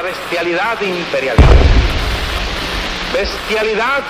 la 0.00 0.06
bestialidad 0.06 0.80
imperialista. 0.80 1.46
Bestialidad 3.12 4.02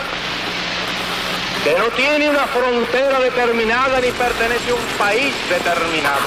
que 1.65 1.75
no 1.75 1.87
tiene 1.97 2.31
una 2.31 2.47
frontera 2.47 3.19
determinada 3.19 4.01
ni 4.01 4.11
pertenece 4.13 4.71
a 4.71 4.75
un 4.75 4.81
país 4.97 5.35
determinado. 5.49 6.21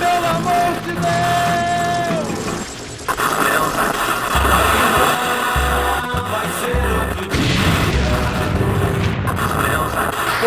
¡Pelo 0.00 0.28
amor 0.28 0.72
de 0.84 0.98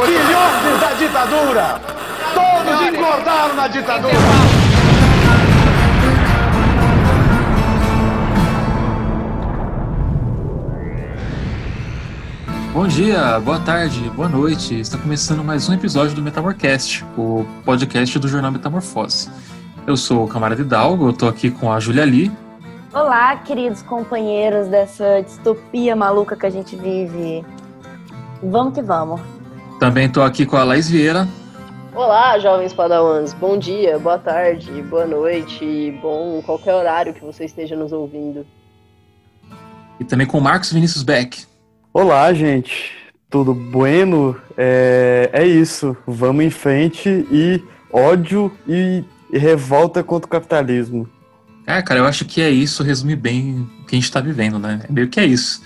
Filhotes 0.04 0.80
da 0.82 0.94
ditadura! 0.96 1.82
Todos 2.34 2.82
engordaram 2.88 3.56
na 3.56 3.68
ditadura! 3.68 4.71
Bom 12.74 12.88
dia, 12.88 13.38
boa 13.42 13.60
tarde, 13.60 14.00
boa 14.12 14.30
noite. 14.30 14.80
Está 14.80 14.98
começando 14.98 15.44
mais 15.44 15.68
um 15.68 15.74
episódio 15.74 16.16
do 16.16 16.22
Metamorcast, 16.22 17.04
o 17.18 17.46
podcast 17.66 18.18
do 18.18 18.30
jornal 18.30 18.50
Metamorfose. 18.50 19.30
Eu 19.86 19.98
sou 19.98 20.24
o 20.24 20.28
camarada 20.28 20.62
Hidalgo, 20.62 21.10
eu 21.10 21.14
tô 21.14 21.28
aqui 21.28 21.52
com 21.52 21.70
a 21.70 21.82
Julia 21.82 22.06
Lee. 22.06 22.32
Olá, 22.94 23.36
queridos 23.36 23.82
companheiros 23.82 24.70
dessa 24.70 25.22
distopia 25.22 25.98
maluca 25.98 26.38
que 26.38 26.46
a 26.46 26.50
gente 26.50 26.78
vive. 26.78 27.44
Vamos 28.42 28.74
que 28.74 28.82
vamos. 28.82 29.20
Também 29.78 30.08
tô 30.10 30.22
aqui 30.22 30.46
com 30.46 30.56
a 30.56 30.64
Laís 30.64 30.90
Vieira. 30.90 31.28
Olá, 31.94 32.40
jovens 32.40 32.72
padawans. 32.72 33.34
Bom 33.34 33.58
dia, 33.58 34.00
boa 34.00 34.18
tarde, 34.18 34.82
boa 34.84 35.06
noite, 35.06 36.00
bom 36.02 36.42
qualquer 36.42 36.74
horário 36.74 37.14
que 37.14 37.22
você 37.22 37.44
esteja 37.44 37.76
nos 37.76 37.92
ouvindo. 37.92 38.48
E 40.00 40.06
também 40.06 40.26
com 40.26 40.38
o 40.38 40.42
Marcos 40.42 40.72
Vinícius 40.72 41.04
Beck. 41.04 41.51
Olá, 41.94 42.34
gente. 42.34 42.94
Tudo 43.30 43.54
bueno? 43.54 44.38
É, 44.58 45.30
é 45.34 45.46
isso. 45.46 45.96
Vamos 46.08 46.46
em 46.46 46.50
frente 46.50 47.10
e 47.30 47.62
ódio 47.92 48.50
e, 48.66 49.04
revolta 49.34 50.02
contra 50.02 50.26
o 50.26 50.30
capitalismo. 50.30 51.06
É, 51.68 51.82
cara, 51.82 52.00
eu 52.00 52.06
acho 52.06 52.24
que 52.24 52.42
é 52.42 52.50
isso, 52.50 52.82
resume 52.82 53.14
bem 53.16 53.68
o 53.82 53.86
que 53.86 53.96
a 53.96 53.98
gente 53.98 54.06
está 54.06 54.22
vivendo, 54.22 54.58
né? 54.58 54.82
É 54.88 54.92
meio 54.92 55.10
que 55.10 55.20
é 55.20 55.26
isso. 55.26 55.62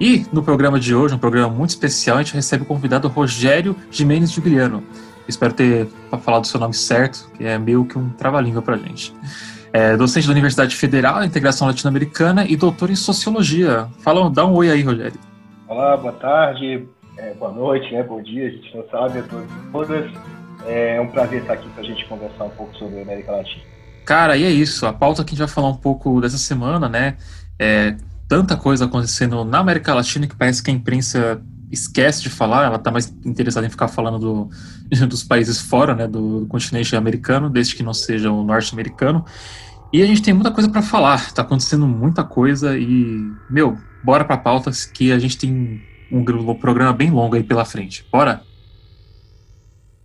E 0.00 0.24
no 0.32 0.42
programa 0.42 0.80
de 0.80 0.94
hoje, 0.94 1.14
um 1.14 1.18
programa 1.18 1.52
muito 1.52 1.70
especial, 1.70 2.16
a 2.16 2.22
gente 2.22 2.34
recebe 2.34 2.62
o 2.62 2.66
convidado 2.66 3.06
Rogério 3.08 3.76
Jimenez 3.90 4.30
Juliano. 4.30 4.82
Espero 5.28 5.52
ter 5.52 5.88
falado 6.22 6.44
o 6.44 6.46
seu 6.46 6.58
nome 6.58 6.74
certo, 6.74 7.30
que 7.36 7.44
é 7.44 7.58
meio 7.58 7.84
que 7.84 7.98
um 7.98 8.08
trava-língua 8.08 8.62
pra 8.62 8.78
gente. 8.78 9.14
É 9.74 9.94
docente 9.94 10.26
da 10.26 10.32
Universidade 10.32 10.74
Federal, 10.74 11.22
Integração 11.22 11.66
Latino-Americana 11.66 12.46
e 12.46 12.56
doutor 12.56 12.88
em 12.88 12.96
Sociologia. 12.96 13.88
Fala, 13.98 14.30
dá 14.30 14.46
um 14.46 14.54
oi 14.54 14.70
aí, 14.70 14.82
Rogério. 14.82 15.18
Olá, 15.68 15.96
boa 15.96 16.12
tarde, 16.12 16.86
é, 17.16 17.34
boa 17.34 17.50
noite, 17.50 17.92
né, 17.92 18.00
bom 18.00 18.22
dia, 18.22 18.46
a 18.46 18.50
gente 18.50 18.76
não 18.76 18.88
sabe, 18.88 19.18
a 19.18 19.22
todos 19.24 19.50
e 19.50 19.72
todas. 19.72 20.12
É 20.64 21.00
um 21.00 21.08
prazer 21.08 21.40
estar 21.40 21.54
aqui 21.54 21.68
para 21.70 21.82
a 21.82 21.84
gente 21.84 22.06
conversar 22.06 22.44
um 22.44 22.50
pouco 22.50 22.76
sobre 22.76 23.00
a 23.00 23.02
América 23.02 23.32
Latina. 23.32 23.64
Cara, 24.04 24.36
e 24.36 24.44
é 24.44 24.50
isso, 24.50 24.86
a 24.86 24.92
pauta 24.92 25.24
que 25.24 25.30
a 25.30 25.32
gente 25.32 25.40
vai 25.40 25.48
falar 25.48 25.68
um 25.68 25.76
pouco 25.76 26.20
dessa 26.20 26.38
semana, 26.38 26.88
né, 26.88 27.16
é 27.58 27.96
tanta 28.28 28.56
coisa 28.56 28.84
acontecendo 28.84 29.44
na 29.44 29.58
América 29.58 29.92
Latina 29.92 30.28
que 30.28 30.36
parece 30.36 30.62
que 30.62 30.70
a 30.70 30.74
imprensa 30.74 31.42
esquece 31.68 32.22
de 32.22 32.30
falar, 32.30 32.66
ela 32.66 32.76
está 32.76 32.92
mais 32.92 33.12
interessada 33.24 33.66
em 33.66 33.70
ficar 33.70 33.88
falando 33.88 34.20
do, 34.20 34.50
dos 35.06 35.24
países 35.24 35.60
fora, 35.60 35.96
né, 35.96 36.06
do, 36.06 36.46
continente 36.48 36.94
americano, 36.94 37.50
desde 37.50 37.74
que 37.74 37.82
não 37.82 37.92
seja 37.92 38.30
o 38.30 38.44
norte-americano. 38.44 39.24
E 39.92 40.00
a 40.00 40.06
gente 40.06 40.22
tem 40.22 40.32
muita 40.32 40.52
coisa 40.52 40.70
para 40.70 40.82
falar, 40.82 41.16
está 41.16 41.42
acontecendo 41.42 41.88
muita 41.88 42.22
coisa 42.22 42.78
e, 42.78 43.32
meu, 43.50 43.76
bora 44.06 44.24
para 44.24 44.38
pautas 44.38 44.86
que 44.86 45.10
a 45.10 45.18
gente 45.18 45.36
tem 45.36 45.82
um 46.12 46.54
programa 46.54 46.92
bem 46.92 47.10
longo 47.10 47.34
aí 47.34 47.42
pela 47.42 47.64
frente. 47.64 48.06
Bora? 48.12 48.44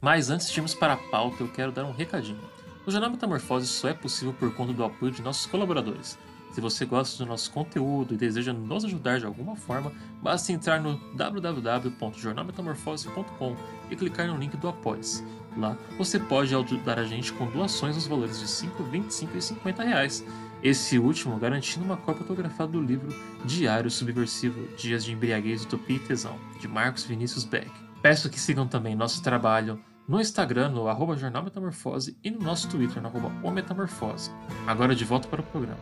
Mas 0.02 0.32
antes 0.32 0.52
de 0.52 0.58
irmos 0.58 0.74
para 0.74 0.94
a 0.94 0.98
pauta, 0.98 1.44
eu 1.44 1.48
quero 1.48 1.72
dar 1.72 1.86
um 1.86 1.92
recadinho. 1.92 2.40
O 2.84 2.90
Jornal 2.90 3.12
Metamorfose 3.12 3.68
só 3.68 3.90
é 3.90 3.94
possível 3.94 4.34
por 4.34 4.52
conta 4.56 4.74
do 4.74 4.84
apoio 4.84 5.12
de 5.12 5.22
nossos 5.22 5.46
colaboradores. 5.46 6.18
Se 6.52 6.60
você 6.60 6.84
gosta 6.84 7.24
do 7.24 7.30
nosso 7.30 7.52
conteúdo 7.52 8.16
e 8.16 8.18
deseja 8.18 8.52
nos 8.52 8.84
ajudar 8.84 9.20
de 9.20 9.28
alguma 9.28 9.56
forma, 9.56 9.92
basta 10.20 10.52
entrar 10.52 10.82
no 10.82 11.00
www.jornalmetamorfose.com 11.16 13.56
e 13.92 13.96
clicar 13.96 14.26
no 14.26 14.36
link 14.36 14.58
do 14.58 14.68
Apoies. 14.68 15.24
Lá 15.56 15.78
você 16.00 16.18
pode 16.18 16.56
ajudar 16.56 16.98
a 16.98 17.04
gente 17.04 17.32
com 17.34 17.46
doações 17.46 17.96
nos 17.96 18.08
valores 18.08 18.40
de 18.40 18.48
5, 18.48 18.84
25 18.84 19.38
e 19.38 19.42
50 19.44 19.84
reais. 19.84 20.26
Esse 20.64 21.00
último 21.00 21.38
garantindo 21.38 21.84
uma 21.84 21.98
cópia 21.98 22.22
autografada 22.22 22.72
do 22.74 22.82
livro 22.82 23.10
Diário 23.44 23.90
Subversivo 23.90 24.68
Dias 24.78 25.04
de 25.04 25.12
Embriaguez, 25.12 25.64
Utopia 25.64 25.96
e 25.96 26.00
Tesão, 26.00 26.36
de 26.60 26.68
Marcos 26.68 27.04
Vinícius 27.04 27.44
Beck. 27.44 27.72
Peço 28.00 28.30
que 28.30 28.40
sigam 28.40 28.68
também 28.68 28.96
nosso 28.96 29.24
trabalho 29.24 29.80
no 30.08 30.22
Instagram, 30.22 30.70
no 30.70 30.88
arroba 30.88 31.16
Jornal 31.16 31.44
Metamorfose 31.44 32.16
e 32.24 32.30
no 32.30 32.40
nosso 32.40 32.70
Twitter, 32.70 33.02
no 33.02 33.08
arroba 33.08 33.32
O 33.44 33.50
Metamorfose. 33.50 34.30
Agora 34.68 34.94
de 34.94 35.04
volta 35.04 35.28
para 35.28 35.42
o 35.42 35.44
programa. 35.44 35.80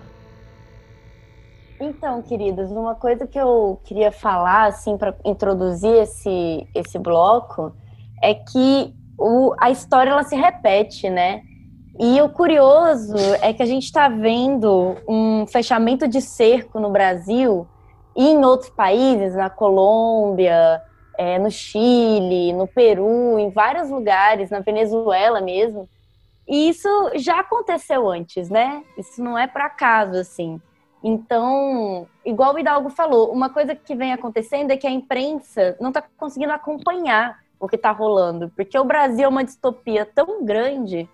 Então, 1.78 2.22
queridos, 2.22 2.72
uma 2.72 2.96
coisa 2.96 3.28
que 3.28 3.40
eu 3.40 3.82
queria 3.84 4.14
falar, 4.14 4.68
assim, 4.68 4.98
para 4.98 5.14
introduzir 5.26 5.94
esse, 5.94 6.68
esse 6.74 6.98
bloco, 6.98 7.74
é 8.22 8.34
que 8.34 8.94
o, 9.18 9.54
a 9.58 9.72
história 9.72 10.12
ela 10.12 10.24
se 10.24 10.36
repete, 10.36 11.10
né? 11.10 11.44
E 12.00 12.22
o 12.22 12.30
curioso 12.30 13.18
é 13.42 13.52
que 13.52 13.62
a 13.62 13.66
gente 13.66 13.84
está 13.84 14.08
vendo 14.08 14.96
um 15.06 15.46
fechamento 15.46 16.08
de 16.08 16.22
cerco 16.22 16.80
no 16.80 16.90
Brasil 16.90 17.68
e 18.16 18.30
em 18.30 18.46
outros 18.46 18.70
países, 18.70 19.36
na 19.36 19.50
Colômbia, 19.50 20.82
é, 21.18 21.38
no 21.38 21.52
Chile, 21.52 22.54
no 22.54 22.66
Peru, 22.66 23.38
em 23.38 23.50
vários 23.50 23.90
lugares, 23.90 24.50
na 24.50 24.62
Venezuela 24.62 25.42
mesmo. 25.42 25.90
E 26.48 26.70
isso 26.70 26.88
já 27.16 27.42
aconteceu 27.42 28.10
antes, 28.10 28.50
né? 28.50 28.82
Isso 28.98 29.22
não 29.22 29.38
é 29.38 29.46
por 29.46 29.60
acaso, 29.60 30.16
assim. 30.16 30.62
Então, 31.04 32.08
igual 32.26 32.56
o 32.56 32.60
Hidalgo 32.60 32.90
falou, 32.90 33.30
uma 33.30 33.50
coisa 33.50 33.76
que 33.76 33.94
vem 33.94 34.14
acontecendo 34.14 34.72
é 34.72 34.78
que 34.78 34.88
a 34.88 34.92
imprensa 34.92 35.76
não 35.82 35.90
está 35.90 36.02
conseguindo 36.18 36.54
acompanhar 36.54 37.40
o 37.60 37.68
que 37.68 37.76
está 37.76 37.92
rolando, 37.92 38.50
porque 38.56 38.80
o 38.80 38.86
Brasil 38.86 39.26
é 39.26 39.28
uma 39.28 39.44
distopia 39.44 40.06
tão 40.06 40.46
grande 40.46 41.10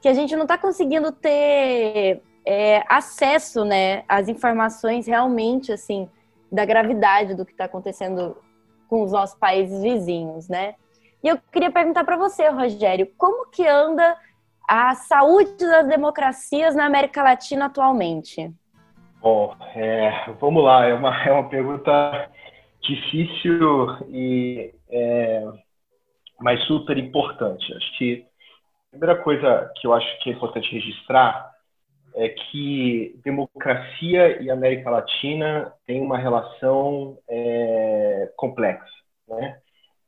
que 0.00 0.08
a 0.08 0.14
gente 0.14 0.34
não 0.34 0.42
está 0.42 0.56
conseguindo 0.58 1.10
ter 1.12 2.22
é, 2.44 2.84
acesso, 2.88 3.64
né, 3.64 4.04
às 4.08 4.28
informações 4.28 5.06
realmente, 5.06 5.72
assim, 5.72 6.08
da 6.50 6.64
gravidade 6.64 7.34
do 7.34 7.44
que 7.44 7.52
está 7.52 7.64
acontecendo 7.64 8.36
com 8.88 9.02
os 9.02 9.12
nossos 9.12 9.36
países 9.38 9.82
vizinhos, 9.82 10.48
né? 10.48 10.74
E 11.22 11.28
eu 11.28 11.38
queria 11.50 11.72
perguntar 11.72 12.04
para 12.04 12.16
você, 12.16 12.48
Rogério, 12.48 13.10
como 13.18 13.50
que 13.50 13.66
anda 13.66 14.16
a 14.68 14.94
saúde 14.94 15.56
das 15.58 15.86
democracias 15.88 16.74
na 16.74 16.86
América 16.86 17.22
Latina 17.22 17.66
atualmente? 17.66 18.52
Bom, 19.20 19.56
é, 19.74 20.32
vamos 20.40 20.62
lá, 20.62 20.86
é 20.86 20.94
uma, 20.94 21.24
é 21.24 21.32
uma 21.32 21.48
pergunta 21.48 22.30
difícil 22.80 24.06
e 24.08 24.72
é, 24.88 25.44
mas 26.40 26.62
super 26.64 26.96
importante. 26.98 27.72
Acho 27.74 27.98
que 27.98 28.24
primeira 28.96 29.22
coisa 29.22 29.70
que 29.76 29.86
eu 29.86 29.92
acho 29.92 30.06
que 30.20 30.30
é 30.30 30.32
importante 30.32 30.72
registrar 30.72 31.54
é 32.14 32.30
que 32.30 33.20
democracia 33.22 34.42
e 34.42 34.50
América 34.50 34.90
Latina 34.90 35.72
têm 35.86 36.00
uma 36.00 36.16
relação 36.16 37.18
é, 37.28 38.32
complexa, 38.36 38.86
né? 39.28 39.58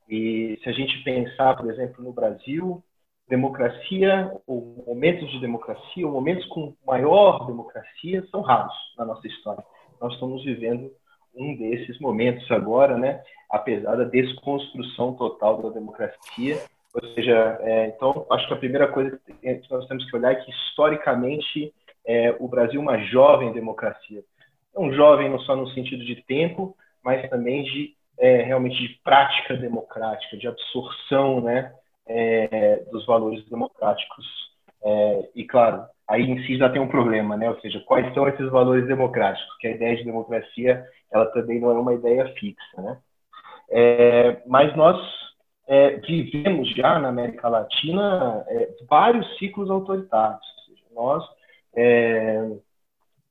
E 0.09 0.59
se 0.63 0.71
a 0.71 0.73
gente 0.73 1.05
pensar, 1.05 1.55
por 1.55 1.71
exemplo, 1.71 2.03
no 2.03 2.15
Brasil, 2.15 2.83
democracia, 3.29 4.33
ou 4.47 4.83
momentos 4.87 5.31
de 5.31 5.39
democracia, 5.39 6.07
ou 6.07 6.13
momentos 6.13 6.47
com 6.47 6.75
maior 6.87 7.47
democracia 7.47 8.27
são 8.31 8.41
raros 8.41 8.75
na 8.97 9.05
nossa 9.05 9.27
história. 9.27 9.63
Nós 10.01 10.15
estamos 10.15 10.43
vivendo 10.43 10.91
um 11.35 11.55
desses 11.57 12.01
momentos 12.01 12.51
agora, 12.51 12.97
né? 12.97 13.23
Apesar 13.51 13.97
da 13.97 14.05
desconstrução 14.05 15.13
total 15.13 15.63
da 15.63 15.69
democracia, 15.69 16.59
ou 16.95 17.15
seja, 17.15 17.59
é, 17.61 17.87
então 17.89 18.27
acho 18.31 18.47
que 18.49 18.55
a 18.55 18.59
primeira 18.59 18.89
coisa 18.89 19.19
que 19.25 19.71
nós 19.71 19.87
temos 19.87 20.09
que 20.09 20.17
olhar 20.17 20.33
é 20.33 20.37
que 20.37 20.51
historicamente 20.51 21.73
é, 22.07 22.35
o 22.41 22.49
Brasil 22.49 22.81
é 22.81 22.83
uma 22.83 22.99
jovem 23.05 23.53
democracia. 23.53 24.23
Um 24.77 24.93
jovem 24.93 25.29
não 25.29 25.39
só 25.41 25.55
no 25.55 25.69
sentido 25.71 26.05
de 26.05 26.23
tempo, 26.23 26.77
mas 27.03 27.29
também 27.29 27.65
de 27.65 27.95
é, 28.19 28.43
realmente 28.43 28.77
de 28.77 29.01
prática 29.05 29.57
democrática, 29.57 30.37
de 30.37 30.49
absorção, 30.49 31.41
né, 31.41 31.73
é, 32.07 32.85
dos 32.91 33.07
valores 33.07 33.45
democráticos. 33.49 34.27
É, 34.83 35.29
e 35.35 35.45
claro, 35.45 35.85
aí 36.09 36.23
em 36.23 36.43
si 36.45 36.57
já 36.57 36.71
tem 36.71 36.81
um 36.81 36.89
problema, 36.89 37.37
né? 37.37 37.51
Ou 37.51 37.61
seja, 37.61 37.81
quais 37.81 38.13
são 38.15 38.27
esses 38.29 38.49
valores 38.51 38.87
democráticos? 38.87 39.47
Porque 39.53 39.69
a 39.69 39.73
ideia 39.73 39.97
de 39.97 40.05
democracia 40.05 40.85
ela 41.13 41.27
também 41.27 41.61
não 41.61 41.71
é 41.71 41.75
uma 41.75 41.95
ideia 41.95 42.33
fixa, 42.39 42.83
né? 42.83 42.99
É, 43.71 44.43
mas 44.47 44.75
nós 44.77 44.97
é, 45.69 45.97
vivemos 45.97 46.75
já 46.75 46.99
na 46.99 47.09
América 47.09 47.47
Latina 47.47 48.43
é, 48.49 48.75
vários 48.89 49.39
ciclos 49.39 49.71
autoritários. 49.71 50.41
Nós 50.95 51.23
é, 51.77 52.57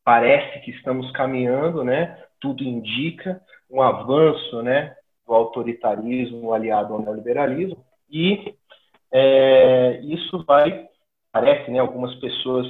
parece 0.05 0.59
que 0.61 0.71
estamos 0.71 1.11
caminhando, 1.11 1.83
né? 1.83 2.23
Tudo 2.39 2.63
indica 2.63 3.41
um 3.69 3.81
avanço, 3.81 4.61
né? 4.61 4.95
Do 5.25 5.33
autoritarismo 5.33 6.53
aliado 6.53 6.93
ao 6.93 7.01
neoliberalismo 7.01 7.83
e 8.09 8.55
é, 9.11 9.99
isso 10.03 10.45
vai, 10.45 10.87
parece, 11.31 11.71
né? 11.71 11.79
Algumas 11.79 12.13
pessoas 12.19 12.67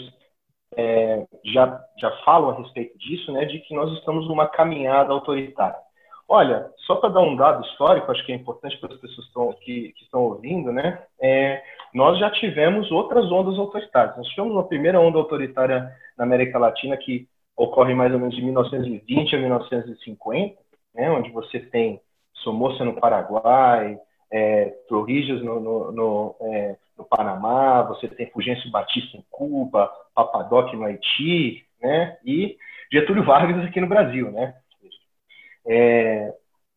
é, 0.76 1.28
já 1.44 1.86
já 2.00 2.12
falam 2.24 2.52
a 2.52 2.58
respeito 2.62 2.98
disso, 2.98 3.34
né? 3.34 3.44
De 3.44 3.60
que 3.60 3.76
nós 3.76 3.92
estamos 4.00 4.28
numa 4.30 4.48
caminhada 4.48 5.12
autoritária. 5.12 5.87
Olha, 6.30 6.70
só 6.86 6.96
para 6.96 7.10
dar 7.10 7.22
um 7.22 7.38
dado 7.38 7.66
histórico, 7.66 8.12
acho 8.12 8.26
que 8.26 8.34
é 8.34 8.36
importante 8.36 8.78
para 8.80 8.94
as 8.94 9.00
pessoas 9.00 9.28
estão, 9.28 9.54
que, 9.54 9.94
que, 9.94 10.04
estão 10.04 10.24
ouvindo, 10.24 10.74
né? 10.74 11.02
É, 11.22 11.64
nós 11.94 12.20
já 12.20 12.30
tivemos 12.32 12.92
outras 12.92 13.32
ondas 13.32 13.58
autoritárias. 13.58 14.18
Nós 14.18 14.28
tivemos 14.28 14.54
uma 14.54 14.68
primeira 14.68 15.00
onda 15.00 15.18
autoritária 15.18 15.90
na 16.18 16.26
América 16.26 16.60
Latina 16.60 16.98
que 16.98 17.28
ocorre 17.56 17.94
mais 17.94 18.12
ou 18.14 18.20
menos 18.20 18.36
de 18.36 18.42
1920 18.42 19.36
a 19.36 19.40
1950, 19.40 20.58
né? 20.94 21.10
Onde 21.12 21.32
você 21.32 21.60
tem 21.62 22.02
Somoza 22.34 22.84
no 22.84 23.00
Paraguai, 23.00 23.98
é, 24.32 24.74
no, 24.92 25.60
no, 25.60 25.92
no, 25.94 26.36
é, 26.42 26.76
no, 26.98 27.06
Panamá, 27.06 27.84
você 27.84 28.08
tem 28.08 28.30
Fulgêncio 28.32 28.70
Batista 28.70 29.16
em 29.16 29.24
Cuba, 29.32 29.90
Papadoc 30.14 30.74
no 30.74 30.84
Haiti, 30.84 31.66
né? 31.82 32.18
E 32.26 32.58
Getúlio 32.92 33.24
Vargas 33.24 33.66
aqui 33.66 33.80
no 33.80 33.88
Brasil, 33.88 34.30
né? 34.32 34.56
É, 35.68 36.34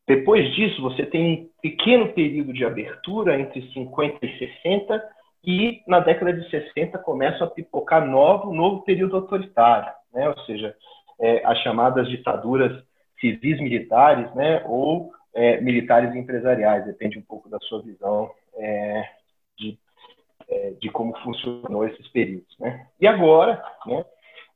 depois 0.07 0.53
disso, 0.55 0.83
você 0.83 1.07
tem 1.07 1.25
um 1.25 1.51
pequeno 1.63 2.13
período 2.13 2.53
de 2.53 2.65
abertura 2.65 3.39
entre 3.39 3.63
50 3.73 4.27
e 4.27 4.39
60, 4.39 5.11
e 5.45 5.83
na 5.87 6.01
década 6.01 6.33
de 6.33 6.49
60 6.51 6.99
começa 6.99 7.45
a 7.45 7.51
pipocar 7.51 8.05
novo, 8.05 8.53
novo 8.53 8.83
período 8.83 9.17
autoritário, 9.17 9.93
né? 10.13 10.29
ou 10.29 10.39
seja, 10.41 10.75
é, 11.19 11.45
as 11.47 11.59
chamadas 11.61 12.09
ditaduras 12.09 12.83
civis 13.21 13.61
militares 13.61 14.35
né? 14.35 14.63
ou 14.67 15.13
é, 15.33 15.61
militares 15.61 16.15
empresariais, 16.15 16.85
depende 16.85 17.19
um 17.19 17.23
pouco 17.23 17.49
da 17.49 17.59
sua 17.61 17.81
visão 17.81 18.31
é, 18.57 19.09
de, 19.57 19.79
é, 20.49 20.71
de 20.81 20.91
como 20.91 21.17
funcionou 21.19 21.87
esses 21.87 22.09
períodos. 22.09 22.55
Né? 22.59 22.87
E 23.01 23.07
agora, 23.07 23.63
né? 23.87 24.05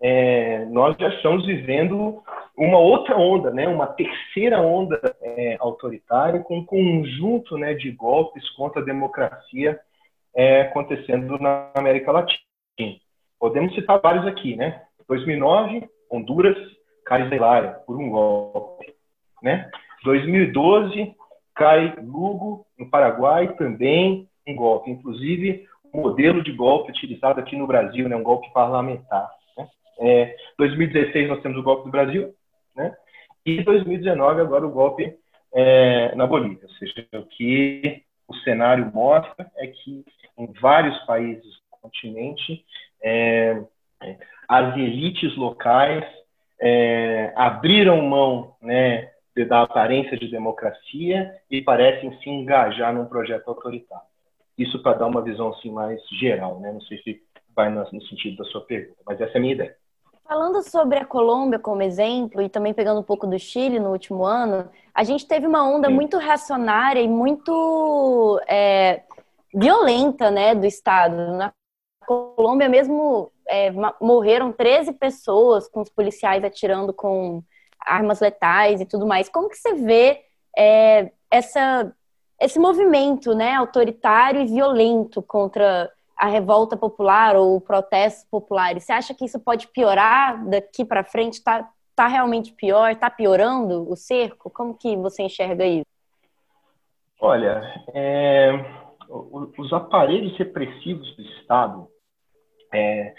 É, 0.06 0.66
nós 0.66 0.94
já 0.98 1.08
estamos 1.08 1.46
vivendo 1.46 2.22
uma 2.54 2.78
outra 2.78 3.16
onda, 3.16 3.50
né, 3.50 3.66
uma 3.66 3.86
terceira 3.86 4.60
onda 4.60 5.00
é, 5.22 5.56
autoritária 5.58 6.40
com 6.40 6.58
um 6.58 6.64
conjunto 6.66 7.56
né, 7.56 7.72
de 7.72 7.90
golpes 7.90 8.46
contra 8.50 8.82
a 8.82 8.84
democracia 8.84 9.80
é, 10.36 10.60
acontecendo 10.60 11.38
na 11.38 11.70
América 11.74 12.12
Latina. 12.12 12.44
Podemos 13.40 13.74
citar 13.74 13.98
vários 13.98 14.26
aqui, 14.26 14.56
né? 14.56 14.82
2009, 15.08 15.88
Honduras 16.10 16.56
cai 17.06 17.26
por 17.86 17.96
um 17.96 18.10
golpe, 18.10 18.94
né? 19.42 19.70
2012 20.02 21.14
cai 21.54 21.94
Lugo 22.02 22.66
no 22.78 22.90
Paraguai 22.90 23.54
também 23.54 24.28
um 24.46 24.54
golpe, 24.54 24.90
inclusive 24.90 25.66
o 25.90 26.02
modelo 26.02 26.42
de 26.42 26.52
golpe 26.52 26.90
utilizado 26.90 27.40
aqui 27.40 27.56
no 27.56 27.66
Brasil, 27.66 28.06
né, 28.06 28.16
um 28.16 28.22
golpe 28.22 28.52
parlamentar. 28.52 29.30
É, 30.04 30.36
2016 30.58 31.28
nós 31.28 31.42
temos 31.42 31.58
o 31.58 31.62
golpe 31.62 31.84
do 31.84 31.90
Brasil, 31.90 32.34
né? 32.76 32.94
E 33.46 33.62
2019 33.62 34.40
agora 34.40 34.66
o 34.66 34.70
golpe 34.70 35.16
é, 35.52 36.14
na 36.14 36.26
Bolívia. 36.26 36.66
Ou 36.68 36.74
seja, 36.74 37.06
o 37.14 37.24
que 37.24 38.02
o 38.28 38.34
cenário 38.36 38.90
mostra 38.92 39.50
é 39.56 39.66
que 39.66 40.04
em 40.36 40.52
vários 40.60 40.98
países 41.06 41.44
do 41.44 41.78
continente 41.80 42.64
é, 43.02 43.62
as 44.48 44.76
elites 44.76 45.36
locais 45.36 46.04
é, 46.60 47.32
abriram 47.36 48.02
mão, 48.02 48.56
né, 48.60 49.10
da 49.48 49.62
aparência 49.62 50.16
de 50.16 50.28
democracia 50.28 51.34
e 51.50 51.60
parecem 51.60 52.16
se 52.18 52.30
engajar 52.30 52.94
num 52.94 53.06
projeto 53.06 53.48
autoritário. 53.48 54.06
Isso 54.56 54.80
para 54.80 54.98
dar 54.98 55.06
uma 55.06 55.22
visão 55.22 55.48
assim 55.48 55.70
mais 55.70 56.00
geral, 56.20 56.60
né? 56.60 56.72
Não 56.72 56.80
sei 56.82 56.98
se 57.02 57.20
vai 57.54 57.68
no 57.68 57.84
sentido 58.02 58.36
da 58.36 58.44
sua 58.44 58.60
pergunta, 58.60 59.00
mas 59.04 59.20
essa 59.20 59.32
é 59.32 59.38
a 59.38 59.40
minha 59.40 59.54
ideia. 59.54 59.76
Falando 60.26 60.62
sobre 60.62 60.98
a 60.98 61.04
Colômbia 61.04 61.58
como 61.58 61.82
exemplo, 61.82 62.40
e 62.40 62.48
também 62.48 62.72
pegando 62.72 63.00
um 63.00 63.04
pouco 63.04 63.26
do 63.26 63.38
Chile 63.38 63.78
no 63.78 63.90
último 63.90 64.24
ano, 64.24 64.70
a 64.94 65.04
gente 65.04 65.26
teve 65.26 65.46
uma 65.46 65.68
onda 65.68 65.88
Sim. 65.88 65.94
muito 65.94 66.16
reacionária 66.16 67.00
e 67.00 67.06
muito 67.06 68.40
é, 68.48 69.02
violenta 69.52 70.30
né, 70.30 70.54
do 70.54 70.64
Estado. 70.64 71.36
Na 71.36 71.52
Colômbia 72.06 72.70
mesmo 72.70 73.30
é, 73.46 73.70
morreram 74.00 74.50
13 74.50 74.94
pessoas 74.94 75.68
com 75.68 75.82
os 75.82 75.90
policiais 75.90 76.42
atirando 76.42 76.94
com 76.94 77.42
armas 77.78 78.20
letais 78.20 78.80
e 78.80 78.86
tudo 78.86 79.06
mais. 79.06 79.28
Como 79.28 79.50
que 79.50 79.58
você 79.58 79.74
vê 79.74 80.22
é, 80.56 81.12
essa, 81.30 81.94
esse 82.40 82.58
movimento 82.58 83.34
né, 83.34 83.52
autoritário 83.52 84.40
e 84.40 84.46
violento 84.46 85.20
contra 85.20 85.92
a 86.16 86.26
revolta 86.26 86.76
popular 86.76 87.36
ou 87.36 87.60
protestos 87.60 88.24
populares, 88.30 88.84
você 88.84 88.92
acha 88.92 89.14
que 89.14 89.24
isso 89.24 89.38
pode 89.40 89.68
piorar 89.68 90.44
daqui 90.48 90.84
para 90.84 91.04
frente? 91.04 91.34
Está 91.34 91.68
tá 91.94 92.06
realmente 92.06 92.52
pior? 92.52 92.90
Está 92.90 93.10
piorando 93.10 93.90
o 93.90 93.96
cerco? 93.96 94.50
Como 94.50 94.76
que 94.76 94.96
você 94.96 95.22
enxerga 95.22 95.66
isso? 95.66 95.86
Olha, 97.20 97.62
é, 97.94 98.52
os 99.08 99.72
aparelhos 99.72 100.36
repressivos 100.36 101.14
do 101.16 101.22
Estado 101.22 101.88
é, 102.72 103.14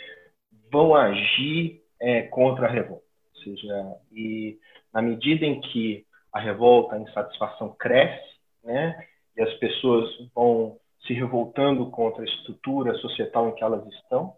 vão 0.71 0.93
agir 0.95 1.81
é, 1.99 2.23
contra 2.23 2.67
a 2.67 2.69
revolta. 2.69 3.03
Ou 3.35 3.41
seja, 3.43 3.97
e 4.11 4.57
na 4.93 5.01
medida 5.01 5.45
em 5.45 5.59
que 5.59 6.05
a 6.31 6.39
revolta, 6.39 6.95
a 6.95 6.99
insatisfação 6.99 7.73
cresce, 7.79 8.35
né, 8.63 8.95
e 9.37 9.41
as 9.41 9.53
pessoas 9.55 10.09
vão 10.33 10.77
se 11.05 11.13
revoltando 11.13 11.89
contra 11.91 12.21
a 12.21 12.25
estrutura 12.25 12.93
societal 12.95 13.49
em 13.49 13.55
que 13.55 13.63
elas 13.63 13.85
estão. 13.93 14.33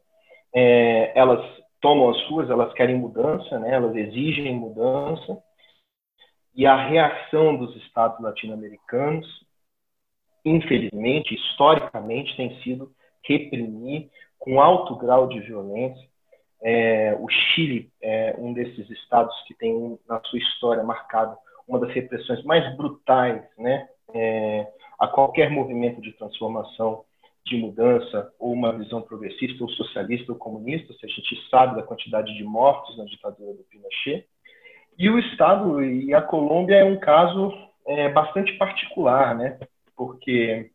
É, 0.53 1.17
elas 1.17 1.43
tomam 1.81 2.09
as 2.09 2.23
ruas, 2.27 2.49
elas 2.49 2.73
querem 2.73 2.97
mudança, 2.97 3.59
né? 3.59 3.73
elas 3.73 3.95
exigem 3.95 4.55
mudança. 4.55 5.37
E 6.55 6.65
a 6.65 6.75
reação 6.75 7.55
dos 7.55 7.75
estados 7.75 8.19
latino-americanos, 8.19 9.27
infelizmente, 10.43 11.35
historicamente, 11.35 12.35
tem 12.35 12.59
sido 12.61 12.91
reprimir 13.23 14.09
com 14.39 14.59
alto 14.59 14.95
grau 14.95 15.27
de 15.27 15.39
violência. 15.41 16.07
É, 16.61 17.15
o 17.19 17.29
Chile 17.29 17.91
é 18.01 18.36
um 18.39 18.53
desses 18.53 18.89
estados 18.89 19.36
que 19.43 19.53
tem 19.53 20.00
na 20.07 20.19
sua 20.21 20.39
história 20.39 20.83
marcado 20.83 21.38
uma 21.67 21.79
das 21.79 21.91
repressões 21.91 22.43
mais 22.43 22.75
brutais, 22.75 23.43
né? 23.57 23.88
É, 24.15 24.67
a 25.00 25.08
qualquer 25.08 25.50
movimento 25.50 26.01
de 26.01 26.12
transformação, 26.13 27.04
de 27.46 27.58
mudança, 27.58 28.32
ou 28.39 28.51
uma 28.51 28.74
visão 28.74 29.01
progressista, 29.01 29.63
ou 29.63 29.70
socialista, 29.70 30.32
ou 30.32 30.38
comunista, 30.38 30.94
se 30.94 31.06
a 31.06 31.10
gente 31.10 31.50
sabe 31.50 31.75
da 31.75 31.84
quantidade 31.84 32.36
de 32.36 32.44
mortos 32.44 32.98
na 32.98 33.06
ditadura 33.06 33.54
do 33.54 33.63
Pinochet. 33.63 34.25
E 34.98 35.10
o 35.10 35.20
Estado 35.20 35.84
e 35.84 36.13
a 36.13 36.22
Colômbia 36.22 36.77
é 36.77 36.84
um 36.84 37.00
caso 37.00 37.54
é, 37.86 38.10
bastante 38.10 38.54
particular, 38.54 39.36
né? 39.36 39.58
porque, 39.96 40.72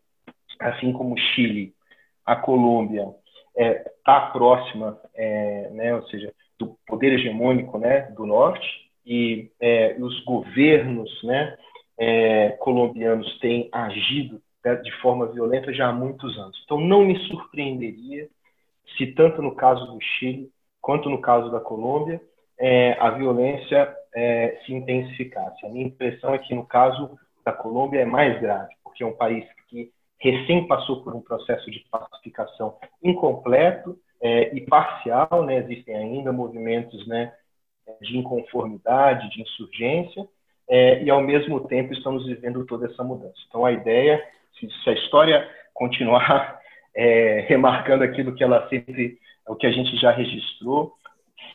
assim 0.59 0.93
como 0.93 1.15
o 1.15 1.19
Chile, 1.19 1.75
a 2.25 2.35
Colômbia 2.37 3.09
está 3.55 3.63
é, 3.63 3.93
tá 4.05 4.21
próxima, 4.33 4.99
é, 5.15 5.69
né? 5.71 5.95
ou 5.95 6.07
seja, 6.07 6.33
do 6.59 6.77
poder 6.87 7.13
hegemônico 7.13 7.79
né? 7.79 8.03
do 8.17 8.25
norte, 8.25 8.67
e 9.05 9.51
é, 9.61 9.97
os 9.99 10.25
governos 10.25 11.11
né? 11.25 11.57
É, 11.99 12.51
colombianos 12.61 13.39
têm 13.39 13.69
agido 13.73 14.41
né, 14.65 14.77
de 14.77 14.93
forma 15.01 15.27
violenta 15.27 15.73
já 15.73 15.89
há 15.89 15.93
muitos 15.93 16.39
anos. 16.39 16.61
Então, 16.65 16.81
não 16.81 17.05
me 17.05 17.19
surpreenderia 17.27 18.29
se, 18.97 19.07
tanto 19.09 19.43
no 19.43 19.55
caso 19.55 19.87
do 19.87 20.01
Chile 20.01 20.51
quanto 20.81 21.09
no 21.09 21.21
caso 21.21 21.51
da 21.51 21.61
Colômbia, 21.61 22.21
é, 22.59 22.93
a 23.01 23.11
violência 23.11 23.97
é, 24.15 24.59
se 24.65 24.75
intensificasse. 24.75 25.65
A 25.65 25.69
minha 25.69 25.87
impressão 25.87 26.35
é 26.35 26.39
que, 26.39 26.55
no 26.55 26.67
caso 26.67 27.19
da 27.45 27.53
Colômbia, 27.53 28.01
é 28.01 28.05
mais 28.05 28.41
grave, 28.41 28.75
porque 28.83 29.03
é 29.03 29.07
um 29.07 29.17
país 29.17 29.45
que 29.69 29.91
recém 30.19 30.67
passou 30.67 31.03
por 31.03 31.15
um 31.15 31.21
processo 31.21 31.71
de 31.71 31.85
pacificação 31.91 32.77
incompleto 33.03 33.99
é, 34.21 34.55
e 34.55 34.61
parcial, 34.61 35.45
né? 35.45 35.57
existem 35.57 35.97
ainda 35.97 36.33
movimentos 36.33 37.07
né, 37.07 37.33
de 38.01 38.17
inconformidade, 38.17 39.31
de 39.31 39.43
insurgência, 39.43 40.29
é, 40.69 41.03
e 41.03 41.11
ao 41.11 41.23
mesmo 41.23 41.61
tempo 41.67 41.93
estamos 41.93 42.27
vivendo 42.27 42.65
toda 42.67 42.87
essa 42.87 43.03
mudança. 43.03 43.35
Então 43.49 43.65
a 43.65 43.73
ideia, 43.73 44.23
se, 44.59 44.69
se 44.83 44.91
a 44.91 44.95
história 44.95 45.49
continuar 45.75 46.59
é, 46.95 47.45
remarcando 47.49 48.05
aquilo 48.05 48.35
que 48.35 48.45
ela 48.45 48.69
sempre, 48.69 49.19
o 49.47 49.55
que 49.55 49.67
a 49.67 49.73
gente 49.73 49.97
já 49.97 50.11
registrou, 50.11 50.95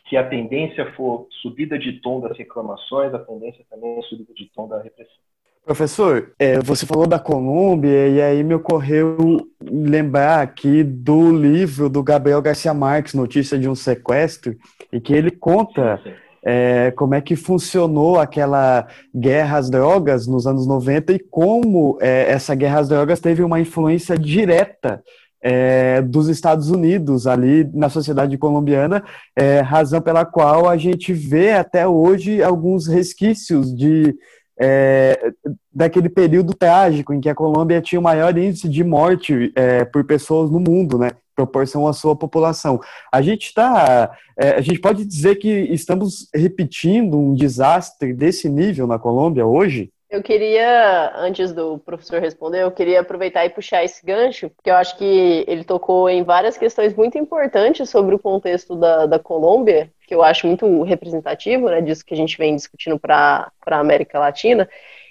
se 0.08 0.16
a 0.16 0.26
tendência 0.26 0.90
for 0.92 1.26
subida 1.42 1.78
de 1.78 2.00
tom 2.00 2.20
das 2.20 2.36
reclamações, 2.36 3.12
a 3.12 3.18
tendência 3.18 3.64
também 3.70 3.98
é 3.98 4.02
subida 4.02 4.32
de 4.34 4.50
tom 4.54 4.68
da 4.68 4.80
repressão. 4.80 5.16
Professor, 5.64 6.32
é, 6.38 6.58
você 6.60 6.86
falou 6.86 7.06
da 7.06 7.18
Colômbia 7.18 8.08
e 8.08 8.22
aí 8.22 8.42
me 8.42 8.54
ocorreu 8.54 9.46
lembrar 9.62 10.40
aqui 10.40 10.82
do 10.82 11.30
livro 11.30 11.90
do 11.90 12.02
Gabriel 12.02 12.40
Garcia 12.40 12.72
Marques, 12.72 13.12
Notícia 13.12 13.58
de 13.58 13.68
um 13.68 13.74
Sequestro, 13.74 14.56
e 14.90 14.98
que 14.98 15.12
ele 15.12 15.30
conta 15.30 16.00
é, 16.44 16.90
como 16.92 17.14
é 17.14 17.20
que 17.20 17.36
funcionou 17.36 18.18
aquela 18.18 18.86
guerra 19.14 19.58
às 19.58 19.70
drogas 19.70 20.26
nos 20.26 20.46
anos 20.46 20.66
90 20.66 21.12
e 21.12 21.18
como 21.18 21.98
é, 22.00 22.30
essa 22.30 22.54
guerra 22.54 22.80
às 22.80 22.88
drogas 22.88 23.20
teve 23.20 23.42
uma 23.42 23.60
influência 23.60 24.16
direta 24.16 25.02
é, 25.40 26.02
dos 26.02 26.28
Estados 26.28 26.70
Unidos 26.70 27.26
ali 27.26 27.68
na 27.72 27.88
sociedade 27.88 28.36
colombiana, 28.36 29.04
é, 29.36 29.60
razão 29.60 30.00
pela 30.00 30.24
qual 30.24 30.68
a 30.68 30.76
gente 30.76 31.12
vê 31.12 31.52
até 31.52 31.86
hoje 31.86 32.42
alguns 32.42 32.86
resquícios 32.86 33.74
de 33.74 34.14
é, 34.58 35.32
daquele 35.72 36.08
período 36.08 36.52
trágico 36.52 37.12
em 37.12 37.20
que 37.20 37.28
a 37.28 37.34
Colômbia 37.34 37.80
tinha 37.80 38.00
o 38.00 38.02
maior 38.02 38.36
índice 38.36 38.68
de 38.68 38.82
morte 38.82 39.52
é, 39.54 39.84
por 39.84 40.04
pessoas 40.04 40.50
no 40.50 40.58
mundo, 40.58 40.98
né? 40.98 41.10
Proporção 41.34 41.86
à 41.86 41.92
sua 41.92 42.16
população. 42.16 42.80
A 43.12 43.22
gente 43.22 43.46
está, 43.46 44.10
é, 44.36 44.50
a 44.50 44.60
gente 44.60 44.80
pode 44.80 45.04
dizer 45.04 45.36
que 45.36 45.48
estamos 45.48 46.28
repetindo 46.34 47.16
um 47.16 47.34
desastre 47.34 48.12
desse 48.12 48.48
nível 48.48 48.86
na 48.86 48.98
Colômbia 48.98 49.46
hoje? 49.46 49.92
Eu 50.10 50.22
queria, 50.22 51.12
antes 51.16 51.52
do 51.52 51.78
professor 51.80 52.18
responder, 52.18 52.62
eu 52.62 52.70
queria 52.70 53.00
aproveitar 53.00 53.44
e 53.44 53.50
puxar 53.50 53.84
esse 53.84 54.04
gancho, 54.04 54.48
porque 54.48 54.70
eu 54.70 54.76
acho 54.76 54.96
que 54.96 55.44
ele 55.46 55.64
tocou 55.64 56.08
em 56.08 56.22
várias 56.22 56.56
questões 56.56 56.94
muito 56.94 57.18
importantes 57.18 57.90
sobre 57.90 58.14
o 58.14 58.18
contexto 58.18 58.74
da, 58.74 59.04
da 59.04 59.18
Colômbia, 59.18 59.92
que 60.06 60.14
eu 60.14 60.22
acho 60.22 60.46
muito 60.46 60.82
representativo, 60.82 61.68
né, 61.68 61.82
disso 61.82 62.04
que 62.06 62.14
a 62.14 62.16
gente 62.16 62.38
vem 62.38 62.56
discutindo 62.56 62.98
para 62.98 63.52
a 63.66 63.78
América 63.78 64.18
Latina. 64.18 64.66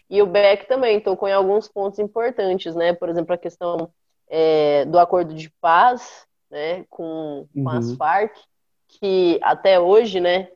E 0.10 0.20
o 0.20 0.26
Beck 0.26 0.68
também 0.68 1.00
tocou 1.00 1.30
em 1.30 1.34
alguns 1.34 1.68
pontos 1.68 2.00
importantes, 2.00 2.74
né, 2.74 2.92
por 2.94 3.08
exemplo, 3.08 3.36
a 3.36 3.38
questão 3.38 3.92
é, 4.28 4.84
do 4.86 4.98
acordo 4.98 5.36
de 5.36 5.52
paz, 5.62 6.26
né, 6.50 6.86
com, 6.90 7.48
com 7.54 7.60
uhum. 7.60 7.70
as 7.70 7.94
Farc, 7.94 8.34
que 8.88 9.38
até 9.44 9.80
hoje, 9.80 10.20
né, 10.20 10.48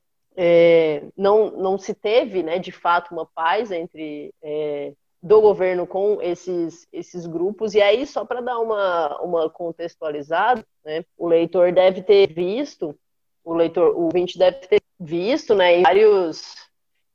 é, 0.44 1.04
não, 1.16 1.52
não 1.52 1.78
se 1.78 1.94
teve, 1.94 2.42
né, 2.42 2.58
de 2.58 2.72
fato, 2.72 3.14
uma 3.14 3.28
paz 3.28 3.72
entre 3.72 4.34
é, 4.42 4.92
do 5.22 5.40
governo 5.40 5.86
com 5.86 6.20
esses, 6.20 6.88
esses 6.92 7.28
grupos. 7.28 7.76
E 7.76 7.82
aí, 7.82 8.08
só 8.08 8.26
para 8.26 8.42
dar 8.42 8.58
uma, 8.58 9.22
uma 9.22 9.50
contextualizada, 9.52 10.66
né, 10.84 11.06
o 11.16 11.28
leitor 11.28 11.72
deve 11.72 12.02
ter 12.02 12.34
visto, 12.34 12.98
o 13.44 13.54
leitor, 13.54 13.96
o 13.96 14.06
ouvinte 14.06 14.40
deve 14.40 14.58
ter 14.66 14.82
visto, 15.00 15.54
né, 15.54 15.78
em 15.78 15.84
vários, 15.84 16.56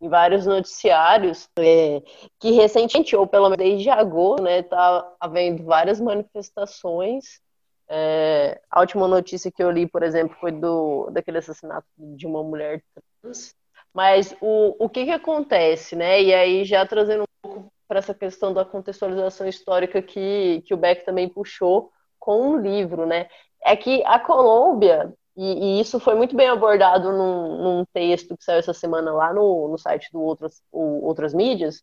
em 0.00 0.08
vários 0.08 0.46
noticiários 0.46 1.48
é, 1.58 2.00
que 2.38 2.52
recentemente, 2.52 3.16
ou 3.16 3.26
pelo 3.26 3.50
menos 3.50 3.58
desde 3.58 3.90
agosto, 3.90 4.44
né, 4.44 4.62
tá 4.62 5.04
havendo 5.18 5.64
várias 5.64 6.00
manifestações 6.00 7.40
é, 7.88 8.60
a 8.68 8.80
última 8.80 9.06
notícia 9.06 9.50
que 9.50 9.62
eu 9.62 9.70
li, 9.70 9.86
por 9.86 10.02
exemplo, 10.02 10.36
foi 10.40 10.50
do 10.50 11.08
daquele 11.10 11.38
assassinato 11.38 11.86
de 11.96 12.26
uma 12.26 12.42
mulher 12.42 12.82
trans. 13.26 13.54
Mas 13.92 14.34
o, 14.40 14.84
o 14.84 14.88
que, 14.88 15.04
que 15.06 15.10
acontece, 15.10 15.96
né? 15.96 16.22
E 16.22 16.34
aí, 16.34 16.64
já 16.64 16.86
trazendo 16.86 17.22
um 17.22 17.48
pouco 17.48 17.72
para 17.88 17.98
essa 17.98 18.14
questão 18.14 18.52
da 18.52 18.64
contextualização 18.64 19.46
histórica 19.46 20.02
que, 20.02 20.62
que 20.66 20.74
o 20.74 20.76
Beck 20.76 21.04
também 21.04 21.28
puxou 21.28 21.90
com 22.18 22.50
um 22.50 22.58
livro, 22.58 23.06
né? 23.06 23.28
É 23.64 23.74
que 23.74 24.02
a 24.04 24.18
Colômbia, 24.18 25.14
e, 25.36 25.78
e 25.78 25.80
isso 25.80 25.98
foi 25.98 26.14
muito 26.14 26.36
bem 26.36 26.48
abordado 26.48 27.12
num, 27.12 27.62
num, 27.62 27.84
texto 27.92 28.36
que 28.36 28.44
saiu 28.44 28.58
essa 28.58 28.74
semana 28.74 29.12
lá 29.12 29.32
no, 29.32 29.68
no 29.68 29.78
site 29.78 30.10
do 30.12 30.20
Outras, 30.20 30.62
o, 30.70 31.06
Outras 31.06 31.32
Mídias, 31.32 31.82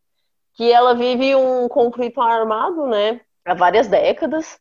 que 0.55 0.71
ela 0.71 0.93
vive 0.93 1.35
um 1.35 1.67
conflito 1.67 2.21
armado, 2.21 2.85
né? 2.85 3.21
Há 3.45 3.53
várias 3.55 3.87
décadas, 3.87 4.59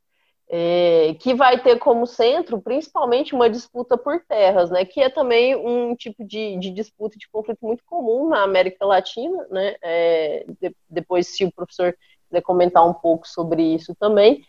é, 0.48 1.14
que 1.18 1.34
vai 1.34 1.62
ter 1.62 1.78
como 1.78 2.06
centro 2.06 2.60
principalmente 2.60 3.34
uma 3.34 3.48
disputa 3.48 3.96
por 3.96 4.20
terras, 4.20 4.70
né, 4.70 4.84
que 4.84 5.00
é 5.00 5.08
também 5.08 5.56
um 5.56 5.96
tipo 5.96 6.22
de, 6.24 6.58
de 6.58 6.70
disputa 6.70 7.16
de 7.18 7.28
conflito 7.30 7.64
muito 7.64 7.82
comum 7.84 8.28
na 8.28 8.42
América 8.42 8.84
Latina, 8.84 9.46
né, 9.50 9.76
é, 9.82 10.44
de, 10.60 10.74
depois 10.90 11.28
se 11.28 11.44
o 11.44 11.52
professor 11.52 11.96
quiser 12.28 12.42
comentar 12.42 12.86
um 12.86 12.92
pouco 12.92 13.26
sobre 13.26 13.62
isso 13.62 13.94
também, 13.94 14.44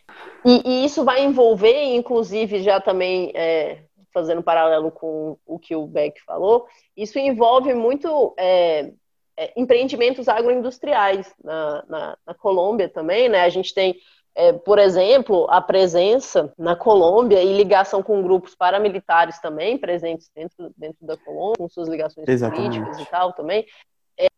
e, 0.46 0.62
e 0.66 0.86
isso 0.86 1.04
vai 1.06 1.24
envolver, 1.24 1.96
inclusive, 1.96 2.62
já 2.62 2.82
também 2.82 3.32
é, 3.34 3.84
fazendo 4.14 4.44
paralelo 4.44 4.92
com 4.92 5.38
o 5.46 5.58
que 5.58 5.76
o 5.76 5.88
Beck 5.88 6.22
falou, 6.26 6.68
isso 6.98 7.18
envolve 7.18 7.74
muito 7.74 8.34
é, 8.38 8.92
é, 9.38 9.54
empreendimentos 9.56 10.28
agroindustriais 10.28 11.34
na, 11.44 11.84
na, 11.88 12.18
na 12.28 12.34
Colômbia 12.34 12.90
também, 12.90 13.30
né, 13.30 13.42
a 13.42 13.50
gente 13.50 13.74
tem 13.74 13.96
é, 14.36 14.52
por 14.52 14.80
exemplo, 14.80 15.46
a 15.50 15.62
presença 15.62 16.52
na 16.58 16.76
Colômbia 16.76 17.42
e 17.42 17.56
ligação 17.56 18.02
com 18.02 18.24
grupos 18.24 18.56
paramilitares 18.56 19.40
também 19.40 19.78
presentes 19.78 20.30
dentro, 20.36 20.72
dentro 20.76 21.06
da 21.06 21.16
Colômbia, 21.16 21.58
com 21.58 21.70
suas 21.70 21.88
ligações 21.88 22.28
Exatamente. 22.28 22.80
políticas 22.80 23.00
e 23.00 23.10
tal 23.10 23.34
também, 23.34 23.66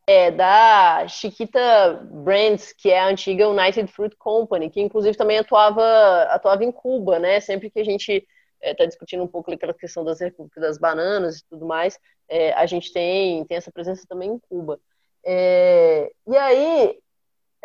é, 0.08 0.32
da 0.32 1.08
Chiquita 1.08 2.02
Brands, 2.12 2.74
que 2.74 2.92
é 2.92 3.00
a 3.00 3.08
antiga 3.08 3.50
United 3.50 3.92
Fruit 3.92 4.16
Company, 4.18 4.70
que 4.70 4.82
inclusive 4.82 5.18
também 5.18 5.40
atuava, 5.40 5.84
atuava 6.30 6.64
em 6.64 6.72
Cuba, 6.72 7.18
né? 7.18 7.40
Sempre 7.40 7.70
que 7.70 7.80
a 7.80 7.84
gente 7.84 8.28
está 8.62 8.84
é, 8.84 8.88
discutindo 8.88 9.24
um 9.24 9.28
pouco 9.28 9.52
aquela 9.52 9.74
questão 9.74 10.04
das 10.04 10.20
repúblicas 10.20 10.62
das 10.62 10.78
bananas 10.78 11.38
e 11.38 11.46
tudo 11.50 11.66
mais, 11.66 11.98
é, 12.30 12.54
a 12.54 12.66
gente 12.66 12.92
tem, 12.92 13.46
tem 13.46 13.58
essa 13.58 13.72
presença 13.72 14.06
também 14.08 14.32
em 14.32 14.40
Cuba. 14.40 14.80
É, 15.26 16.12
e 16.28 16.38
aí, 16.38 17.00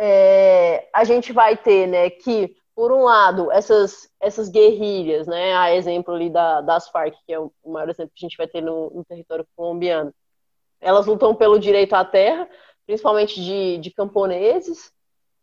é, 0.02 0.88
a 0.94 1.04
gente 1.04 1.30
vai 1.30 1.54
ter, 1.58 1.86
né, 1.86 2.08
que, 2.08 2.56
por 2.74 2.90
um 2.90 3.02
lado, 3.02 3.52
essas, 3.52 4.08
essas 4.18 4.48
guerrilhas, 4.48 5.26
né, 5.26 5.54
a 5.54 5.74
exemplo 5.74 6.14
ali 6.14 6.30
da, 6.30 6.62
das 6.62 6.88
Farc, 6.88 7.14
que 7.26 7.32
é 7.34 7.38
o 7.38 7.52
maior 7.66 7.90
exemplo 7.90 8.10
que 8.16 8.24
a 8.24 8.26
gente 8.26 8.38
vai 8.38 8.48
ter 8.48 8.62
no, 8.62 8.88
no 8.88 9.04
território 9.04 9.46
colombiano, 9.54 10.14
elas 10.80 11.04
lutam 11.04 11.34
pelo 11.34 11.58
direito 11.58 11.92
à 11.92 12.02
terra, 12.02 12.48
principalmente 12.86 13.38
de, 13.42 13.76
de 13.76 13.90
camponeses, 13.90 14.90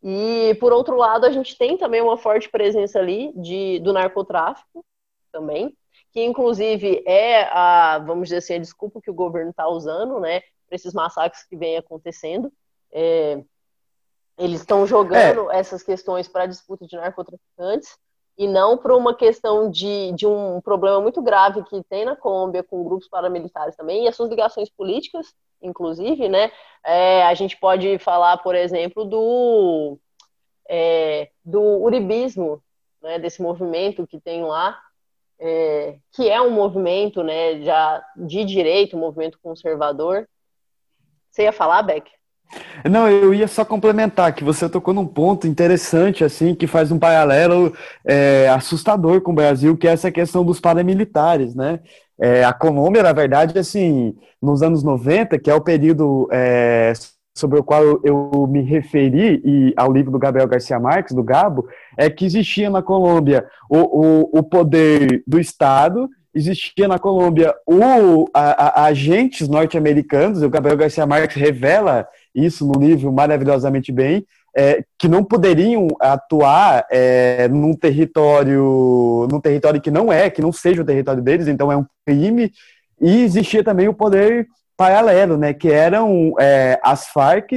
e, 0.02 0.56
por 0.58 0.72
outro 0.72 0.96
lado, 0.96 1.24
a 1.24 1.30
gente 1.30 1.56
tem 1.56 1.78
também 1.78 2.02
uma 2.02 2.18
forte 2.18 2.48
presença 2.48 2.98
ali 2.98 3.32
de, 3.36 3.78
do 3.78 3.92
narcotráfico 3.92 4.84
também, 5.30 5.72
que 6.12 6.20
inclusive 6.24 7.04
é 7.06 7.44
a, 7.44 7.98
vamos 8.04 8.24
dizer 8.24 8.38
assim, 8.38 8.54
a 8.54 8.58
desculpa 8.58 9.00
que 9.00 9.10
o 9.10 9.14
governo 9.14 9.50
está 9.50 9.68
usando, 9.68 10.18
né, 10.18 10.40
para 10.66 10.74
esses 10.74 10.92
massacres 10.92 11.44
que 11.44 11.56
vêm 11.56 11.76
acontecendo. 11.76 12.52
É, 12.90 13.40
eles 14.38 14.60
estão 14.60 14.86
jogando 14.86 15.50
é. 15.50 15.58
essas 15.58 15.82
questões 15.82 16.28
para 16.28 16.44
a 16.44 16.46
disputa 16.46 16.86
de 16.86 16.96
narcotraficantes 16.96 17.98
e 18.38 18.46
não 18.46 18.78
para 18.78 18.96
uma 18.96 19.12
questão 19.12 19.68
de, 19.68 20.12
de 20.12 20.24
um 20.26 20.60
problema 20.60 21.00
muito 21.00 21.20
grave 21.20 21.64
que 21.64 21.82
tem 21.90 22.04
na 22.04 22.14
Colômbia 22.14 22.62
com 22.62 22.84
grupos 22.84 23.08
paramilitares 23.08 23.74
também 23.74 24.04
e 24.04 24.08
as 24.08 24.14
suas 24.14 24.30
ligações 24.30 24.70
políticas, 24.70 25.34
inclusive, 25.60 26.28
né? 26.28 26.52
É, 26.86 27.24
a 27.24 27.34
gente 27.34 27.56
pode 27.56 27.98
falar, 27.98 28.38
por 28.38 28.54
exemplo, 28.54 29.04
do, 29.04 29.98
é, 30.68 31.30
do 31.44 31.60
uribismo, 31.60 32.62
né, 33.02 33.18
desse 33.18 33.42
movimento 33.42 34.06
que 34.06 34.20
tem 34.20 34.44
lá, 34.44 34.80
é, 35.40 35.98
que 36.12 36.28
é 36.28 36.40
um 36.40 36.50
movimento 36.50 37.24
né, 37.24 37.60
já 37.62 38.04
de 38.16 38.44
direito, 38.44 38.96
um 38.96 39.00
movimento 39.00 39.38
conservador. 39.42 40.28
Você 41.28 41.42
ia 41.42 41.52
falar, 41.52 41.82
Beck? 41.82 42.08
Não, 42.88 43.08
eu 43.08 43.34
ia 43.34 43.48
só 43.48 43.64
complementar 43.64 44.32
que 44.34 44.44
você 44.44 44.68
tocou 44.68 44.94
num 44.94 45.06
ponto 45.06 45.46
interessante, 45.46 46.24
assim, 46.24 46.54
que 46.54 46.66
faz 46.66 46.90
um 46.90 46.98
paralelo 46.98 47.72
é, 48.04 48.48
assustador 48.48 49.20
com 49.20 49.32
o 49.32 49.34
Brasil, 49.34 49.76
que 49.76 49.86
é 49.86 49.92
essa 49.92 50.10
questão 50.10 50.44
dos 50.44 50.60
paramilitares, 50.60 51.54
né? 51.54 51.80
É, 52.20 52.44
a 52.44 52.52
Colômbia, 52.52 53.02
na 53.02 53.12
verdade, 53.12 53.56
assim, 53.58 54.16
nos 54.42 54.62
anos 54.62 54.82
90, 54.82 55.38
que 55.38 55.50
é 55.50 55.54
o 55.54 55.60
período 55.60 56.28
é, 56.32 56.92
sobre 57.36 57.60
o 57.60 57.62
qual 57.62 58.00
eu, 58.02 58.48
me 58.50 58.62
referi 58.62 59.40
e 59.44 59.72
ao 59.76 59.92
livro 59.92 60.10
do 60.10 60.18
Gabriel 60.18 60.48
Garcia 60.48 60.80
Marques, 60.80 61.14
do 61.14 61.22
Gabo, 61.22 61.68
é 61.96 62.10
que 62.10 62.24
existia 62.24 62.68
na 62.68 62.82
Colômbia 62.82 63.46
o, 63.70 63.78
o, 63.78 64.38
o 64.38 64.42
poder 64.42 65.22
do 65.26 65.38
Estado 65.38 66.08
existia 66.34 66.86
na 66.86 66.98
Colômbia 66.98 67.54
o, 67.66 68.28
a, 68.34 68.82
a, 68.82 68.84
agentes 68.86 69.48
norte-americanos, 69.48 70.42
o 70.42 70.50
Gabriel 70.50 70.76
Garcia 70.76 71.06
Marques 71.06 71.36
revela 71.36 72.06
isso 72.44 72.66
no 72.66 72.78
livro 72.78 73.12
maravilhosamente 73.12 73.92
bem, 73.92 74.26
é, 74.56 74.84
que 74.98 75.08
não 75.08 75.22
poderiam 75.22 75.88
atuar 76.00 76.86
é, 76.90 77.48
num 77.48 77.74
território, 77.74 79.28
num 79.30 79.40
território 79.40 79.80
que 79.80 79.90
não 79.90 80.12
é, 80.12 80.30
que 80.30 80.42
não 80.42 80.52
seja 80.52 80.82
o 80.82 80.84
território 80.84 81.22
deles, 81.22 81.48
então 81.48 81.70
é 81.70 81.76
um 81.76 81.86
crime. 82.06 82.52
E 83.00 83.22
existia 83.22 83.62
também 83.62 83.88
o 83.88 83.94
poder 83.94 84.48
paralelo, 84.76 85.36
né, 85.36 85.52
que 85.52 85.70
eram 85.70 86.34
é, 86.38 86.80
as 86.82 87.08
Farc 87.08 87.52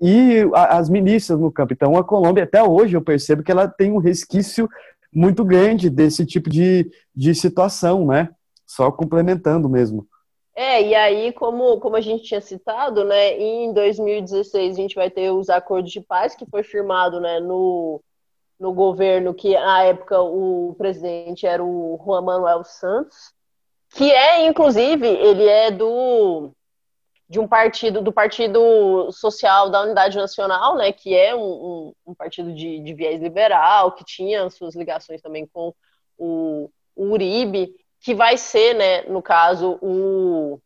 e 0.00 0.44
as 0.54 0.88
milícias 0.88 1.38
no 1.38 1.50
campo. 1.50 1.72
Então 1.72 1.96
a 1.96 2.04
Colômbia 2.04 2.44
até 2.44 2.62
hoje 2.62 2.96
eu 2.96 3.02
percebo 3.02 3.42
que 3.42 3.50
ela 3.50 3.66
tem 3.66 3.90
um 3.92 3.98
resquício 3.98 4.68
muito 5.12 5.44
grande 5.44 5.88
desse 5.88 6.26
tipo 6.26 6.50
de, 6.50 6.90
de 7.14 7.34
situação, 7.34 8.06
né? 8.06 8.28
Só 8.66 8.90
complementando 8.90 9.68
mesmo. 9.68 10.06
É, 10.58 10.82
e 10.82 10.94
aí, 10.94 11.32
como, 11.34 11.78
como 11.80 11.96
a 11.96 12.00
gente 12.00 12.24
tinha 12.24 12.40
citado, 12.40 13.04
né, 13.04 13.38
em 13.38 13.74
2016 13.74 14.74
a 14.78 14.80
gente 14.80 14.94
vai 14.94 15.10
ter 15.10 15.30
os 15.30 15.50
acordos 15.50 15.92
de 15.92 16.00
paz 16.00 16.34
que 16.34 16.46
foi 16.46 16.62
firmado, 16.62 17.20
né, 17.20 17.40
no, 17.40 18.02
no 18.58 18.72
governo 18.72 19.34
que 19.34 19.52
na 19.52 19.82
época 19.82 20.18
o 20.22 20.74
presidente 20.78 21.46
era 21.46 21.62
o 21.62 22.00
Juan 22.02 22.22
Manuel 22.22 22.64
Santos, 22.64 23.34
que 23.90 24.10
é, 24.10 24.46
inclusive, 24.46 25.06
ele 25.06 25.46
é 25.46 25.70
do 25.70 26.50
de 27.28 27.40
um 27.40 27.48
partido, 27.48 28.00
do 28.00 28.12
Partido 28.12 29.10
Social 29.10 29.68
da 29.68 29.82
Unidade 29.82 30.16
Nacional, 30.16 30.76
né, 30.76 30.92
que 30.92 31.14
é 31.14 31.34
um, 31.34 31.40
um, 31.40 31.92
um 32.06 32.14
partido 32.14 32.54
de, 32.54 32.78
de, 32.78 32.94
viés 32.94 33.20
liberal, 33.20 33.92
que 33.92 34.04
tinha 34.04 34.48
suas 34.48 34.74
ligações 34.76 35.20
também 35.20 35.46
com 35.46 35.74
o, 36.16 36.70
o 36.94 37.06
Uribe, 37.06 37.74
que 38.06 38.14
vai 38.14 38.38
ser, 38.38 38.72
né, 38.72 39.02
no 39.08 39.20
caso, 39.20 39.80
o, 39.82 40.60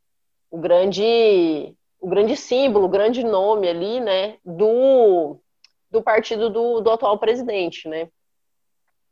o 0.50 0.58
grande 0.58 1.74
o 1.98 2.06
grande 2.06 2.36
símbolo, 2.36 2.84
o 2.84 2.90
grande 2.90 3.24
nome 3.24 3.66
ali, 3.66 3.98
né, 3.98 4.36
do, 4.44 5.38
do 5.90 6.02
partido 6.02 6.50
do, 6.50 6.82
do 6.82 6.90
atual 6.90 7.18
presidente, 7.18 7.88
né. 7.88 8.10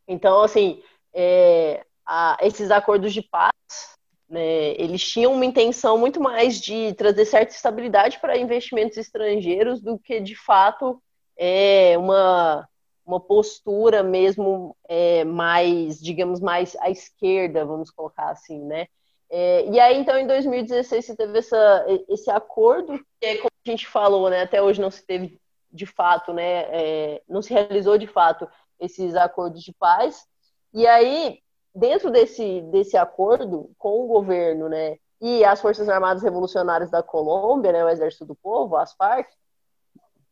Então, 0.07 0.43
assim, 0.43 0.83
é, 1.15 1.83
a, 2.05 2.37
esses 2.43 2.71
acordos 2.71 3.15
de 3.15 3.23
paz, 3.23 3.97
né, 4.29 4.73
eles 4.73 5.03
tinham 5.03 5.33
uma 5.33 5.47
intenção 5.47 5.97
muito 5.97 6.21
mais 6.21 6.61
de 6.61 6.93
trazer 6.97 7.25
certa 7.25 7.55
estabilidade 7.55 8.19
para 8.21 8.37
investimentos 8.37 8.99
estrangeiros 8.99 9.81
do 9.81 9.99
que, 9.99 10.21
de 10.21 10.35
fato, 10.35 11.03
é, 11.35 11.97
uma, 11.97 12.69
uma 13.09 13.19
postura 13.19 14.03
mesmo 14.03 14.77
é, 14.87 15.25
mais, 15.25 15.99
digamos, 15.99 16.41
mais 16.41 16.77
à 16.77 16.91
esquerda, 16.91 17.65
vamos 17.65 17.91
colocar 17.91 18.29
assim, 18.29 18.63
né? 18.63 18.87
É, 19.31 19.67
e 19.67 19.81
aí, 19.81 19.99
então, 19.99 20.17
em 20.19 20.27
2016, 20.27 21.07
se 21.07 21.17
teve 21.17 21.39
essa, 21.39 21.87
esse 22.07 22.31
acordo, 22.31 22.99
que 23.19 23.27
é 23.27 23.37
como 23.37 23.51
a 23.67 23.71
gente 23.71 23.87
falou, 23.87 24.29
né? 24.29 24.43
Até 24.43 24.61
hoje 24.61 24.81
não 24.81 24.91
se 24.91 25.05
teve 25.07 25.41
de 25.73 25.87
fato, 25.87 26.35
né? 26.35 26.67
É, 26.71 27.23
não 27.27 27.41
se 27.41 27.53
realizou 27.53 27.97
de 27.97 28.07
fato 28.07 28.47
esses 28.79 29.15
acordos 29.17 29.63
de 29.63 29.73
paz. 29.73 30.27
E 30.75 30.87
aí, 30.87 31.41
dentro 31.75 32.11
desse, 32.11 32.61
desse 32.71 32.97
acordo 32.97 33.71
com 33.79 34.05
o 34.05 34.07
governo, 34.07 34.69
né? 34.69 34.99
E 35.19 35.45
as 35.47 35.63
Forças 35.63 35.89
Armadas 35.89 36.23
Revolucionárias 36.23 36.91
da 36.91 37.03
Colômbia, 37.03 37.73
né, 37.73 37.85
o 37.85 37.89
Exército 37.89 38.27
do 38.27 38.37
Povo, 38.37 38.77
as 38.77 38.93
FARC, 38.93 39.29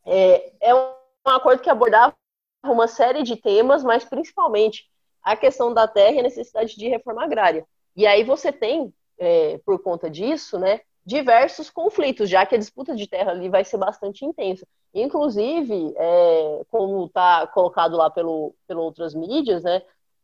é, 0.04 0.52
é 0.60 0.74
um 0.74 0.92
acordo 1.24 1.60
que 1.60 1.70
abordava 1.70 2.14
uma 2.64 2.88
série 2.88 3.22
de 3.22 3.36
temas, 3.36 3.82
mas 3.84 4.04
principalmente 4.04 4.88
a 5.22 5.36
questão 5.36 5.72
da 5.72 5.88
terra 5.88 6.16
e 6.16 6.20
a 6.20 6.22
necessidade 6.22 6.76
de 6.76 6.88
reforma 6.88 7.24
agrária. 7.24 7.66
E 7.96 8.06
aí 8.06 8.22
você 8.22 8.52
tem, 8.52 8.92
é, 9.18 9.58
por 9.64 9.82
conta 9.82 10.10
disso, 10.10 10.58
né, 10.58 10.80
diversos 11.04 11.70
conflitos, 11.70 12.28
já 12.28 12.44
que 12.44 12.54
a 12.54 12.58
disputa 12.58 12.94
de 12.94 13.06
terra 13.06 13.30
ali 13.30 13.48
vai 13.48 13.64
ser 13.64 13.76
bastante 13.76 14.24
intensa. 14.24 14.66
Inclusive, 14.92 15.94
é, 15.96 16.62
como 16.70 17.06
está 17.06 17.46
colocado 17.46 17.96
lá 17.96 18.10
pelo, 18.10 18.54
pelo 18.66 18.82
outras 18.82 19.14
mídias, 19.14 19.62
né, 19.62 19.82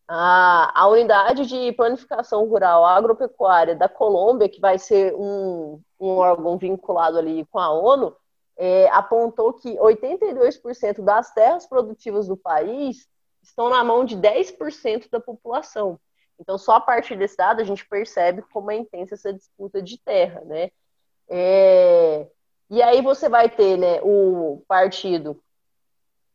a, 0.09 0.83
a 0.83 0.89
unidade 0.89 1.47
de 1.47 1.73
planificação 1.73 2.45
rural 2.47 2.85
agropecuária 2.85 3.75
da 3.75 3.89
Colômbia, 3.89 4.49
que 4.49 4.61
vai 4.61 4.79
ser 4.79 5.15
um, 5.15 5.81
um 5.99 6.17
órgão 6.17 6.59
vinculado 6.59 7.17
ali 7.17 7.47
com 7.47 7.59
a 7.59 7.73
ONU, 7.73 8.15
é, 8.57 8.89
apontou 8.91 9.53
que 9.53 9.77
82% 9.77 11.03
das 11.03 11.33
terras 11.33 11.67
produtivas 11.67 12.29
do 12.29 12.37
país 12.37 13.09
estão 13.43 13.69
na 13.69 13.83
mão 13.83 14.05
de 14.05 14.17
10% 14.17 15.11
da 15.11 15.21
população. 15.21 15.99
Então, 16.39 16.59
só 16.59 16.77
a 16.77 16.81
partir 16.81 17.17
desse 17.17 17.37
dado 17.37 17.61
a 17.61 17.65
gente 17.65 17.87
percebe 17.87 18.43
como 18.53 18.71
é 18.71 18.77
intensa 18.77 19.15
essa 19.15 19.33
disputa 19.33 19.81
de 19.81 19.99
terra, 19.99 20.41
né? 20.45 20.71
É... 21.29 22.29
E 22.71 22.83
aí 22.83 23.03
você 23.03 23.29
vai 23.29 23.49
ter 23.49 23.77
né, 23.77 24.01
o 24.03 24.65
partido 24.67 25.43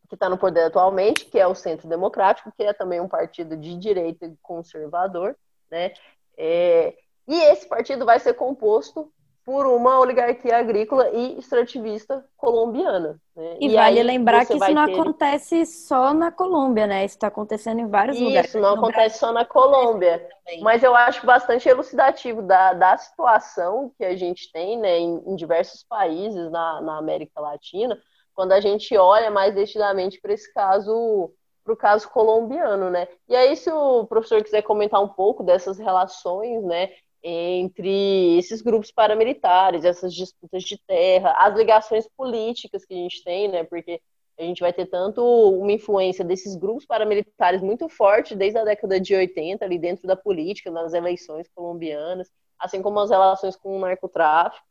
que 0.07 0.15
está 0.15 0.29
no 0.29 0.37
poder 0.37 0.65
atualmente, 0.65 1.25
que 1.25 1.37
é 1.37 1.45
o 1.45 1.55
Centro 1.55 1.89
Democrático, 1.89 2.51
que 2.55 2.63
é 2.63 2.71
também 2.71 3.01
um 3.01 3.07
partido 3.09 3.57
de 3.57 3.75
direita 3.77 4.33
conservador, 4.41 5.35
né? 5.69 5.93
É... 6.37 6.95
E 7.27 7.35
esse 7.51 7.67
partido 7.67 8.05
vai 8.05 8.19
ser 8.19 8.33
composto 8.35 9.11
por 9.47 9.65
uma 9.65 9.97
oligarquia 9.97 10.57
agrícola 10.57 11.09
e 11.11 11.39
extrativista 11.39 12.21
colombiana. 12.35 13.17
Né? 13.33 13.55
E, 13.61 13.69
e, 13.69 13.75
vale 13.75 14.03
lembrar 14.03 14.45
que 14.45 14.53
isso 14.53 14.73
não 14.73 14.85
ter... 14.85 14.99
acontece 14.99 15.65
só 15.65 16.13
na 16.13 16.29
Colômbia, 16.29 16.85
né? 16.85 17.05
Isso 17.05 17.15
está 17.15 17.27
acontecendo 17.27 17.79
em 17.79 17.87
vários 17.87 18.17
isso, 18.17 18.25
lugares. 18.25 18.49
Isso 18.49 18.59
não 18.59 18.73
acontece 18.73 18.97
Brasil. 18.97 19.19
só 19.19 19.31
na 19.31 19.45
Colômbia. 19.45 20.27
Mas 20.59 20.83
eu 20.83 20.93
acho 20.93 21.25
bastante 21.25 21.69
elucidativo 21.69 22.41
da, 22.41 22.73
da 22.73 22.97
situação 22.97 23.89
que 23.97 24.03
a 24.03 24.17
gente 24.17 24.51
tem 24.51 24.77
né, 24.77 24.99
em, 24.99 25.23
em 25.25 25.35
diversos 25.37 25.81
países 25.81 26.51
na, 26.51 26.81
na 26.81 26.97
América 26.97 27.39
Latina, 27.39 27.97
quando 28.35 28.51
a 28.51 28.59
gente 28.59 28.97
olha 28.97 29.31
mais 29.31 29.55
detidamente 29.55 30.19
para 30.19 30.33
esse 30.33 30.53
caso 30.53 31.31
para 31.63 31.73
o 31.73 31.77
caso 31.77 32.09
colombiano, 32.09 32.89
né? 32.89 33.09
E 33.27 33.35
aí, 33.35 33.57
se 33.57 33.69
o 33.69 34.05
professor 34.05 34.41
quiser 34.41 34.61
comentar 34.61 35.03
um 35.03 35.09
pouco 35.09 35.43
dessas 35.43 35.77
relações, 35.77 36.63
né, 36.63 36.91
entre 37.29 38.37
esses 38.37 38.61
grupos 38.61 38.89
paramilitares, 38.89 39.83
essas 39.83 40.13
disputas 40.13 40.63
de 40.63 40.77
terra, 40.87 41.35
as 41.37 41.53
ligações 41.57 42.07
políticas 42.15 42.85
que 42.85 42.93
a 42.93 42.97
gente 42.97 43.21
tem, 43.21 43.49
né? 43.49 43.65
Porque 43.65 43.99
a 44.39 44.43
gente 44.43 44.61
vai 44.61 44.71
ter 44.71 44.85
tanto 44.85 45.21
uma 45.21 45.73
influência 45.73 46.23
desses 46.23 46.55
grupos 46.55 46.85
paramilitares 46.85 47.61
muito 47.61 47.89
forte 47.89 48.33
desde 48.33 48.59
a 48.59 48.63
década 48.63 48.97
de 48.97 49.13
80, 49.13 49.65
ali 49.65 49.77
dentro 49.77 50.07
da 50.07 50.15
política, 50.15 50.71
nas 50.71 50.93
eleições 50.93 51.49
colombianas, 51.53 52.31
assim 52.57 52.81
como 52.81 52.97
as 52.99 53.09
relações 53.09 53.57
com 53.57 53.75
o 53.75 53.79
narcotráfico. 53.79 54.65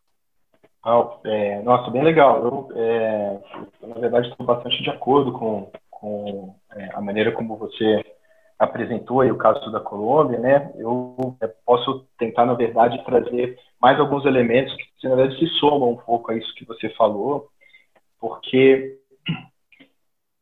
Ah, 0.82 1.18
é, 1.24 1.60
nossa, 1.60 1.90
bem 1.90 2.04
legal. 2.04 2.42
Eu, 2.42 2.68
é, 2.74 3.38
na 3.82 3.96
verdade, 3.96 4.28
estou 4.28 4.46
bastante 4.46 4.82
de 4.82 4.88
acordo 4.88 5.32
com, 5.32 5.70
com 5.90 6.54
é, 6.74 6.90
a 6.94 7.02
maneira 7.02 7.32
como 7.32 7.56
você 7.56 8.15
apresentou 8.58 9.20
aí 9.20 9.30
o 9.30 9.36
caso 9.36 9.70
da 9.70 9.80
Colômbia, 9.80 10.38
né? 10.38 10.72
Eu 10.76 11.36
é, 11.40 11.46
posso 11.64 12.06
tentar, 12.18 12.46
na 12.46 12.54
verdade, 12.54 13.04
trazer 13.04 13.58
mais 13.80 14.00
alguns 14.00 14.24
elementos 14.24 14.74
que, 14.74 15.08
na 15.08 15.14
verdade, 15.14 15.38
se 15.38 15.46
somam 15.58 15.90
um 15.90 15.96
pouco 15.96 16.30
a 16.30 16.36
isso 16.36 16.54
que 16.54 16.64
você 16.64 16.88
falou, 16.90 17.48
porque 18.18 18.98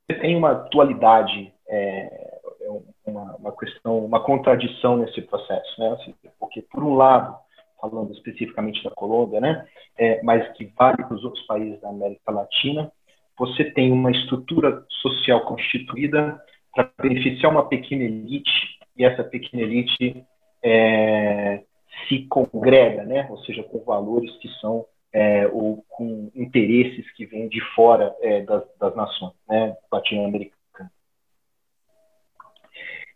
você 0.07 0.19
tem 0.21 0.37
uma 0.37 0.53
dualidade, 0.53 1.53
é, 1.69 2.39
é 2.61 3.11
uma, 3.11 3.37
uma, 3.37 3.53
questão, 3.57 4.05
uma 4.05 4.21
contradição 4.21 4.97
nesse 4.97 5.21
processo, 5.23 5.81
né? 5.81 5.89
Assim, 5.91 6.15
porque, 6.39 6.63
por 6.63 6.85
um 6.85 6.95
lado, 6.95 7.37
falando 7.81 8.13
especificamente 8.13 8.83
da 8.85 8.91
Colômbia, 8.91 9.41
né? 9.41 9.67
É, 9.99 10.23
mas 10.23 10.47
que 10.53 10.67
vale 10.79 10.99
para 10.99 11.15
os 11.15 11.25
outros 11.25 11.45
países 11.47 11.81
da 11.81 11.89
América 11.89 12.31
Latina, 12.31 12.91
você 13.37 13.65
tem 13.65 13.91
uma 13.91 14.11
estrutura 14.11 14.85
social 15.03 15.41
constituída 15.47 16.41
para 16.75 16.91
beneficiar 17.01 17.53
uma 17.53 17.69
pequena 17.69 18.05
elite 18.05 18.79
e 18.97 19.05
essa 19.05 19.23
pequena 19.23 19.63
elite 19.63 20.25
é, 20.63 21.63
se 22.09 22.27
congrega, 22.27 23.05
né? 23.05 23.27
ou 23.31 23.39
seja, 23.45 23.63
com 23.63 23.79
valores 23.85 24.37
que 24.39 24.49
são 24.61 24.87
é, 25.13 25.47
ou 25.47 25.85
com 25.89 26.31
interesses 26.35 27.09
que 27.13 27.25
vêm 27.27 27.49
de 27.49 27.61
fora 27.75 28.15
é, 28.21 28.41
das, 28.43 28.65
das, 28.79 28.97
nações 28.97 29.33
né? 29.49 29.77
latino-americanas. 29.91 30.93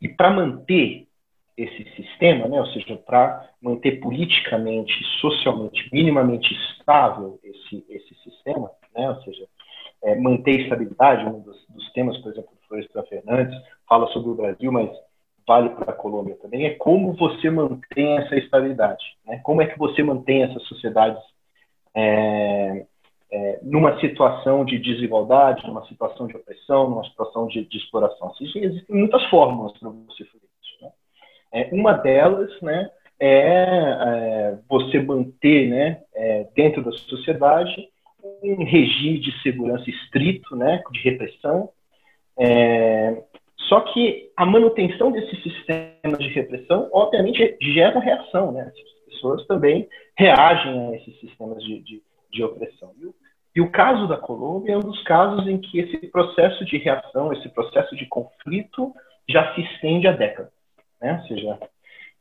E 0.00 0.08
para 0.08 0.30
manter 0.30 1.08
esse 1.56 1.84
sistema, 1.96 2.46
né? 2.46 2.60
ou 2.60 2.66
seja, 2.68 2.96
para 2.96 3.50
manter 3.60 3.98
politicamente, 3.98 4.92
socialmente, 5.20 5.88
minimamente 5.92 6.54
estável 6.54 7.40
esse, 7.42 7.84
esse 7.88 8.14
sistema, 8.22 8.70
né? 8.94 9.10
ou 9.10 9.20
seja, 9.22 9.48
é, 10.04 10.14
manter 10.14 10.60
estabilidade, 10.60 11.24
um 11.24 11.40
dos, 11.40 11.66
dos 11.68 11.92
temas, 11.92 12.16
por 12.18 12.30
exemplo, 12.30 12.57
Floresta 12.68 13.02
Fernandes, 13.04 13.56
fala 13.88 14.06
sobre 14.08 14.30
o 14.30 14.34
Brasil, 14.34 14.70
mas 14.70 14.90
vale 15.46 15.70
para 15.70 15.92
a 15.92 15.96
Colômbia 15.96 16.36
também, 16.36 16.66
é 16.66 16.74
como 16.74 17.14
você 17.14 17.48
mantém 17.48 18.18
essa 18.18 18.36
estabilidade, 18.36 19.02
né? 19.26 19.40
como 19.42 19.62
é 19.62 19.66
que 19.66 19.78
você 19.78 20.02
mantém 20.02 20.42
essas 20.42 20.62
sociedades 20.64 21.22
é, 21.94 22.84
é, 23.32 23.58
numa 23.62 23.98
situação 23.98 24.62
de 24.64 24.78
desigualdade, 24.78 25.66
numa 25.66 25.86
situação 25.86 26.26
de 26.26 26.36
opressão, 26.36 26.90
numa 26.90 27.04
situação 27.04 27.46
de, 27.46 27.64
de 27.64 27.78
exploração. 27.78 28.32
Existem 28.40 28.96
muitas 28.96 29.24
fórmulas 29.30 29.72
para 29.78 29.88
você 29.88 30.24
fazer 30.24 30.44
isso. 30.62 30.84
Né? 30.84 30.90
É, 31.52 31.68
uma 31.72 31.94
delas 31.94 32.50
né, 32.60 32.90
é, 33.18 33.30
é 33.30 34.58
você 34.68 35.00
manter 35.00 35.68
né, 35.68 36.02
é, 36.14 36.46
dentro 36.54 36.82
da 36.82 36.92
sociedade 36.92 37.88
um 38.42 38.64
regime 38.64 39.18
de 39.20 39.32
segurança 39.42 39.88
estrito, 39.88 40.54
né, 40.56 40.82
de 40.92 41.00
repressão, 41.00 41.70
é, 42.38 43.22
só 43.68 43.80
que 43.80 44.30
a 44.36 44.46
manutenção 44.46 45.12
desse 45.12 45.36
sistema 45.42 46.16
de 46.18 46.28
repressão, 46.28 46.88
obviamente, 46.92 47.56
gera 47.60 48.00
reação, 48.00 48.52
né? 48.52 48.72
As 48.72 49.14
pessoas 49.14 49.46
também 49.46 49.88
reagem 50.16 50.88
a 50.88 50.96
esses 50.96 51.18
sistemas 51.20 51.62
de, 51.62 51.80
de, 51.80 52.02
de 52.32 52.44
opressão. 52.44 52.92
E 52.98 53.06
o, 53.06 53.14
e 53.54 53.60
o 53.60 53.70
caso 53.70 54.06
da 54.06 54.16
Colômbia 54.16 54.74
é 54.74 54.76
um 54.76 54.82
dos 54.82 55.02
casos 55.02 55.46
em 55.46 55.58
que 55.58 55.80
esse 55.80 55.98
processo 56.08 56.64
de 56.64 56.78
reação, 56.78 57.32
esse 57.32 57.48
processo 57.48 57.94
de 57.96 58.06
conflito, 58.06 58.94
já 59.28 59.54
se 59.54 59.60
estende 59.60 60.06
há 60.06 60.12
décadas. 60.12 60.52
Né? 61.00 61.20
Ou 61.20 61.28
seja, 61.28 61.58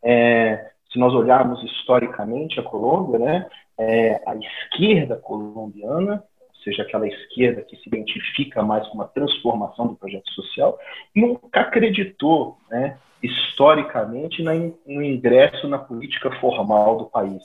é, 0.04 0.72
se 0.92 1.00
nós 1.00 1.14
olharmos 1.14 1.64
historicamente 1.64 2.60
a 2.60 2.64
Colômbia, 2.64 3.20
né, 3.20 3.50
é, 3.78 4.22
a 4.26 4.36
esquerda 4.36 5.16
colombiana, 5.18 6.24
seja, 6.68 6.84
aquela 6.84 7.08
esquerda 7.08 7.62
que 7.62 7.78
se 7.78 7.88
identifica 7.88 8.62
mais 8.62 8.86
com 8.88 8.96
uma 8.96 9.08
transformação 9.08 9.88
do 9.88 9.96
projeto 9.96 10.30
social, 10.32 10.78
nunca 11.16 11.62
acreditou, 11.62 12.58
né, 12.70 12.98
historicamente, 13.24 14.44
no 14.44 15.04
ingresso 15.04 15.68
na 15.68 15.80
política 15.80 16.32
formal 16.40 16.98
do 16.98 17.06
país. 17.06 17.44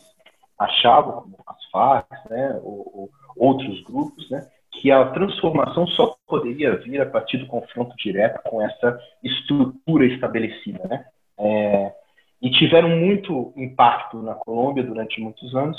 Achava, 0.59 1.13
como 1.13 1.37
as 1.47 1.65
Farc, 1.71 2.09
né, 2.29 2.61
ou, 2.63 2.91
ou 2.95 3.11
outros 3.37 3.83
grupos, 3.85 4.29
né, 4.31 4.47
que 4.73 4.91
a 4.91 5.05
transformação 5.11 5.87
só 5.87 6.17
poderia 6.27 6.77
vir 6.77 7.01
a 7.01 7.07
partir 7.07 7.39
do 7.39 7.47
confronto 7.47 7.95
direto 7.97 8.41
com 8.45 8.61
essa 8.61 8.99
estrutura 9.23 10.07
estabelecida, 10.07 10.87
né? 10.89 11.05
É, 11.39 11.93
e 12.41 12.51
tiveram 12.51 12.89
muito 12.89 13.53
impacto 13.57 14.21
na 14.23 14.35
Colômbia 14.35 14.83
durante 14.83 15.21
muitos 15.21 15.55
anos. 15.55 15.79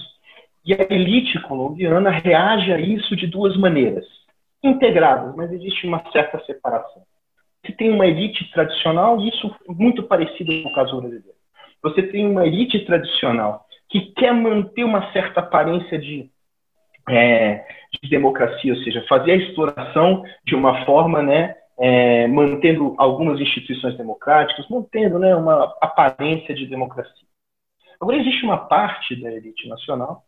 E 0.66 0.74
a 0.74 0.82
elite 0.90 1.40
colombiana 1.42 2.10
reage 2.10 2.72
a 2.72 2.80
isso 2.80 3.16
de 3.16 3.28
duas 3.28 3.56
maneiras, 3.58 4.06
integradas, 4.64 5.36
mas 5.36 5.52
existe 5.52 5.86
uma 5.86 6.04
certa 6.12 6.44
separação. 6.46 7.04
Você 7.66 7.74
tem 7.74 7.92
uma 7.92 8.06
elite 8.06 8.50
tradicional, 8.52 9.20
e 9.20 9.30
isso 9.30 9.54
muito 9.68 10.04
parecido 10.04 10.64
com 10.64 10.70
o 10.70 10.74
caso 10.74 11.00
brasileiro. 11.00 11.38
Você 11.82 12.04
tem 12.04 12.26
uma 12.26 12.46
elite 12.46 12.86
tradicional 12.86 13.66
que 13.90 14.14
quer 14.14 14.34
manter 14.34 14.84
uma 14.84 15.12
certa 15.12 15.42
aparência 15.42 16.00
de 16.00 16.30
é, 17.10 17.66
de 18.02 18.10
democracia, 18.10 18.74
ou 18.74 18.80
seja, 18.82 19.06
fazer 19.08 19.34
a 19.34 19.36
exploração 19.36 20.24
de 20.46 20.56
uma 20.56 20.86
forma, 20.86 21.22
né, 21.22 21.56
é, 21.78 22.28
mantendo 22.28 22.96
algumas 22.98 23.40
instituições 23.40 23.98
democráticas, 23.98 24.68
mantendo 24.70 25.20
né, 25.20 25.36
uma 25.36 25.76
aparência 25.82 26.56
de 26.56 26.66
democracia. 26.66 27.28
Agora, 28.00 28.18
existe 28.18 28.44
uma 28.46 28.58
parte 28.58 29.22
da 29.22 29.32
elite 29.32 29.68
nacional 29.68 30.24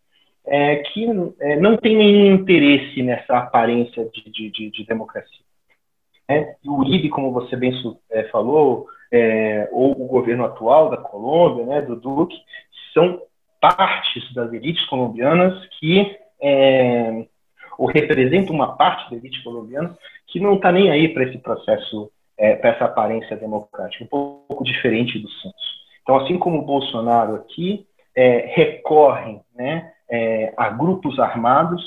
é, 0.47 0.77
que 0.77 1.05
é, 1.39 1.55
não 1.57 1.77
tem 1.77 1.95
nenhum 1.95 2.35
interesse 2.35 3.01
nessa 3.01 3.37
aparência 3.37 4.05
de, 4.05 4.31
de, 4.31 4.51
de, 4.51 4.71
de 4.71 4.85
democracia. 4.85 5.45
É, 6.27 6.55
e 6.63 6.69
o 6.69 6.79
Uribe, 6.79 7.09
como 7.09 7.31
você 7.31 7.55
bem 7.55 7.71
é, 8.11 8.23
falou, 8.25 8.87
é, 9.11 9.69
ou 9.71 9.91
o 9.91 10.07
governo 10.07 10.45
atual 10.45 10.89
da 10.89 10.97
Colômbia, 10.97 11.65
né, 11.65 11.81
do 11.81 11.95
Duque, 11.95 12.35
são 12.93 13.21
partes 13.61 14.33
das 14.33 14.51
elites 14.53 14.85
colombianas 14.87 15.65
que 15.79 16.17
é, 16.41 17.25
ou 17.77 17.87
representa 17.87 18.51
uma 18.51 18.75
parte 18.75 19.09
da 19.09 19.17
elite 19.17 19.43
colombiana 19.43 19.97
que 20.27 20.39
não 20.39 20.55
está 20.55 20.71
nem 20.71 20.89
aí 20.89 21.09
para 21.09 21.23
esse 21.23 21.37
processo, 21.37 22.11
é, 22.37 22.55
para 22.55 22.71
essa 22.71 22.85
aparência 22.85 23.35
democrática, 23.35 24.03
um 24.03 24.07
pouco 24.07 24.63
diferente 24.63 25.19
do 25.19 25.29
Santos. 25.29 25.75
Então, 26.01 26.17
assim 26.17 26.37
como 26.37 26.59
o 26.59 26.65
Bolsonaro 26.65 27.35
aqui 27.35 27.87
é, 28.15 28.51
recorrem 28.53 29.41
né, 29.55 29.91
é, 30.09 30.53
a 30.57 30.69
grupos 30.69 31.19
armados, 31.19 31.83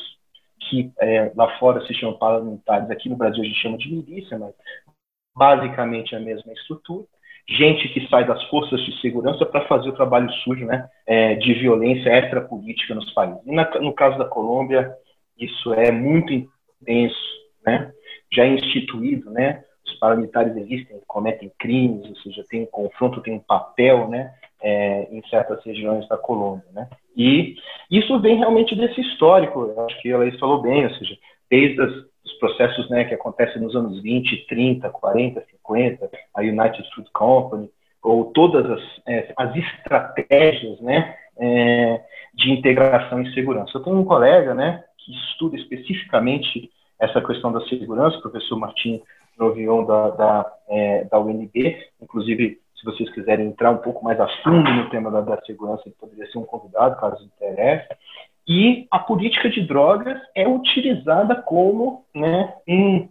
que 0.69 0.93
é, 1.01 1.33
lá 1.35 1.59
fora 1.59 1.85
se 1.87 1.95
chamam 1.95 2.19
parlamentares, 2.19 2.91
aqui 2.91 3.09
no 3.09 3.17
Brasil 3.17 3.43
a 3.43 3.47
gente 3.47 3.61
chama 3.61 3.79
de 3.79 3.93
milícia, 3.93 4.39
mas 4.39 4.55
basicamente 5.37 6.17
a 6.17 6.21
mesma 6.21 6.53
estrutura, 6.53 7.07
gente 7.49 7.89
que 7.89 8.07
sai 8.09 8.27
das 8.27 8.43
forças 8.45 8.81
de 8.85 9.01
segurança 9.01 9.47
para 9.47 9.67
fazer 9.67 9.89
o 9.89 9.95
trabalho 9.95 10.31
sujo 10.45 10.67
né, 10.67 10.89
é, 11.07 11.35
de 11.37 11.55
violência 11.55 12.11
extrapolítica 12.11 12.95
nos 12.95 13.11
países. 13.13 13.41
E 13.47 13.53
na, 13.53 13.69
no 13.81 13.95
caso 13.95 14.19
da 14.19 14.27
Colômbia, 14.27 14.93
isso 15.39 15.73
é 15.73 15.91
muito 15.91 16.33
intenso, 16.33 17.17
né? 17.65 17.93
já 18.33 18.45
é 18.45 18.49
instituído, 18.49 19.31
né? 19.31 19.65
os 19.87 19.95
paramilitares 19.99 20.57
existem, 20.57 21.01
cometem 21.07 21.51
crimes, 21.59 22.07
ou 22.09 22.17
seja, 22.17 22.45
tem 22.49 22.63
um 22.63 22.67
confronto, 22.67 23.23
tem 23.23 23.35
um 23.35 23.41
papel 23.41 24.09
né? 24.09 24.35
É, 24.61 25.05
em 25.13 25.23
certas 25.29 25.65
regiões 25.65 26.07
da 26.09 26.19
Colômbia. 26.19 26.67
Né? 26.73 26.89
E 27.19 27.57
isso 27.91 28.21
vem 28.21 28.37
realmente 28.37 28.77
desse 28.77 29.01
histórico, 29.01 29.75
acho 29.85 30.01
que 30.01 30.13
a 30.13 30.19
Laís 30.19 30.39
falou 30.39 30.63
bem, 30.63 30.87
ou 30.87 30.95
seja, 30.95 31.19
desde 31.51 31.83
as, 31.83 31.93
os 32.25 32.33
processos 32.39 32.89
né, 32.89 33.05
que 33.05 33.15
acontecem 33.15 33.61
nos 33.61 33.75
anos 33.75 34.01
20, 34.01 34.47
30, 34.47 34.89
40, 34.89 35.45
50, 35.51 36.11
a 36.33 36.41
United 36.43 36.89
Fruit 36.95 37.11
Company, 37.13 37.69
ou 38.03 38.27
todas 38.27 38.71
as, 38.71 38.83
é, 39.09 39.33
as 39.37 39.57
estratégias 39.57 40.81
né, 40.81 41.17
é, 41.37 42.01
de 42.35 42.53
integração 42.53 43.21
e 43.21 43.35
segurança. 43.35 43.73
Eu 43.75 43.83
tenho 43.83 43.99
um 43.99 44.05
colega 44.05 44.55
né, 44.55 44.85
que 44.99 45.13
estuda 45.13 45.57
especificamente 45.57 46.71
essa 47.01 47.21
questão 47.21 47.51
da 47.51 47.61
segurança, 47.63 48.19
o 48.19 48.23
professor 48.23 48.57
Martim 48.57 49.03
Novion 49.37 49.85
da, 49.85 50.11
da, 50.11 50.53
é, 50.69 51.05
da 51.05 51.19
UNB, 51.19 51.77
inclusive 52.01 52.61
se 52.79 52.85
vocês 52.85 53.11
quiserem 53.13 53.49
entrar 53.49 53.73
um 53.73 53.79
pouco 53.79 54.05
mais 54.05 54.21
a 54.21 54.29
fundo 54.43 54.71
no 54.73 54.89
tema 54.89 55.11
da, 55.11 55.21
da 55.21 55.41
segurança, 55.43 55.83
ele 55.87 55.97
poderia 55.99 56.31
ser 56.31 56.39
um 56.39 56.45
convidado, 56.45 57.01
caso 57.01 57.25
interesse. 57.25 57.89
E 58.47 58.87
a 58.91 58.99
política 58.99 59.51
de 59.51 59.67
drogas 59.67 60.19
é 60.35 60.47
utilizada 60.47 61.35
como 61.35 62.05
né, 62.15 62.55
um, 62.69 63.09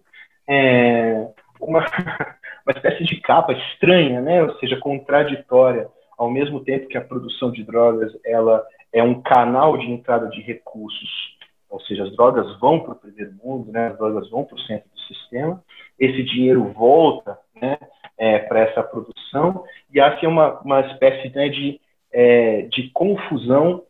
é, 0.48 1.28
uma, 1.60 1.80
uma 2.66 2.74
espécie 2.76 3.04
de 3.04 3.20
capa 3.22 3.54
estranha, 3.54 4.22
né, 4.22 4.42
ou 4.42 4.58
seja, 4.58 4.78
contraditória, 4.78 5.88
ao 6.18 6.32
mesmo 6.32 6.62
tempo 6.62 6.88
que 6.88 6.98
a 6.98 7.04
produção 7.04 7.52
de 7.52 7.64
drogas 7.64 8.12
ela 8.26 8.66
é 8.92 9.04
um 9.04 9.22
canal 9.22 9.78
de 9.78 9.92
entrada 9.92 10.28
de 10.30 10.42
recursos, 10.42 11.38
ou 11.70 11.80
seja, 11.82 12.06
as 12.06 12.16
drogas 12.16 12.58
vão 12.60 12.80
para 12.80 12.94
o 12.94 12.96
primeiro 12.96 13.34
mundo, 13.44 13.72
né, 13.72 13.90
as 13.90 13.98
drogas 13.98 14.30
vão 14.30 14.46
para 14.46 14.56
o 14.56 14.62
centro 14.62 14.90
do 14.90 15.00
sistema, 15.02 15.62
esse 16.00 16.24
dinheiro 16.24 16.72
volta 16.74 17.38
né, 17.62 17.78
é, 18.18 18.40
para 18.40 18.62
essa 18.62 18.84
produção, 18.84 19.64
e 19.94 20.00
há 20.00 20.14
assim, 20.14 20.28
uma, 20.28 20.60
uma 20.62 20.82
espécie 20.82 21.30
né, 21.36 21.50
de, 21.50 21.80
é, 22.12 22.64
de 22.64 22.90
confusão 22.92 23.84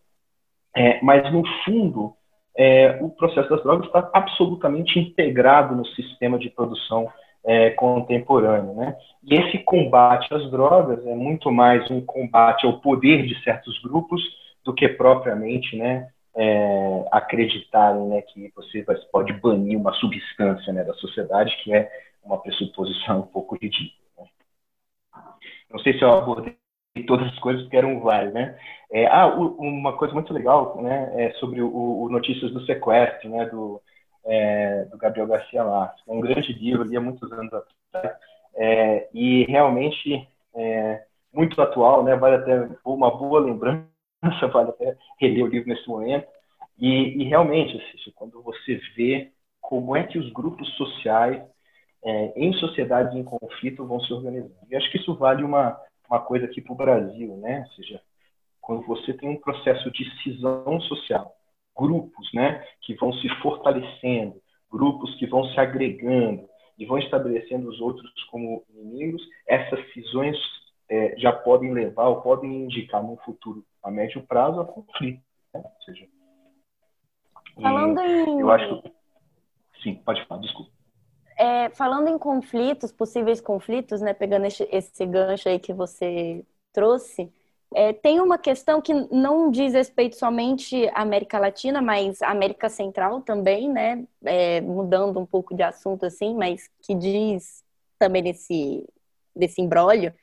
é, 0.77 0.99
mas, 1.01 1.31
no 1.33 1.43
fundo, 1.65 2.13
é, 2.55 2.99
o 3.01 3.09
processo 3.09 3.49
das 3.49 3.63
drogas 3.63 3.87
está 3.87 4.11
absolutamente 4.13 4.99
integrado 4.99 5.75
no 5.75 5.83
sistema 5.87 6.37
de 6.37 6.51
produção 6.51 7.11
é, 7.43 7.71
contemporâneo. 7.71 8.75
Né? 8.75 8.95
E 9.23 9.33
esse 9.35 9.57
combate 9.59 10.31
às 10.31 10.49
drogas 10.51 11.03
é 11.07 11.15
muito 11.15 11.51
mais 11.51 11.89
um 11.89 11.99
combate 12.01 12.67
ao 12.67 12.79
poder 12.79 13.25
de 13.25 13.41
certos 13.43 13.81
grupos 13.81 14.21
do 14.63 14.71
que 14.71 14.87
propriamente 14.87 15.75
né, 15.75 16.09
é, 16.35 17.05
acreditarem 17.11 18.05
né, 18.05 18.21
que 18.21 18.51
você 18.55 18.85
pode 19.11 19.33
banir 19.33 19.79
uma 19.79 19.93
substância 19.93 20.71
né, 20.71 20.83
da 20.83 20.93
sociedade, 20.93 21.57
que 21.63 21.73
é 21.73 21.89
uma 22.23 22.37
pressuposição 22.37 23.21
um 23.21 23.23
pouco 23.23 23.55
ridícula. 23.55 24.06
Não 25.71 25.79
sei 25.79 25.97
se 25.97 26.03
eu 26.03 26.11
abordei 26.11 26.57
todas 27.05 27.27
as 27.27 27.39
coisas 27.39 27.67
que 27.69 27.77
eram 27.77 27.99
várias, 27.99 28.33
né? 28.33 28.57
É, 28.91 29.05
ah, 29.07 29.27
uma 29.27 29.97
coisa 29.97 30.13
muito 30.13 30.33
legal, 30.33 30.81
né, 30.81 31.11
é 31.15 31.31
sobre 31.33 31.61
o, 31.61 32.03
o 32.03 32.09
Notícias 32.09 32.51
do 32.51 32.65
Sequestro, 32.65 33.29
né, 33.29 33.45
do, 33.47 33.81
é, 34.25 34.85
do 34.85 34.97
Gabriel 34.97 35.27
Garcia 35.27 35.63
Marques. 35.63 36.03
É 36.07 36.11
um 36.11 36.21
grande 36.21 36.53
livro, 36.53 36.83
li 36.83 36.95
há 36.95 37.01
muitos 37.01 37.31
anos 37.33 37.53
atrás, 37.53 38.17
é, 38.55 39.09
e 39.13 39.43
realmente 39.45 40.27
é, 40.55 41.03
muito 41.33 41.61
atual, 41.61 42.03
né, 42.03 42.15
vale 42.15 42.37
até 42.37 42.69
uma 42.85 43.11
boa 43.15 43.41
lembrança, 43.41 43.87
vale 44.51 44.69
até 44.69 44.95
reler 45.19 45.43
o 45.43 45.47
livro 45.47 45.69
nesse 45.69 45.87
momento. 45.87 46.27
E, 46.79 47.21
e 47.21 47.23
realmente, 47.25 47.75
assim, 47.77 48.11
quando 48.15 48.41
você 48.41 48.79
vê 48.95 49.31
como 49.61 49.95
é 49.95 50.03
que 50.03 50.17
os 50.17 50.31
grupos 50.31 50.67
sociais 50.77 51.41
é, 52.03 52.33
em 52.35 52.53
sociedades 52.53 53.15
em 53.15 53.23
conflito 53.23 53.85
vão 53.85 53.99
se 53.99 54.13
organizando. 54.13 54.55
E 54.69 54.75
acho 54.75 54.89
que 54.91 54.97
isso 54.97 55.15
vale 55.15 55.43
uma, 55.43 55.79
uma 56.09 56.19
coisa 56.19 56.45
aqui 56.45 56.61
para 56.61 56.73
o 56.73 56.77
Brasil, 56.77 57.37
né? 57.37 57.65
Ou 57.67 57.75
seja, 57.75 58.01
quando 58.61 58.85
você 58.85 59.13
tem 59.13 59.29
um 59.29 59.39
processo 59.39 59.89
de 59.91 60.03
cisão 60.21 60.79
social, 60.81 61.33
grupos, 61.77 62.29
né, 62.33 62.65
que 62.81 62.95
vão 62.95 63.13
se 63.13 63.29
fortalecendo, 63.41 64.41
grupos 64.69 65.15
que 65.15 65.27
vão 65.27 65.45
se 65.45 65.59
agregando 65.59 66.49
e 66.77 66.85
vão 66.85 66.97
estabelecendo 66.97 67.69
os 67.69 67.79
outros 67.79 68.11
como 68.25 68.65
inimigos, 68.69 69.21
essas 69.47 69.79
cisões 69.93 70.37
é, 70.89 71.15
já 71.17 71.31
podem 71.31 71.71
levar 71.71 72.07
ou 72.07 72.21
podem 72.21 72.63
indicar 72.63 73.01
no 73.03 73.15
futuro, 73.17 73.63
a 73.83 73.91
médio 73.91 74.21
prazo, 74.23 74.59
a 74.59 74.65
conflito. 74.65 75.21
Né? 75.53 75.61
Ou 75.63 75.81
seja, 75.83 76.07
Falando 77.61 77.99
em... 78.01 78.39
eu 78.39 78.51
acho 78.51 78.81
que... 78.81 78.91
Sim, 79.81 79.95
pode 80.03 80.25
falar, 80.25 80.41
desculpa. 80.41 80.71
É, 81.37 81.69
falando 81.69 82.07
em 82.07 82.17
conflitos, 82.17 82.91
possíveis 82.91 83.39
conflitos, 83.39 84.01
né, 84.01 84.13
pegando 84.13 84.45
esse, 84.45 84.67
esse 84.71 85.05
gancho 85.05 85.47
aí 85.47 85.59
que 85.59 85.71
você 85.71 86.43
trouxe, 86.73 87.31
é, 87.75 87.93
tem 87.93 88.19
uma 88.19 88.37
questão 88.37 88.81
que 88.81 88.93
não 89.11 89.51
diz 89.51 89.73
respeito 89.73 90.15
somente 90.15 90.87
à 90.89 91.01
América 91.01 91.37
Latina, 91.37 91.81
mas 91.81 92.21
à 92.21 92.29
América 92.29 92.69
Central 92.69 93.21
também, 93.21 93.69
né, 93.69 94.03
é, 94.25 94.61
mudando 94.61 95.19
um 95.19 95.25
pouco 95.25 95.53
de 95.55 95.61
assunto 95.63 96.05
assim, 96.05 96.33
mas 96.35 96.69
que 96.81 96.95
diz 96.95 97.63
também 97.99 98.23
desse, 98.23 98.87
desse 99.35 99.61
imbróglio. 99.61 100.13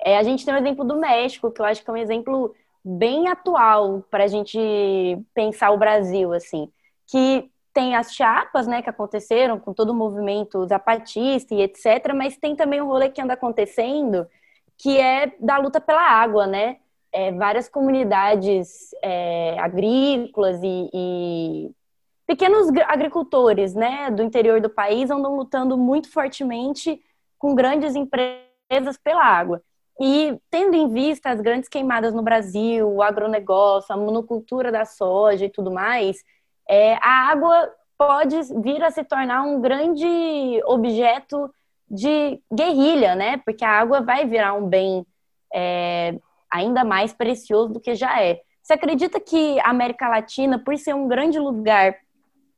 É, 0.00 0.16
a 0.18 0.22
gente 0.22 0.44
tem 0.44 0.54
o 0.54 0.58
exemplo 0.58 0.84
do 0.84 0.96
México, 0.98 1.50
que 1.50 1.60
eu 1.60 1.66
acho 1.66 1.82
que 1.82 1.90
é 1.90 1.92
um 1.92 1.96
exemplo 1.96 2.54
bem 2.84 3.28
atual 3.28 4.04
para 4.10 4.24
a 4.24 4.28
gente 4.28 4.58
pensar 5.34 5.70
o 5.70 5.78
Brasil, 5.78 6.32
assim, 6.32 6.70
que 7.06 7.50
tem 7.78 7.94
as 7.94 8.12
chapas, 8.12 8.66
né, 8.66 8.82
que 8.82 8.90
aconteceram 8.90 9.60
com 9.60 9.72
todo 9.72 9.90
o 9.90 9.94
movimento 9.94 10.66
zapatista 10.66 11.54
e 11.54 11.62
etc, 11.62 12.12
mas 12.14 12.36
tem 12.36 12.56
também 12.56 12.80
um 12.80 12.86
rolê 12.86 13.08
que 13.08 13.20
anda 13.20 13.34
acontecendo 13.34 14.26
que 14.76 14.98
é 15.00 15.32
da 15.40 15.58
luta 15.58 15.80
pela 15.80 16.02
água, 16.02 16.46
né? 16.46 16.78
é, 17.12 17.32
várias 17.32 17.68
comunidades 17.68 18.90
é, 19.02 19.58
agrícolas 19.58 20.60
e, 20.62 20.90
e, 20.92 21.70
pequenos 22.26 22.68
agricultores 22.86 23.74
né, 23.74 24.10
do 24.10 24.22
interior 24.22 24.60
do 24.60 24.68
país 24.68 25.10
andam 25.10 25.36
lutando 25.36 25.76
muito 25.76 26.10
fortemente 26.10 27.00
com 27.38 27.54
grandes 27.54 27.94
empresas 27.94 28.98
pela 29.02 29.24
água. 29.24 29.62
E 30.00 30.38
tendo 30.50 30.76
em 30.76 30.88
vista 30.88 31.30
as 31.30 31.40
grandes 31.40 31.68
queimadas 31.68 32.14
no 32.14 32.22
Brasil, 32.22 32.88
o 32.88 33.02
agronegócio, 33.02 33.92
a 33.92 33.96
monocultura 33.96 34.70
da 34.70 34.84
soja 34.84 35.46
e 35.46 35.50
tudo 35.50 35.72
mais, 35.72 36.22
é, 36.68 36.94
a 36.94 37.30
água 37.30 37.72
pode 37.96 38.36
vir 38.62 38.82
a 38.84 38.90
se 38.90 39.02
tornar 39.02 39.42
um 39.42 39.60
grande 39.60 40.06
objeto 40.66 41.52
de 41.90 42.40
guerrilha, 42.52 43.14
né? 43.14 43.38
Porque 43.38 43.64
a 43.64 43.70
água 43.70 44.00
vai 44.00 44.26
virar 44.26 44.54
um 44.54 44.68
bem 44.68 45.06
é, 45.52 46.14
ainda 46.50 46.84
mais 46.84 47.12
precioso 47.12 47.72
do 47.72 47.80
que 47.80 47.94
já 47.94 48.22
é. 48.22 48.40
Você 48.62 48.74
acredita 48.74 49.18
que 49.18 49.58
a 49.60 49.70
América 49.70 50.08
Latina, 50.08 50.58
por 50.58 50.76
ser 50.76 50.94
um 50.94 51.08
grande 51.08 51.38
lugar 51.38 51.96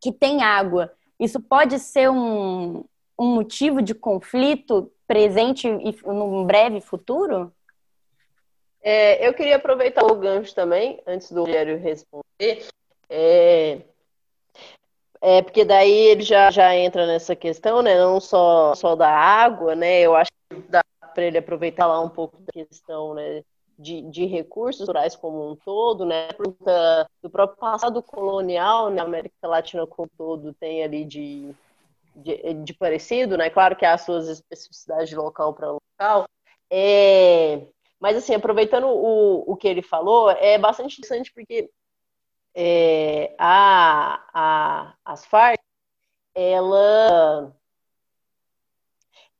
que 0.01 0.12
tem 0.12 0.42
água, 0.42 0.92
isso 1.18 1.40
pode 1.40 1.79
ser 1.79 2.11
um, 2.11 2.85
um 3.18 3.35
motivo 3.35 3.81
de 3.81 3.94
conflito 3.94 4.90
presente 5.07 5.68
e 5.68 5.96
num 6.07 6.44
breve 6.44 6.81
futuro? 6.81 7.53
É, 8.83 9.27
eu 9.27 9.35
queria 9.35 9.57
aproveitar 9.57 10.05
o 10.05 10.16
gancho 10.16 10.55
também, 10.55 11.01
antes 11.07 11.31
do 11.31 11.44
Rogério 11.44 11.79
responder. 11.79 12.66
É, 13.09 13.83
é, 15.20 15.42
porque 15.42 15.64
daí 15.64 15.92
ele 15.92 16.22
já, 16.22 16.50
já 16.50 16.74
entra 16.74 17.06
nessa 17.06 17.37
questão, 17.37 17.83
né? 17.83 17.98
Não 17.98 18.18
só, 18.20 18.74
só 18.74 18.96
da 18.96 19.09
água, 19.09 19.74
né? 19.74 20.00
Eu 20.00 20.16
acho 20.16 20.30
que 20.48 20.62
dá 20.68 20.83
para 21.14 21.24
ele 21.24 21.38
aproveitar 21.38 21.87
lá 21.87 22.00
um 22.00 22.09
pouco 22.09 22.40
da 22.40 22.52
questão, 22.52 23.14
né? 23.14 23.42
De, 23.78 24.02
de 24.02 24.26
recursos 24.26 24.80
naturais 24.80 25.16
como 25.16 25.50
um 25.50 25.56
todo, 25.56 26.06
né? 26.06 26.28
Do 27.22 27.30
próprio 27.30 27.59
passado 27.59 28.02
colonial, 28.02 28.90
né? 28.90 29.00
A 29.00 29.04
América 29.04 29.46
Latina 29.46 29.87
como 29.87 30.09
um 30.12 30.16
todo 30.16 30.54
tem 30.54 30.83
ali 30.83 31.04
de, 31.04 31.54
de, 32.16 32.54
de 32.54 32.74
parecido, 32.74 33.37
né? 33.37 33.50
Claro 33.50 33.76
que 33.76 33.85
há 33.85 33.94
as 33.94 34.02
suas 34.02 34.26
especificidades 34.26 35.09
de 35.11 35.16
local 35.16 35.52
para 35.52 35.72
local. 35.72 36.24
É, 36.70 37.66
mas, 38.00 38.16
assim, 38.16 38.35
aproveitando 38.35 38.87
o, 38.87 39.44
o 39.52 39.56
que 39.56 39.68
ele 39.68 39.83
falou, 39.83 40.30
é 40.30 40.56
bastante 40.56 40.98
interessante 40.98 41.30
porque 41.33 41.70
é, 42.54 43.34
a, 43.38 44.22
a, 44.32 44.94
as 45.04 45.24
Farc, 45.26 45.60
ela, 46.34 47.54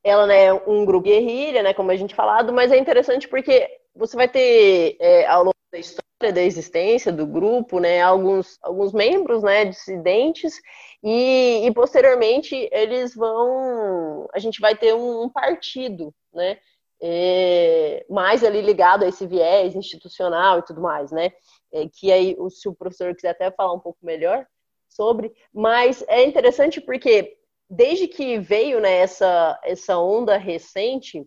ela 0.03 0.27
né, 0.27 0.45
é 0.45 0.53
um 0.53 0.85
grupo 0.85 1.05
guerrilha, 1.05 1.63
né, 1.63 1.73
como 1.73 1.91
a 1.91 1.95
gente 1.95 2.15
falado, 2.15 2.53
mas 2.53 2.71
é 2.71 2.77
interessante 2.77 3.27
porque 3.27 3.79
você 3.95 4.15
vai 4.15 4.27
ter, 4.27 4.97
é, 4.99 5.25
ao 5.27 5.43
longo 5.43 5.55
da 5.71 5.79
história 5.79 6.33
da 6.33 6.41
existência 6.41 7.11
do 7.11 7.25
grupo, 7.25 7.79
né, 7.79 8.01
alguns, 8.01 8.57
alguns 8.61 8.93
membros, 8.93 9.43
né, 9.43 9.65
dissidentes, 9.65 10.61
e, 11.03 11.65
e 11.65 11.73
posteriormente 11.73 12.69
eles 12.71 13.15
vão, 13.15 14.27
a 14.33 14.39
gente 14.39 14.61
vai 14.61 14.75
ter 14.75 14.93
um, 14.93 15.23
um 15.23 15.29
partido, 15.29 16.13
né, 16.33 16.57
é, 17.01 18.05
mais 18.09 18.43
ali 18.43 18.61
ligado 18.61 19.03
a 19.03 19.07
esse 19.07 19.25
viés 19.25 19.75
institucional 19.75 20.59
e 20.59 20.61
tudo 20.63 20.81
mais, 20.81 21.11
né? 21.11 21.31
É, 21.73 21.87
que 21.87 22.11
aí, 22.11 22.35
se 22.49 22.67
o 22.67 22.73
professor 22.73 23.15
quiser 23.15 23.29
até 23.29 23.49
falar 23.51 23.73
um 23.73 23.79
pouco 23.79 23.99
melhor 24.03 24.45
sobre, 24.89 25.33
mas 25.53 26.03
é 26.07 26.25
interessante 26.25 26.81
porque 26.81 27.37
desde 27.69 28.07
que 28.07 28.37
veio 28.37 28.81
né, 28.81 28.97
essa, 28.97 29.57
essa 29.63 29.97
onda 29.97 30.35
recente, 30.35 31.25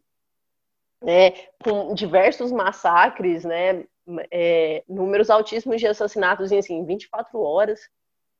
né, 1.02 1.30
com 1.62 1.94
diversos 1.94 2.52
massacres, 2.52 3.44
né, 3.44 3.84
é, 4.30 4.84
números 4.86 5.30
altíssimos 5.30 5.80
de 5.80 5.86
assassinatos 5.86 6.52
em 6.52 6.58
assim, 6.58 6.84
24 6.84 7.40
horas, 7.40 7.80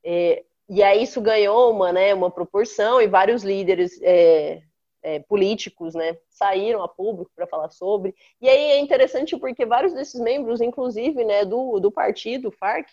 é, 0.04 0.44
e 0.68 0.82
aí 0.82 1.02
isso 1.02 1.20
ganhou 1.20 1.70
uma, 1.70 1.92
né, 1.92 2.12
uma 2.12 2.30
proporção 2.30 3.00
e 3.00 3.06
vários 3.06 3.42
líderes 3.42 3.98
é, 4.02 4.62
é, 5.04 5.20
políticos, 5.20 5.94
né, 5.94 6.16
saíram 6.30 6.82
a 6.82 6.88
público 6.88 7.30
para 7.36 7.46
falar 7.46 7.70
sobre. 7.70 8.14
E 8.40 8.48
aí 8.48 8.72
é 8.72 8.78
interessante 8.80 9.36
porque 9.36 9.66
vários 9.66 9.92
desses 9.92 10.20
membros, 10.20 10.60
inclusive, 10.60 11.24
né, 11.24 11.44
do, 11.44 11.78
do 11.78 11.92
partido 11.92 12.50
FARC, 12.50 12.88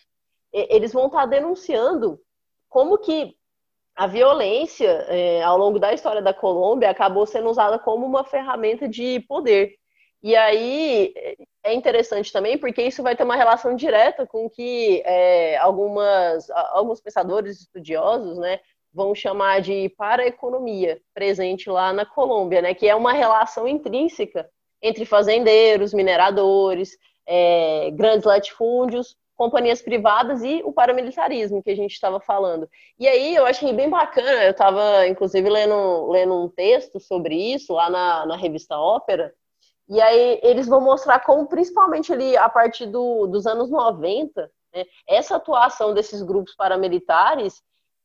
eles 0.53 0.91
vão 0.91 1.05
estar 1.05 1.21
tá 1.21 1.25
denunciando 1.25 2.19
como 2.69 2.97
que 2.97 3.35
a 3.95 4.07
violência 4.07 4.89
é, 5.09 5.41
ao 5.43 5.57
longo 5.57 5.79
da 5.79 5.93
história 5.93 6.21
da 6.21 6.33
Colômbia 6.33 6.89
acabou 6.89 7.25
sendo 7.25 7.49
usada 7.49 7.79
como 7.79 8.05
uma 8.05 8.23
ferramenta 8.23 8.87
de 8.87 9.19
poder. 9.21 9.75
E 10.23 10.35
aí 10.35 11.13
é 11.63 11.73
interessante 11.73 12.31
também 12.31 12.57
porque 12.57 12.81
isso 12.81 13.01
vai 13.01 13.15
ter 13.15 13.23
uma 13.23 13.35
relação 13.35 13.75
direta 13.75 14.25
com 14.27 14.49
que 14.49 15.01
é, 15.05 15.57
algumas, 15.57 16.49
alguns 16.49 17.01
pensadores 17.01 17.59
estudiosos, 17.61 18.37
né, 18.37 18.59
vão 18.93 19.15
chamar 19.15 19.61
de 19.61 19.89
para-economia 19.97 21.01
presente 21.13 21.69
lá 21.69 21.93
na 21.93 22.05
Colômbia, 22.05 22.61
né, 22.61 22.73
que 22.73 22.87
é 22.87 22.95
uma 22.95 23.13
relação 23.13 23.67
intrínseca 23.67 24.49
entre 24.81 25.05
fazendeiros, 25.05 25.93
mineradores, 25.93 26.97
é, 27.25 27.91
grandes 27.91 28.25
latifúndios, 28.25 29.15
companhias 29.35 29.81
privadas 29.81 30.43
e 30.43 30.61
o 30.63 30.71
paramilitarismo 30.71 31.63
que 31.63 31.71
a 31.71 31.75
gente 31.75 31.93
estava 31.93 32.19
falando. 32.19 32.69
E 32.99 33.07
aí 33.07 33.35
eu 33.35 33.45
achei 33.45 33.73
bem 33.73 33.89
bacana, 33.89 34.43
eu 34.43 34.51
estava 34.51 35.07
inclusive 35.07 35.49
lendo, 35.49 36.11
lendo 36.11 36.35
um 36.35 36.49
texto 36.49 36.99
sobre 36.99 37.35
isso 37.35 37.73
lá 37.73 37.89
na, 37.89 38.25
na 38.25 38.35
revista 38.35 38.77
Ópera, 38.77 39.33
e 39.89 39.99
aí 39.99 40.39
eles 40.43 40.67
vão 40.67 40.79
mostrar 40.79 41.19
como, 41.19 41.47
principalmente 41.47 42.13
ali 42.13 42.37
a 42.37 42.47
partir 42.47 42.85
do, 42.85 43.27
dos 43.27 43.47
anos 43.47 43.69
90, 43.69 44.51
né, 44.73 44.85
essa 45.07 45.35
atuação 45.35 45.93
desses 45.93 46.21
grupos 46.21 46.55
paramilitares 46.55 47.61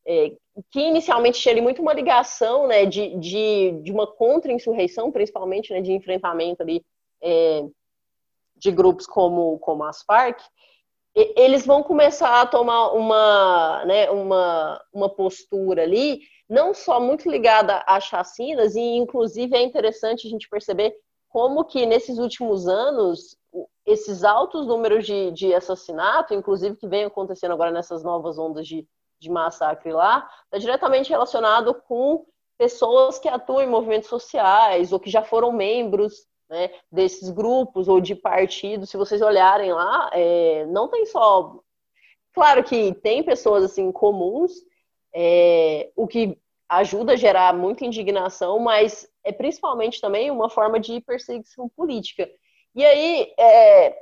é, 0.06 0.32
que 0.70 0.80
inicialmente 0.80 1.40
tinha 1.40 1.52
ali 1.52 1.60
muito 1.60 1.82
uma 1.82 1.92
ligação 1.92 2.66
né, 2.66 2.86
de, 2.86 3.16
de, 3.18 3.72
de 3.82 3.92
uma 3.92 4.06
contra-insurreição, 4.06 5.10
principalmente 5.10 5.72
né, 5.72 5.80
de 5.80 5.92
enfrentamento 5.92 6.62
ali, 6.62 6.84
é, 7.20 7.64
de 8.56 8.70
grupos 8.70 9.06
como, 9.06 9.58
como 9.58 9.84
as 9.84 10.02
Farc, 10.02 10.40
eles 11.14 11.64
vão 11.64 11.82
começar 11.82 12.42
a 12.42 12.46
tomar 12.46 12.92
uma, 12.92 13.84
né, 13.86 14.10
uma, 14.10 14.80
uma 14.92 15.08
postura 15.08 15.82
ali, 15.82 16.20
não 16.48 16.74
só 16.74 17.00
muito 17.00 17.28
ligada 17.30 17.82
a 17.86 17.98
chacinas, 17.98 18.76
e 18.76 18.80
inclusive 18.80 19.56
é 19.56 19.62
interessante 19.62 20.26
a 20.26 20.30
gente 20.30 20.48
perceber 20.48 20.94
como 21.28 21.64
que 21.64 21.86
nesses 21.86 22.18
últimos 22.18 22.68
anos, 22.68 23.36
esses 23.86 24.24
altos 24.24 24.66
números 24.66 25.06
de, 25.06 25.30
de 25.32 25.54
assassinato, 25.54 26.34
inclusive 26.34 26.76
que 26.76 26.86
vem 26.86 27.04
acontecendo 27.04 27.52
agora 27.52 27.70
nessas 27.70 28.04
novas 28.04 28.38
ondas 28.38 28.66
de, 28.66 28.86
de 29.18 29.30
massacre 29.30 29.92
lá, 29.92 30.28
está 30.44 30.58
diretamente 30.58 31.10
relacionado 31.10 31.74
com 31.74 32.24
pessoas 32.58 33.18
que 33.18 33.28
atuam 33.28 33.62
em 33.62 33.68
movimentos 33.68 34.08
sociais 34.08 34.92
ou 34.92 35.00
que 35.00 35.10
já 35.10 35.22
foram 35.22 35.52
membros 35.52 36.26
né, 36.48 36.70
desses 36.90 37.30
grupos 37.30 37.88
ou 37.88 38.00
de 38.00 38.14
partidos. 38.14 38.90
Se 38.90 38.96
vocês 38.96 39.20
olharem 39.20 39.72
lá, 39.72 40.10
é, 40.12 40.64
não 40.66 40.88
tem 40.88 41.04
só. 41.06 41.60
Claro 42.32 42.62
que 42.62 42.94
tem 42.94 43.22
pessoas 43.22 43.64
assim 43.64 43.90
comuns, 43.90 44.52
é, 45.14 45.90
o 45.96 46.06
que 46.06 46.38
ajuda 46.68 47.12
a 47.12 47.16
gerar 47.16 47.54
muita 47.54 47.84
indignação, 47.84 48.58
mas 48.58 49.08
é 49.24 49.32
principalmente 49.32 50.00
também 50.00 50.30
uma 50.30 50.50
forma 50.50 50.78
de 50.78 51.00
perseguição 51.00 51.68
política. 51.68 52.28
E 52.74 52.84
aí, 52.84 53.32
é, 53.38 53.98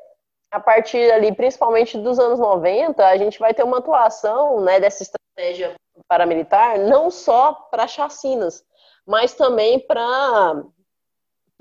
a 0.55 0.61
partir 0.61 1.13
ali, 1.13 1.35
principalmente 1.35 1.99
dos 1.99 2.17
anos 2.17 2.39
90, 2.39 3.05
a 3.05 3.17
gente 3.17 3.41
vai 3.41 3.53
ter 3.53 3.65
uma 3.65 3.79
atuação 3.79 4.61
né, 4.61 4.79
dessa 4.79 5.03
estratégia 5.03 5.75
paramilitar, 6.07 6.79
não 6.79 7.11
só 7.11 7.53
para 7.73 7.89
chacinas, 7.89 8.65
mas 9.05 9.35
também 9.35 9.81
para 9.81 10.63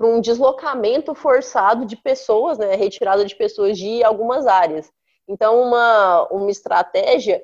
um 0.00 0.20
deslocamento 0.20 1.12
forçado 1.12 1.84
de 1.84 1.96
pessoas, 1.96 2.56
né, 2.56 2.76
retirada 2.76 3.24
de 3.24 3.34
pessoas 3.34 3.76
de 3.76 4.04
algumas 4.04 4.46
áreas. 4.46 4.92
Então, 5.26 5.60
uma, 5.60 6.28
uma 6.28 6.50
estratégia 6.50 7.42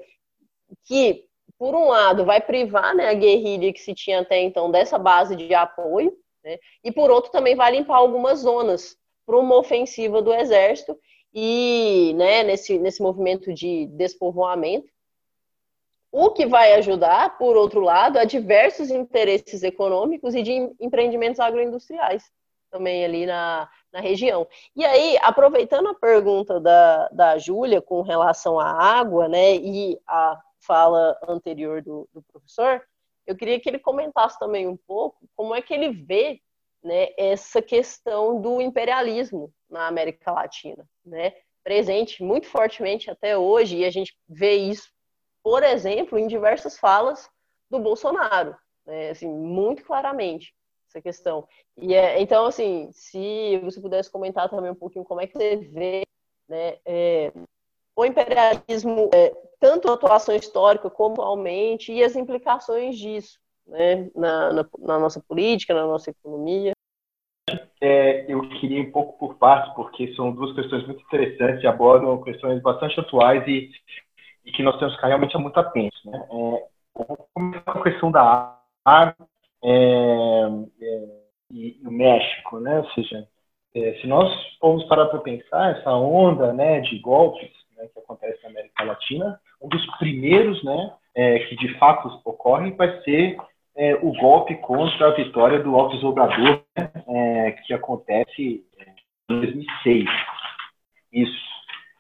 que, 0.85 1.25
por 1.59 1.75
um 1.75 1.89
lado, 1.89 2.25
vai 2.25 2.41
privar 2.41 2.95
né, 2.95 3.09
a 3.09 3.15
guerrilha 3.15 3.73
que 3.73 3.81
se 3.81 3.93
tinha 3.93 4.21
até 4.21 4.41
então 4.41 4.71
dessa 4.71 4.97
base 4.97 5.35
de 5.35 5.53
apoio, 5.53 6.17
né, 6.45 6.59
e 6.85 6.93
por 6.93 7.11
outro, 7.11 7.33
também 7.33 7.57
vai 7.57 7.73
limpar 7.73 7.97
algumas 7.97 8.39
zonas 8.39 8.97
para 9.27 9.37
uma 9.37 9.57
ofensiva 9.57 10.23
do 10.23 10.33
exército 10.33 10.97
e 11.33 12.13
né, 12.17 12.43
nesse, 12.43 12.79
nesse 12.79 13.03
movimento 13.03 13.53
de 13.53 13.87
despovoamento. 13.87 14.89
O 16.13 16.31
que 16.31 16.45
vai 16.45 16.73
ajudar, 16.75 17.39
por 17.39 17.57
outro 17.57 17.81
lado, 17.81 18.19
a 18.19 18.25
diversos 18.25 18.91
interesses 18.91 19.63
econômicos 19.63 20.35
e 20.35 20.43
de 20.43 20.53
empreendimentos 20.81 21.39
agroindustriais 21.39 22.25
também 22.71 23.05
ali 23.05 23.27
na, 23.27 23.69
na 23.93 24.01
região. 24.01 24.47
E 24.75 24.85
aí, 24.85 25.19
aproveitando 25.23 25.89
a 25.89 25.95
pergunta 25.95 26.61
da, 26.61 27.09
da 27.09 27.39
Júlia 27.39 27.83
com 27.83 28.01
relação 28.01 28.59
à 28.59 28.71
água, 28.71 29.29
né, 29.29 29.57
e 29.57 30.01
a 30.07 30.41
fala 30.61 31.19
anterior 31.29 31.83
do, 31.83 32.09
do 32.13 32.23
professor, 32.23 32.83
eu 33.27 33.37
queria 33.37 33.59
que 33.59 33.69
ele 33.69 33.79
comentasse 33.79 34.39
também 34.39 34.67
um 34.67 34.77
pouco 34.77 35.29
como 35.37 35.55
é 35.55 35.61
que 35.61 35.75
ele 35.75 35.91
vê 35.91 36.41
né, 36.83 37.09
essa 37.17 37.61
questão 37.61 38.41
do 38.41 38.61
imperialismo 38.61 39.53
na 39.71 39.87
América 39.87 40.33
Latina, 40.33 40.87
né? 41.05 41.33
Presente 41.63 42.23
muito 42.23 42.47
fortemente 42.47 43.11
até 43.11 43.37
hoje, 43.37 43.79
e 43.79 43.85
a 43.85 43.91
gente 43.91 44.17
vê 44.29 44.55
isso, 44.55 44.91
por 45.43 45.63
exemplo, 45.63 46.19
em 46.19 46.27
diversas 46.27 46.79
falas 46.79 47.29
do 47.71 47.79
Bolsonaro, 47.79 48.57
né? 48.87 49.11
assim, 49.11 49.29
muito 49.29 49.85
claramente 49.85 50.55
essa 50.89 51.01
questão. 51.01 51.47
E 51.77 51.95
é, 51.95 52.21
então, 52.21 52.47
assim, 52.47 52.91
se 52.93 53.59
você 53.59 53.81
pudesse 53.81 54.11
comentar 54.11 54.49
também 54.49 54.71
um 54.71 54.75
pouquinho 54.75 55.05
como 55.05 55.21
é 55.21 55.27
que 55.27 55.37
você 55.37 55.57
vê 55.57 56.03
né, 56.49 56.79
é, 56.85 57.33
o 57.95 58.05
imperialismo, 58.05 59.09
é, 59.15 59.35
tanto 59.61 59.89
a 59.89 59.95
atuação 59.95 60.35
histórica 60.35 60.91
como 60.91 61.15
atualmente, 61.15 61.93
e 61.93 62.03
as 62.03 62.17
implicações 62.17 62.99
disso 62.99 63.39
né, 63.67 64.11
na, 64.15 64.53
na, 64.53 64.69
na 64.79 64.99
nossa 64.99 65.21
política, 65.21 65.75
na 65.75 65.87
nossa 65.87 66.11
economia. 66.11 66.73
É, 67.81 68.31
eu 68.31 68.47
queria 68.49 68.83
um 68.83 68.91
pouco 68.91 69.19
por 69.19 69.39
partes, 69.39 69.73
porque 69.75 70.15
são 70.15 70.33
duas 70.33 70.55
questões 70.55 70.87
muito 70.87 71.03
interessantes 71.03 71.63
e 71.63 71.67
abordam 71.67 72.23
questões 72.23 72.61
bastante 72.61 73.01
atuais 73.01 73.47
e, 73.47 73.71
e 74.45 74.53
que 74.53 74.63
nós 74.63 74.79
temos 74.79 74.95
que 74.99 75.07
realmente 75.07 75.37
muito 75.39 75.59
atentos. 75.59 75.99
Né? 76.05 76.19
É, 76.31 76.65
vou 76.95 77.29
começar 77.33 77.73
com 77.73 77.79
a 77.79 77.83
questão 77.83 78.11
da 78.11 78.59
água 78.85 79.27
é, 79.65 79.71
é, 80.83 81.09
e 81.51 81.81
o 81.85 81.91
México, 81.91 82.61
né? 82.61 82.79
ou 82.81 82.91
seja, 82.91 83.27
é, 83.75 83.95
se 84.01 84.07
nós 84.07 84.31
formos 84.59 84.85
parar 84.85 85.07
para 85.07 85.21
pensar, 85.21 85.79
essa 85.79 85.91
onda 85.93 86.53
né, 86.53 86.81
de 86.81 86.99
golpes 86.99 87.51
né, 87.77 87.89
que 87.93 87.99
acontece 88.01 88.43
na 88.43 88.51
América 88.51 88.85
Latina, 88.85 89.41
um 89.63 89.69
dos 89.69 89.87
primeiros 89.99 90.63
né, 90.65 90.93
é, 91.15 91.39
que 91.41 91.57
de 91.57 91.79
fato 91.79 92.21
ocorre 92.25 92.73
vai 92.73 93.01
ser 93.03 93.37
é, 93.81 93.95
o 93.95 94.13
golpe 94.13 94.55
contra 94.57 95.09
a 95.09 95.15
vitória 95.15 95.59
do 95.59 95.75
Alves 95.75 96.05
Obrador, 96.05 96.63
né, 96.77 96.93
é, 97.09 97.53
que 97.53 97.73
acontece 97.73 98.63
em 99.31 99.41
2006. 99.41 100.05
Isso. 101.11 101.51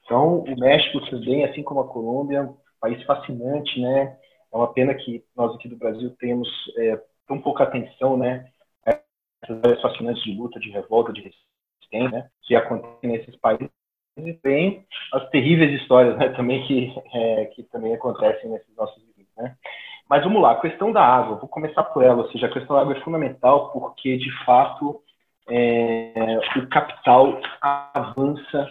Então, 0.04 0.40
o 0.40 0.60
México 0.60 1.00
também, 1.08 1.42
assim 1.42 1.62
como 1.62 1.80
a 1.80 1.88
Colômbia, 1.88 2.38
é 2.38 2.42
um 2.42 2.56
país 2.78 3.02
fascinante, 3.04 3.80
né? 3.80 4.14
É 4.52 4.56
uma 4.56 4.70
pena 4.74 4.94
que 4.94 5.24
nós 5.34 5.54
aqui 5.54 5.68
do 5.68 5.76
Brasil 5.76 6.14
temos 6.18 6.48
é, 6.76 7.00
tão 7.26 7.40
pouca 7.40 7.64
atenção, 7.64 8.14
né? 8.18 8.46
Essas 9.42 9.80
fascinantes 9.80 10.22
de 10.22 10.34
luta, 10.34 10.60
de 10.60 10.68
revolta, 10.70 11.14
de 11.14 11.22
resistência, 11.22 12.10
né? 12.10 12.28
Que 12.42 12.56
acontecem 12.56 13.10
nesses 13.10 13.36
países 13.36 13.70
e 14.18 14.34
tem 14.34 14.84
as 15.14 15.30
terríveis 15.30 15.80
histórias, 15.80 16.18
né? 16.18 16.28
Também 16.30 16.66
que 16.66 16.92
é, 17.14 17.44
que 17.46 17.62
também 17.62 17.94
acontecem 17.94 18.50
nesses 18.50 18.76
nossos 18.76 19.02
vizinhos, 19.02 19.30
né? 19.38 19.56
Mas 20.10 20.24
vamos 20.24 20.42
lá, 20.42 20.50
a 20.50 20.60
questão 20.60 20.90
da 20.90 21.04
água, 21.04 21.36
vou 21.36 21.48
começar 21.48 21.84
por 21.84 22.02
ela, 22.02 22.24
ou 22.24 22.32
seja, 22.32 22.48
a 22.48 22.52
questão 22.52 22.74
da 22.74 22.82
água 22.82 22.96
é 22.96 23.00
fundamental 23.02 23.70
porque, 23.70 24.18
de 24.18 24.44
fato, 24.44 25.00
é, 25.48 26.40
o 26.56 26.66
capital 26.66 27.40
avança 27.62 28.68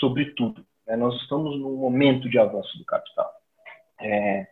sobre 0.00 0.32
tudo. 0.34 0.64
Né? 0.86 0.96
Nós 0.96 1.14
estamos 1.20 1.60
num 1.60 1.76
momento 1.76 2.30
de 2.30 2.38
avanço 2.38 2.78
do 2.78 2.84
capital. 2.86 3.30
É, 4.00 4.46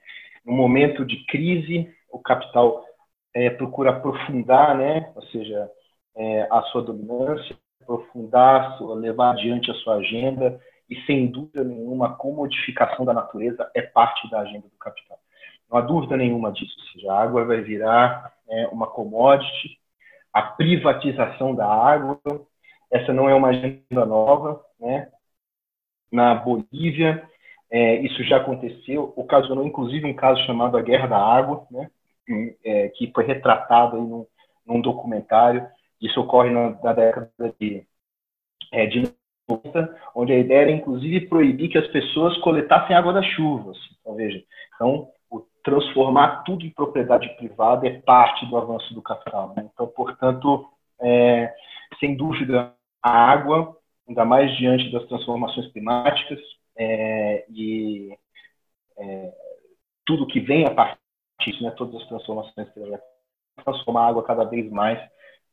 num 0.44 0.54
momento 0.54 1.02
de 1.02 1.24
crise, 1.24 1.90
o 2.12 2.18
capital 2.18 2.84
é, 3.32 3.48
procura 3.48 3.92
aprofundar, 3.92 4.76
né? 4.76 5.10
ou 5.16 5.22
seja, 5.28 5.70
é, 6.14 6.46
a 6.50 6.60
sua 6.64 6.82
dominância, 6.82 7.56
aprofundar, 7.80 8.78
levar 8.96 9.30
adiante 9.30 9.70
a 9.70 9.74
sua 9.76 9.94
agenda, 9.94 10.60
e 10.90 11.00
sem 11.06 11.28
dúvida 11.28 11.64
nenhuma, 11.64 12.08
a 12.08 12.12
comodificação 12.12 13.06
da 13.06 13.14
natureza 13.14 13.70
é 13.74 13.80
parte 13.80 14.30
da 14.30 14.40
agenda 14.40 14.68
do 14.68 14.78
capital. 14.78 15.18
Não 15.70 15.78
há 15.78 15.80
dúvida 15.80 16.16
nenhuma 16.16 16.52
disso. 16.52 16.74
Ou 16.78 16.86
seja, 16.92 17.12
a 17.12 17.22
água 17.22 17.44
vai 17.44 17.60
virar 17.60 18.32
é, 18.48 18.66
uma 18.68 18.86
commodity, 18.86 19.78
a 20.32 20.42
privatização 20.42 21.54
da 21.54 21.66
água, 21.66 22.18
essa 22.90 23.12
não 23.12 23.28
é 23.28 23.34
uma 23.34 23.48
agenda 23.48 24.06
nova. 24.06 24.64
Né? 24.80 25.10
Na 26.10 26.34
Bolívia, 26.34 27.28
é, 27.70 27.96
isso 27.96 28.22
já 28.24 28.38
aconteceu, 28.38 29.12
ocasionou 29.16 29.66
inclusive 29.66 30.06
um 30.06 30.14
caso 30.14 30.42
chamado 30.46 30.76
a 30.76 30.82
Guerra 30.82 31.06
da 31.06 31.18
Água, 31.18 31.66
né? 31.70 31.90
É, 32.62 32.88
que 32.90 33.10
foi 33.14 33.24
retratado 33.24 33.96
aí 33.96 34.02
num, 34.02 34.26
num, 34.66 34.80
documentário. 34.80 35.66
Isso 36.00 36.20
ocorre 36.20 36.50
na, 36.50 36.70
na 36.82 36.92
década 36.92 37.54
de, 37.58 37.86
é, 38.70 38.86
de 38.86 39.10
90, 39.48 39.96
onde 40.14 40.32
a 40.32 40.38
ideia 40.38 40.60
era 40.62 40.70
inclusive 40.70 41.26
proibir 41.26 41.70
que 41.70 41.78
as 41.78 41.86
pessoas 41.88 42.36
coletassem 42.38 42.94
água 42.94 43.14
das 43.14 43.24
chuvas. 43.26 43.78
Então, 44.00 44.14
veja, 44.14 44.42
então, 44.74 45.08
transformar 45.68 46.42
tudo 46.44 46.64
em 46.64 46.70
propriedade 46.70 47.28
privada 47.36 47.86
é 47.86 48.00
parte 48.00 48.46
do 48.46 48.56
avanço 48.56 48.94
do 48.94 49.02
capital. 49.02 49.52
Né? 49.54 49.68
Então, 49.72 49.86
portanto, 49.86 50.66
é, 51.00 51.52
sem 52.00 52.16
dúvida, 52.16 52.72
a 53.02 53.10
água, 53.10 53.76
ainda 54.08 54.24
mais 54.24 54.56
diante 54.56 54.90
das 54.90 55.04
transformações 55.06 55.70
climáticas 55.72 56.38
é, 56.76 57.44
e 57.50 58.16
é, 58.98 59.32
tudo 60.06 60.26
que 60.26 60.40
vem 60.40 60.66
a 60.66 60.70
partir 60.70 60.98
disso, 61.40 61.62
né, 61.62 61.70
todas 61.72 62.00
as 62.00 62.08
transformações 62.08 62.68
transformar 63.62 64.02
a 64.02 64.08
água 64.08 64.22
cada 64.24 64.44
vez 64.44 64.70
mais 64.70 64.98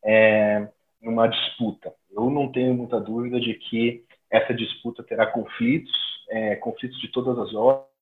é, 0.04 0.68
numa 1.02 1.28
disputa. 1.28 1.94
Eu 2.12 2.30
não 2.30 2.52
tenho 2.52 2.74
muita 2.74 3.00
dúvida 3.00 3.40
de 3.40 3.54
que 3.56 4.06
essa 4.32 4.54
disputa 4.54 5.04
terá 5.04 5.28
conflitos, 5.28 5.92
é, 6.30 6.56
conflitos 6.56 7.00
de 7.00 7.10
todas 7.10 7.38
as 7.38 7.54
ordens, 7.54 7.95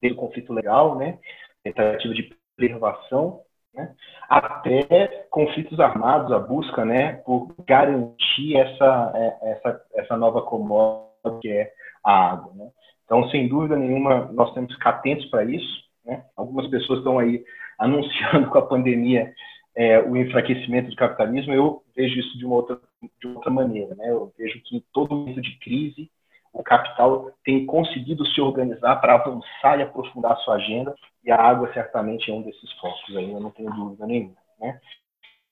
desde 0.00 0.18
o 0.18 0.20
conflito 0.20 0.52
legal, 0.52 0.96
né, 0.96 1.18
tentativa 1.62 2.14
de 2.14 2.34
preservação, 2.56 3.40
né, 3.74 3.94
até 4.28 5.26
conflitos 5.30 5.80
armados, 5.80 6.32
a 6.32 6.38
busca 6.38 6.84
né, 6.84 7.14
por 7.24 7.54
garantir 7.66 8.56
essa, 8.56 9.12
é, 9.14 9.52
essa, 9.52 9.84
essa 9.94 10.16
nova 10.16 10.42
commodity 10.42 11.12
que 11.40 11.48
é 11.48 11.72
a 12.04 12.32
água. 12.32 12.52
Né. 12.54 12.70
Então, 13.04 13.28
sem 13.30 13.48
dúvida 13.48 13.76
nenhuma, 13.76 14.30
nós 14.32 14.52
temos 14.54 14.70
que 14.70 14.76
ficar 14.76 14.90
atentos 14.90 15.26
para 15.26 15.44
isso. 15.44 15.84
Né. 16.04 16.24
Algumas 16.36 16.68
pessoas 16.68 16.98
estão 16.98 17.18
aí 17.18 17.44
anunciando 17.78 18.48
com 18.50 18.58
a 18.58 18.66
pandemia 18.66 19.32
é, 19.74 20.00
o 20.00 20.16
enfraquecimento 20.16 20.90
do 20.90 20.96
capitalismo. 20.96 21.52
Eu 21.52 21.82
vejo 21.94 22.18
isso 22.18 22.38
de 22.38 22.44
uma 22.44 22.56
outra, 22.56 22.80
de 23.20 23.28
outra 23.28 23.50
maneira. 23.50 23.94
Né. 23.94 24.10
Eu 24.10 24.32
vejo 24.36 24.60
que 24.64 24.84
todo 24.92 25.14
momento 25.14 25.40
de 25.40 25.58
crise, 25.58 26.10
o 26.52 26.62
capital 26.62 27.30
tem 27.44 27.64
conseguido 27.64 28.26
se 28.26 28.40
organizar 28.40 28.96
para 28.96 29.14
avançar 29.14 29.78
e 29.78 29.82
aprofundar 29.82 30.32
a 30.32 30.36
sua 30.36 30.56
agenda, 30.56 30.94
e 31.24 31.30
a 31.30 31.40
água 31.40 31.72
certamente 31.72 32.30
é 32.30 32.34
um 32.34 32.42
desses 32.42 32.70
focos, 32.74 33.14
eu 33.14 33.40
não 33.40 33.50
tenho 33.50 33.70
dúvida 33.70 34.06
nenhuma. 34.06 34.36
Né? 34.60 34.78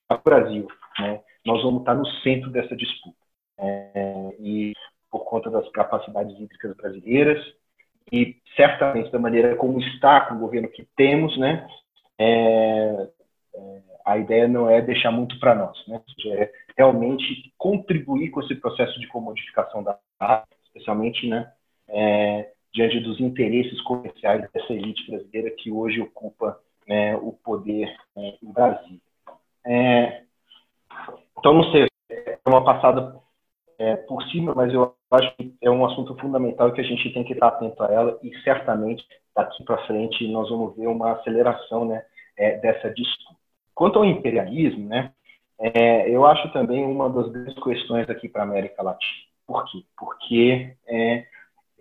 O 0.09 0.17
Brasil, 0.17 0.67
né, 0.99 1.21
nós 1.45 1.63
vamos 1.63 1.81
estar 1.81 1.95
no 1.95 2.05
centro 2.21 2.51
dessa 2.51 2.75
disputa. 2.75 3.17
É, 3.57 4.35
e 4.39 4.73
por 5.09 5.25
conta 5.25 5.49
das 5.49 5.67
capacidades 5.69 6.37
hídricas 6.39 6.75
brasileiras, 6.75 7.43
e 8.11 8.37
certamente 8.55 9.11
da 9.11 9.19
maneira 9.19 9.55
como 9.55 9.79
está 9.79 10.21
com 10.21 10.35
o 10.35 10.39
governo 10.39 10.67
que 10.69 10.87
temos, 10.95 11.37
né, 11.37 11.67
é, 12.19 13.07
é, 13.55 13.81
a 14.05 14.17
ideia 14.17 14.47
não 14.47 14.69
é 14.69 14.81
deixar 14.81 15.11
muito 15.11 15.39
para 15.39 15.55
nós, 15.55 15.87
né, 15.87 16.01
é 16.27 16.51
realmente 16.77 17.53
contribuir 17.57 18.29
com 18.29 18.41
esse 18.41 18.55
processo 18.55 18.99
de 18.99 19.07
comodificação 19.07 19.83
da 19.83 19.97
água, 20.19 20.47
especialmente 20.73 21.27
né, 21.27 21.51
é, 21.87 22.51
diante 22.73 22.99
dos 23.01 23.19
interesses 23.19 23.79
comerciais 23.81 24.49
dessa 24.51 24.73
elite 24.73 25.09
brasileira 25.09 25.51
que 25.51 25.71
hoje 25.71 26.01
ocupa 26.01 26.59
né, 26.87 27.15
o 27.17 27.33
poder 27.33 27.93
né, 28.15 28.33
Brasil. 28.41 28.99
É, 29.65 30.23
então, 31.37 31.53
não 31.53 31.71
sei, 31.71 31.87
é 32.09 32.37
uma 32.47 32.63
passada 32.63 33.19
é, 33.77 33.95
por 33.95 34.23
cima, 34.29 34.53
mas 34.55 34.73
eu 34.73 34.95
acho 35.11 35.35
que 35.35 35.53
é 35.61 35.69
um 35.69 35.85
assunto 35.85 36.15
fundamental 36.17 36.71
que 36.71 36.81
a 36.81 36.83
gente 36.83 37.11
tem 37.13 37.23
que 37.23 37.33
estar 37.33 37.47
atento 37.47 37.83
a 37.83 37.91
ela 37.91 38.19
e 38.23 38.31
certamente 38.43 39.05
daqui 39.35 39.63
para 39.63 39.85
frente 39.85 40.27
nós 40.27 40.49
vamos 40.49 40.75
ver 40.75 40.87
uma 40.87 41.13
aceleração 41.13 41.85
né, 41.85 42.03
é, 42.37 42.57
dessa 42.57 42.89
disputa. 42.93 43.39
Quanto 43.73 43.99
ao 43.99 44.05
imperialismo, 44.05 44.87
né, 44.87 45.11
é, 45.59 46.09
eu 46.09 46.25
acho 46.25 46.51
também 46.53 46.83
uma 46.83 47.09
das 47.09 47.31
grandes 47.31 47.61
questões 47.63 48.09
aqui 48.09 48.27
para 48.27 48.41
a 48.41 48.45
América 48.45 48.81
Latina. 48.81 49.30
Por 49.51 49.65
quê? 49.65 49.83
Porque 49.97 50.75
é, 50.87 51.25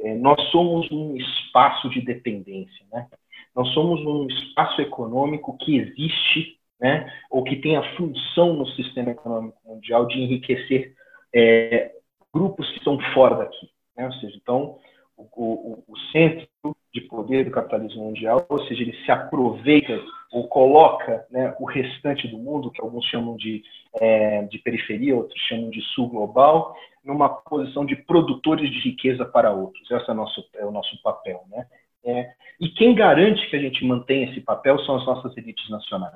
é, 0.01 0.15
nós 0.17 0.41
somos 0.51 0.91
um 0.91 1.17
espaço 1.17 1.89
de 1.89 2.01
dependência, 2.01 2.85
né? 2.93 3.07
Nós 3.55 3.69
somos 3.73 4.05
um 4.05 4.27
espaço 4.27 4.81
econômico 4.81 5.57
que 5.59 5.77
existe, 5.77 6.59
né? 6.81 7.13
Ou 7.31 7.45
que 7.45 7.57
tem 7.57 7.77
a 7.77 7.97
função 7.97 8.55
no 8.55 8.67
sistema 8.69 9.11
econômico 9.11 9.59
mundial 9.65 10.07
de 10.07 10.19
enriquecer 10.19 10.95
é, 11.33 11.93
grupos 12.35 12.69
que 12.71 12.79
estão 12.79 12.99
fora 13.15 13.37
daqui, 13.37 13.71
né? 13.97 14.07
Ou 14.07 14.13
seja, 14.15 14.37
então 14.37 14.79
o, 15.17 15.23
o, 15.33 15.85
o 15.87 15.99
centro 16.13 16.49
de 16.93 17.03
poder 17.03 17.45
do 17.45 17.53
capitalismo 17.53 18.05
mundial, 18.05 18.45
ou 18.49 18.67
seja, 18.67 18.83
ele 18.83 18.97
se 19.05 19.13
aproveita 19.13 20.01
ou 20.33 20.49
coloca 20.49 21.27
né, 21.31 21.55
o 21.59 21.65
restante 21.65 22.27
do 22.29 22.39
mundo, 22.39 22.71
que 22.71 22.81
alguns 22.81 23.05
chamam 23.07 23.37
de, 23.37 23.63
é, 23.95 24.43
de 24.43 24.59
periferia, 24.59 25.17
outros 25.17 25.41
chamam 25.43 25.71
de 25.71 25.81
sul 25.95 26.09
global, 26.09 26.75
numa 27.05 27.29
posição 27.29 27.85
de 27.85 27.97
produtores 27.97 28.71
de 28.71 28.81
riqueza 28.81 29.25
para 29.25 29.53
outros. 29.53 29.91
Esse 29.91 30.09
é 30.09 30.13
o 30.13 30.17
nosso, 30.17 30.45
é 30.55 30.65
o 30.65 30.71
nosso 30.71 31.01
papel. 31.03 31.43
Né? 31.49 31.67
É, 32.05 32.31
e 32.61 32.69
quem 32.69 32.95
garante 32.95 33.49
que 33.49 33.57
a 33.57 33.61
gente 33.61 33.85
mantém 33.85 34.25
esse 34.25 34.41
papel 34.41 34.79
são 34.81 34.97
as 34.97 35.07
nossas 35.07 35.37
elites 35.37 35.69
nacionais. 35.71 36.15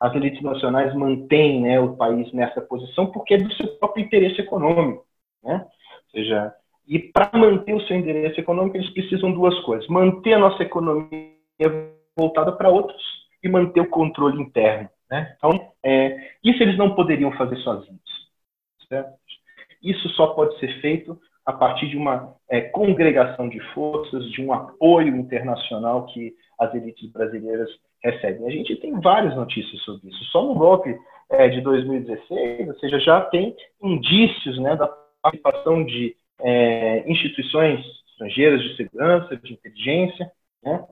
As 0.00 0.14
elites 0.14 0.42
nacionais 0.42 0.94
mantêm 0.94 1.62
né, 1.62 1.78
o 1.78 1.96
país 1.96 2.32
nessa 2.32 2.60
posição 2.60 3.06
porque 3.06 3.34
é 3.34 3.38
do 3.38 3.52
seu 3.54 3.68
próprio 3.78 4.04
interesse 4.04 4.40
econômico. 4.40 5.06
Né? 5.42 5.64
Ou 5.64 6.10
seja, 6.10 6.54
e 6.86 6.98
para 6.98 7.30
manter 7.38 7.74
o 7.74 7.80
seu 7.86 7.96
endereço 7.96 8.40
econômico, 8.40 8.76
eles 8.76 8.90
precisam 8.90 9.32
duas 9.32 9.58
coisas: 9.60 9.88
manter 9.88 10.34
a 10.34 10.38
nossa 10.38 10.62
economia 10.62 11.32
voltada 12.16 12.52
para 12.52 12.68
outros 12.68 13.02
e 13.42 13.48
manter 13.48 13.80
o 13.80 13.88
controle 13.88 14.40
interno. 14.40 14.88
Né? 15.10 15.34
Então, 15.36 15.72
é, 15.84 16.32
isso 16.42 16.62
eles 16.62 16.76
não 16.76 16.94
poderiam 16.94 17.32
fazer 17.32 17.56
sozinhos. 17.56 18.00
Certo? 18.88 19.12
Isso 19.82 20.08
só 20.10 20.28
pode 20.28 20.58
ser 20.58 20.80
feito 20.80 21.18
a 21.44 21.52
partir 21.52 21.88
de 21.88 21.96
uma 21.96 22.34
é, 22.48 22.60
congregação 22.60 23.48
de 23.48 23.58
forças, 23.72 24.30
de 24.30 24.40
um 24.40 24.52
apoio 24.52 25.16
internacional 25.16 26.06
que 26.06 26.32
as 26.58 26.72
elites 26.74 27.10
brasileiras 27.10 27.68
recebem. 28.02 28.46
A 28.46 28.50
gente 28.50 28.76
tem 28.76 28.98
várias 29.00 29.34
notícias 29.34 29.82
sobre 29.82 30.08
isso. 30.08 30.24
Só 30.26 30.42
no 30.44 30.54
golpe 30.54 30.96
é, 31.30 31.48
de 31.48 31.60
2016, 31.60 32.68
ou 32.68 32.74
seja, 32.78 33.00
já 33.00 33.20
tem 33.22 33.56
indícios 33.82 34.58
né, 34.58 34.76
da 34.76 34.88
participação 35.22 35.84
de 35.84 36.14
é, 36.40 37.10
instituições 37.10 37.80
estrangeiras 38.12 38.62
de 38.62 38.76
segurança, 38.76 39.36
de 39.36 39.52
inteligência. 39.52 40.30
Né? 40.62 40.84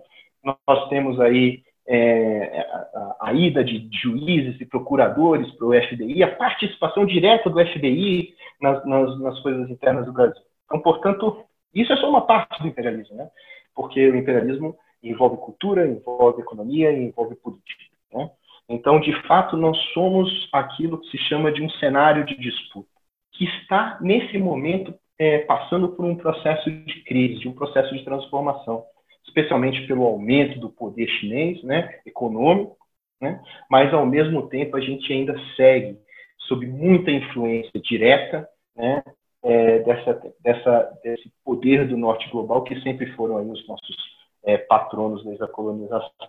Nós 0.44 0.88
temos 0.88 1.20
aí 1.20 1.62
é, 1.92 2.60
a, 2.94 3.16
a, 3.20 3.32
ida 3.32 3.64
de 3.64 3.90
juízes 3.92 4.60
e 4.60 4.64
procuradores 4.64 5.50
para 5.56 5.66
o 5.66 5.72
FBI, 5.72 6.22
a 6.22 6.36
participação 6.36 7.04
direta 7.04 7.50
do 7.50 7.58
FBI 7.58 8.32
nas, 8.62 8.86
nas, 8.86 9.18
nas, 9.18 9.40
coisas 9.40 9.68
internas 9.68 10.06
do 10.06 10.12
Brasil. 10.12 10.40
Então, 10.66 10.80
portanto, 10.80 11.44
isso 11.74 11.92
é 11.92 11.96
só 11.96 12.08
uma 12.08 12.24
parte 12.24 12.62
do 12.62 12.68
imperialismo, 12.68 13.16
né? 13.16 13.28
porque 13.74 14.08
o 14.08 14.14
imperialismo 14.14 14.76
envolve 15.02 15.38
cultura, 15.38 15.84
envolve 15.84 16.40
economia 16.40 16.92
envolve 16.92 17.34
política. 17.34 17.82
Né? 18.14 18.30
Então, 18.68 19.00
de 19.00 19.12
fato, 19.26 19.56
nós 19.56 19.76
somos 19.92 20.48
aquilo 20.52 21.00
que 21.00 21.10
se 21.10 21.18
chama 21.24 21.50
de 21.50 21.60
um 21.60 21.70
cenário 21.70 22.24
de 22.24 22.36
disputa, 22.36 22.88
que 23.32 23.44
está, 23.46 23.98
nesse 24.00 24.38
momento, 24.38 24.94
é, 25.18 25.38
passando 25.38 25.88
por 25.88 26.04
um 26.04 26.14
processo 26.14 26.70
de 26.70 27.02
crise, 27.02 27.40
de 27.40 27.48
um 27.48 27.52
processo 27.52 27.92
de 27.92 28.04
transformação 28.04 28.84
especialmente 29.26 29.86
pelo 29.86 30.04
aumento 30.04 30.58
do 30.58 30.70
poder 30.70 31.08
chinês, 31.08 31.62
né, 31.62 32.00
econômico, 32.06 32.76
né, 33.20 33.42
mas 33.70 33.92
ao 33.92 34.06
mesmo 34.06 34.48
tempo 34.48 34.76
a 34.76 34.80
gente 34.80 35.12
ainda 35.12 35.34
segue 35.56 35.98
sob 36.38 36.66
muita 36.66 37.10
influência 37.10 37.80
direta, 37.80 38.48
né, 38.74 39.02
é, 39.42 39.78
dessa, 39.80 40.34
dessa, 40.40 40.98
desse 41.02 41.32
poder 41.44 41.88
do 41.88 41.96
norte 41.96 42.28
global 42.30 42.62
que 42.64 42.80
sempre 42.82 43.06
foram 43.12 43.38
aí 43.38 43.48
os 43.48 43.66
nossos 43.66 43.96
é, 44.44 44.58
patronos 44.58 45.24
desde 45.24 45.42
a 45.42 45.48
colonização. 45.48 46.28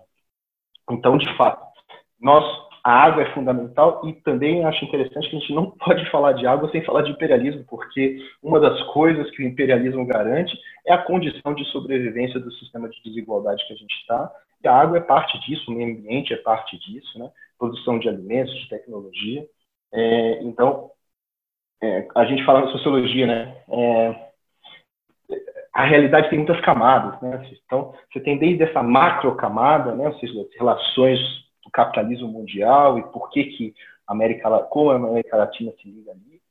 Então, 0.89 1.17
de 1.17 1.37
fato, 1.37 1.65
nós 2.19 2.43
a 2.83 2.91
água 2.91 3.23
é 3.23 3.33
fundamental 3.33 4.01
e 4.05 4.13
também 4.13 4.65
acho 4.65 4.83
interessante 4.83 5.29
que 5.29 5.35
a 5.35 5.39
gente 5.39 5.53
não 5.53 5.71
pode 5.77 6.09
falar 6.09 6.33
de 6.33 6.47
água 6.47 6.69
sem 6.71 6.83
falar 6.83 7.03
de 7.03 7.11
imperialismo, 7.11 7.63
porque 7.69 8.17
uma 8.41 8.59
das 8.59 8.81
coisas 8.93 9.29
que 9.31 9.43
o 9.43 9.47
imperialismo 9.47 10.05
garante 10.05 10.57
é 10.85 10.93
a 10.93 10.97
condição 10.97 11.53
de 11.53 11.63
sobrevivência 11.65 12.39
do 12.39 12.51
sistema 12.53 12.89
de 12.89 13.01
desigualdade 13.03 13.65
que 13.67 13.73
a 13.73 13.77
gente 13.77 13.93
está. 13.93 14.31
E 14.63 14.67
a 14.67 14.75
água 14.75 14.97
é 14.97 15.01
parte 15.01 15.39
disso, 15.41 15.71
o 15.71 15.73
meio 15.73 15.91
ambiente 15.91 16.33
é 16.33 16.37
parte 16.37 16.77
disso, 16.79 17.19
né? 17.19 17.29
produção 17.57 17.99
de 17.99 18.09
alimentos, 18.09 18.53
de 18.55 18.69
tecnologia. 18.69 19.45
É, 19.93 20.43
então, 20.43 20.89
é, 21.81 22.07
a 22.15 22.25
gente 22.25 22.43
fala 22.43 22.61
na 22.61 22.71
sociologia, 22.71 23.27
né? 23.27 23.63
É, 23.69 24.31
a 25.73 25.85
realidade 25.85 26.29
tem 26.29 26.39
muitas 26.39 26.59
camadas, 26.61 27.21
né? 27.21 27.47
Então, 27.65 27.93
você 28.11 28.19
tem 28.19 28.37
desde 28.37 28.63
essa 28.63 28.81
macro 28.81 29.35
camada, 29.35 29.95
né? 29.95 30.07
Ou 30.07 30.19
seja, 30.19 30.41
as 30.41 30.55
relações 30.55 31.19
capitalismo 31.71 32.27
mundial 32.27 32.97
e 32.99 33.03
por 33.03 33.29
que 33.29 33.45
que 33.45 33.73
América, 34.07 34.49
como 34.69 34.91
a 34.91 34.95
América 34.95 35.37
Latina 35.37 35.71
se 35.81 35.89
liga 35.89 36.11
ali. 36.11 36.41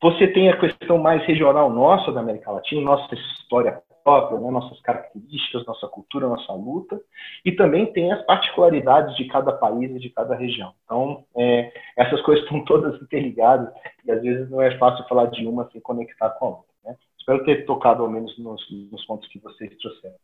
Você 0.00 0.26
tem 0.26 0.48
a 0.48 0.58
questão 0.58 0.98
mais 0.98 1.24
regional 1.24 1.70
nossa 1.70 2.10
da 2.10 2.20
América 2.20 2.50
Latina, 2.50 2.80
nossa 2.80 3.14
história 3.14 3.80
própria, 4.02 4.40
né, 4.40 4.50
nossas 4.50 4.80
características, 4.80 5.64
nossa 5.64 5.86
cultura, 5.86 6.28
nossa 6.28 6.52
luta, 6.52 7.00
e 7.44 7.52
também 7.52 7.92
tem 7.92 8.12
as 8.12 8.20
particularidades 8.24 9.16
de 9.16 9.26
cada 9.26 9.52
país 9.52 9.90
e 9.90 10.00
de 10.00 10.10
cada 10.10 10.34
região. 10.34 10.74
Então, 10.84 11.24
é, 11.36 11.72
essas 11.96 12.20
coisas 12.22 12.44
estão 12.44 12.64
todas 12.64 13.00
interligadas 13.00 13.72
e 14.04 14.10
às 14.10 14.20
vezes 14.20 14.50
não 14.50 14.60
é 14.60 14.76
fácil 14.78 15.06
falar 15.06 15.26
de 15.26 15.46
uma 15.46 15.70
sem 15.70 15.80
conectar 15.80 16.30
com 16.30 16.46
a 16.46 16.48
outra. 16.48 16.72
Né? 16.84 16.96
Espero 17.16 17.44
ter 17.44 17.64
tocado 17.64 18.02
ao 18.02 18.10
menos 18.10 18.36
nos, 18.38 18.60
nos 18.90 19.04
pontos 19.04 19.28
que 19.28 19.38
vocês 19.38 19.70
trouxeram. 19.78 20.16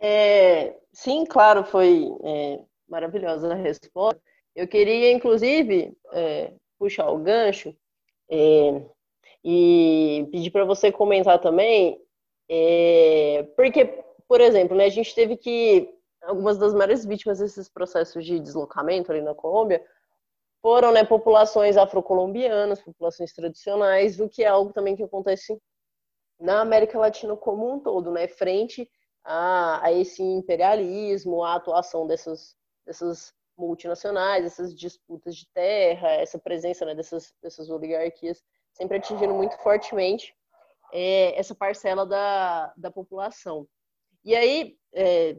É, 0.00 0.76
sim, 0.92 1.24
claro, 1.24 1.64
foi 1.64 2.08
é, 2.24 2.60
maravilhosa 2.88 3.54
resposta. 3.54 4.20
Eu 4.54 4.66
queria, 4.66 5.12
inclusive, 5.12 5.96
é, 6.12 6.52
puxar 6.78 7.10
o 7.10 7.18
gancho 7.18 7.74
é, 8.30 8.82
e 9.44 10.26
pedir 10.30 10.50
para 10.50 10.64
você 10.64 10.90
comentar 10.90 11.40
também, 11.40 12.00
é, 12.48 13.46
porque, 13.56 13.84
por 14.26 14.40
exemplo, 14.40 14.76
né, 14.76 14.86
a 14.86 14.90
gente 14.90 15.14
teve 15.14 15.36
que 15.36 15.88
algumas 16.22 16.58
das 16.58 16.74
maiores 16.74 17.04
vítimas 17.04 17.38
desses 17.38 17.68
processos 17.68 18.24
de 18.24 18.40
deslocamento 18.40 19.12
ali 19.12 19.20
na 19.20 19.34
Colômbia 19.34 19.84
foram 20.60 20.92
né, 20.92 21.04
populações 21.04 21.76
afrocolombianas, 21.76 22.80
populações 22.80 23.32
tradicionais, 23.32 24.18
o 24.18 24.28
que 24.28 24.42
é 24.42 24.48
algo 24.48 24.72
também 24.72 24.96
que 24.96 25.02
acontece 25.02 25.56
na 26.40 26.60
América 26.60 26.98
Latina 26.98 27.36
como 27.36 27.72
um 27.72 27.80
todo, 27.80 28.10
né, 28.10 28.26
frente 28.28 28.90
a, 29.24 29.84
a 29.84 29.92
esse 29.92 30.22
imperialismo, 30.22 31.44
a 31.44 31.54
atuação 31.54 32.06
dessas 32.06 32.56
dessas 32.88 33.34
multinacionais, 33.56 34.46
essas 34.46 34.74
disputas 34.74 35.36
de 35.36 35.46
terra, 35.52 36.08
essa 36.12 36.38
presença 36.38 36.86
né, 36.86 36.94
dessas, 36.94 37.34
dessas 37.42 37.68
oligarquias, 37.68 38.42
sempre 38.72 38.96
atingindo 38.96 39.34
muito 39.34 39.58
fortemente 39.58 40.34
é, 40.90 41.38
essa 41.38 41.54
parcela 41.54 42.06
da, 42.06 42.72
da 42.76 42.90
população. 42.90 43.68
E 44.24 44.34
aí, 44.34 44.78
é, 44.94 45.36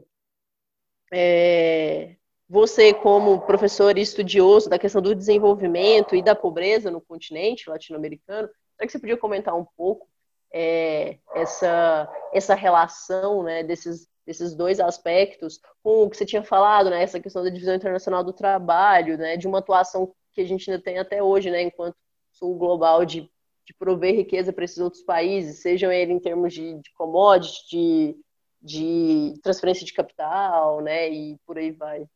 é, 1.12 2.16
você, 2.48 2.94
como 2.94 3.40
professor 3.40 3.98
e 3.98 4.02
estudioso 4.02 4.70
da 4.70 4.78
questão 4.78 5.02
do 5.02 5.14
desenvolvimento 5.14 6.14
e 6.14 6.22
da 6.22 6.36
pobreza 6.36 6.88
no 6.88 7.00
continente 7.00 7.68
latino-americano, 7.68 8.48
será 8.76 8.86
que 8.86 8.92
você 8.92 8.98
podia 8.98 9.16
comentar 9.16 9.56
um 9.56 9.66
pouco 9.76 10.08
é, 10.52 11.18
essa, 11.34 12.08
essa 12.32 12.54
relação 12.54 13.42
né, 13.42 13.64
desses 13.64 14.09
desses 14.30 14.54
dois 14.54 14.78
aspectos, 14.78 15.60
com 15.82 16.04
o 16.04 16.10
que 16.10 16.16
você 16.16 16.24
tinha 16.24 16.42
falado, 16.42 16.88
né, 16.88 17.02
essa 17.02 17.18
questão 17.18 17.42
da 17.42 17.50
divisão 17.50 17.74
internacional 17.74 18.22
do 18.22 18.32
trabalho, 18.32 19.18
né, 19.18 19.36
de 19.36 19.48
uma 19.48 19.58
atuação 19.58 20.12
que 20.32 20.40
a 20.40 20.44
gente 20.44 20.70
ainda 20.70 20.80
tem 20.80 20.98
até 20.98 21.20
hoje, 21.20 21.50
né, 21.50 21.62
enquanto 21.62 21.96
sul 22.30 22.56
global 22.56 23.04
de, 23.04 23.28
de 23.66 23.74
prover 23.74 24.14
riqueza 24.14 24.52
para 24.52 24.64
esses 24.64 24.78
outros 24.78 25.02
países, 25.02 25.60
sejam 25.60 25.90
ele 25.90 26.12
em 26.12 26.20
termos 26.20 26.54
de, 26.54 26.74
de 26.74 26.92
commodity, 26.94 27.66
de, 27.68 28.16
de 28.62 29.40
transferência 29.42 29.84
de 29.84 29.92
capital, 29.92 30.80
né, 30.80 31.10
e 31.10 31.36
por 31.44 31.58
aí 31.58 31.72
vai. 31.72 32.06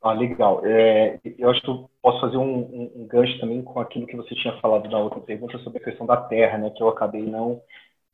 Ah, 0.00 0.12
legal. 0.12 0.64
É, 0.64 1.20
eu 1.36 1.50
acho 1.50 1.60
que 1.60 1.68
eu 1.68 1.90
posso 2.00 2.20
fazer 2.20 2.38
um, 2.38 2.58
um, 2.58 2.92
um, 3.02 3.06
gancho 3.06 3.38
também 3.38 3.60
com 3.60 3.78
aquilo 3.80 4.06
que 4.06 4.16
você 4.16 4.34
tinha 4.34 4.58
falado 4.60 4.88
na 4.88 4.98
outra 4.98 5.20
pergunta 5.20 5.58
sobre 5.58 5.78
a 5.78 5.84
questão 5.84 6.06
da 6.06 6.16
terra, 6.16 6.56
né, 6.56 6.70
que 6.70 6.82
eu 6.82 6.88
acabei 6.88 7.22
não, 7.22 7.60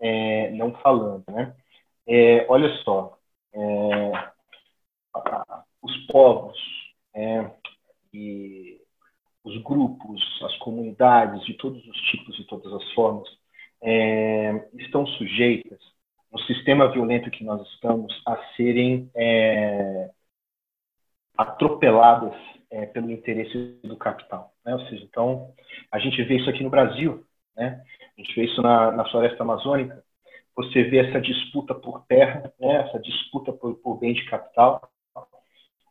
é, 0.01 0.51
não 0.51 0.73
falando, 0.79 1.23
né. 1.31 1.55
É, 2.07 2.47
olha 2.49 2.69
só, 2.83 3.19
é, 3.53 4.13
os 5.83 6.07
povos 6.07 6.59
é, 7.15 7.51
e 8.13 8.81
os 9.45 9.63
grupos, 9.63 10.23
as 10.43 10.57
comunidades 10.59 11.45
de 11.45 11.55
todos 11.55 11.87
os 11.87 11.97
tipos 12.11 12.39
e 12.39 12.45
todas 12.45 12.73
as 12.73 12.93
formas 12.93 13.29
é, 13.83 14.69
estão 14.75 15.07
sujeitas, 15.07 15.79
no 16.33 16.41
sistema 16.41 16.91
violento 16.91 17.31
que 17.31 17.45
nós 17.45 17.65
estamos, 17.75 18.13
a 18.27 18.37
serem 18.57 19.11
é, 19.15 20.11
atropeladas 21.37 22.35
é, 22.71 22.87
pelo 22.87 23.11
interesse 23.11 23.79
do 23.85 23.97
capital. 23.97 24.53
Né? 24.65 24.75
Ou 24.75 24.81
seja, 24.87 25.05
então, 25.05 25.55
a 25.93 25.99
gente 25.99 26.23
vê 26.25 26.37
isso 26.37 26.51
aqui 26.51 26.65
no 26.65 26.71
Brasil, 26.71 27.25
né? 27.57 27.85
a 28.17 28.21
gente 28.21 28.35
vê 28.35 28.47
isso 28.47 28.61
na, 28.63 28.91
na 28.91 29.09
floresta 29.11 29.43
amazônica, 29.43 30.03
você 30.57 30.85
vê 30.85 30.99
essa 30.99 31.21
disputa 31.21 31.75
por 31.75 32.05
terra, 32.07 32.53
né, 32.61 32.87
essa 32.87 32.99
disputa 32.99 33.53
por, 33.53 33.75
por 33.77 33.99
bem 33.99 34.13
de 34.13 34.25
capital, 34.27 34.81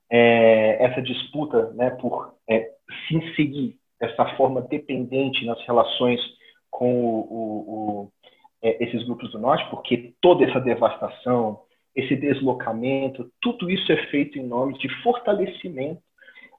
é, 0.10 0.84
essa 0.84 1.02
disputa 1.02 1.72
né, 1.74 1.90
por 1.92 2.36
é, 2.48 2.70
se 3.08 3.16
inserir 3.16 3.78
dessa 4.00 4.26
forma 4.36 4.62
dependente 4.62 5.46
nas 5.46 5.60
relações 5.66 6.20
com 6.70 7.04
o, 7.04 7.20
o, 7.20 7.74
o, 8.04 8.12
é, 8.62 8.84
esses 8.84 9.04
grupos 9.06 9.32
do 9.32 9.40
norte, 9.40 9.68
porque 9.70 10.14
toda 10.22 10.46
essa 10.46 10.60
devastação, 10.60 11.62
esse 11.96 12.16
deslocamento, 12.16 13.32
tudo 13.42 13.70
isso 13.70 13.92
é 13.92 14.08
feito 14.08 14.38
em 14.38 14.46
nome 14.46 14.78
de 14.78 14.90
fortalecimento 15.02 16.02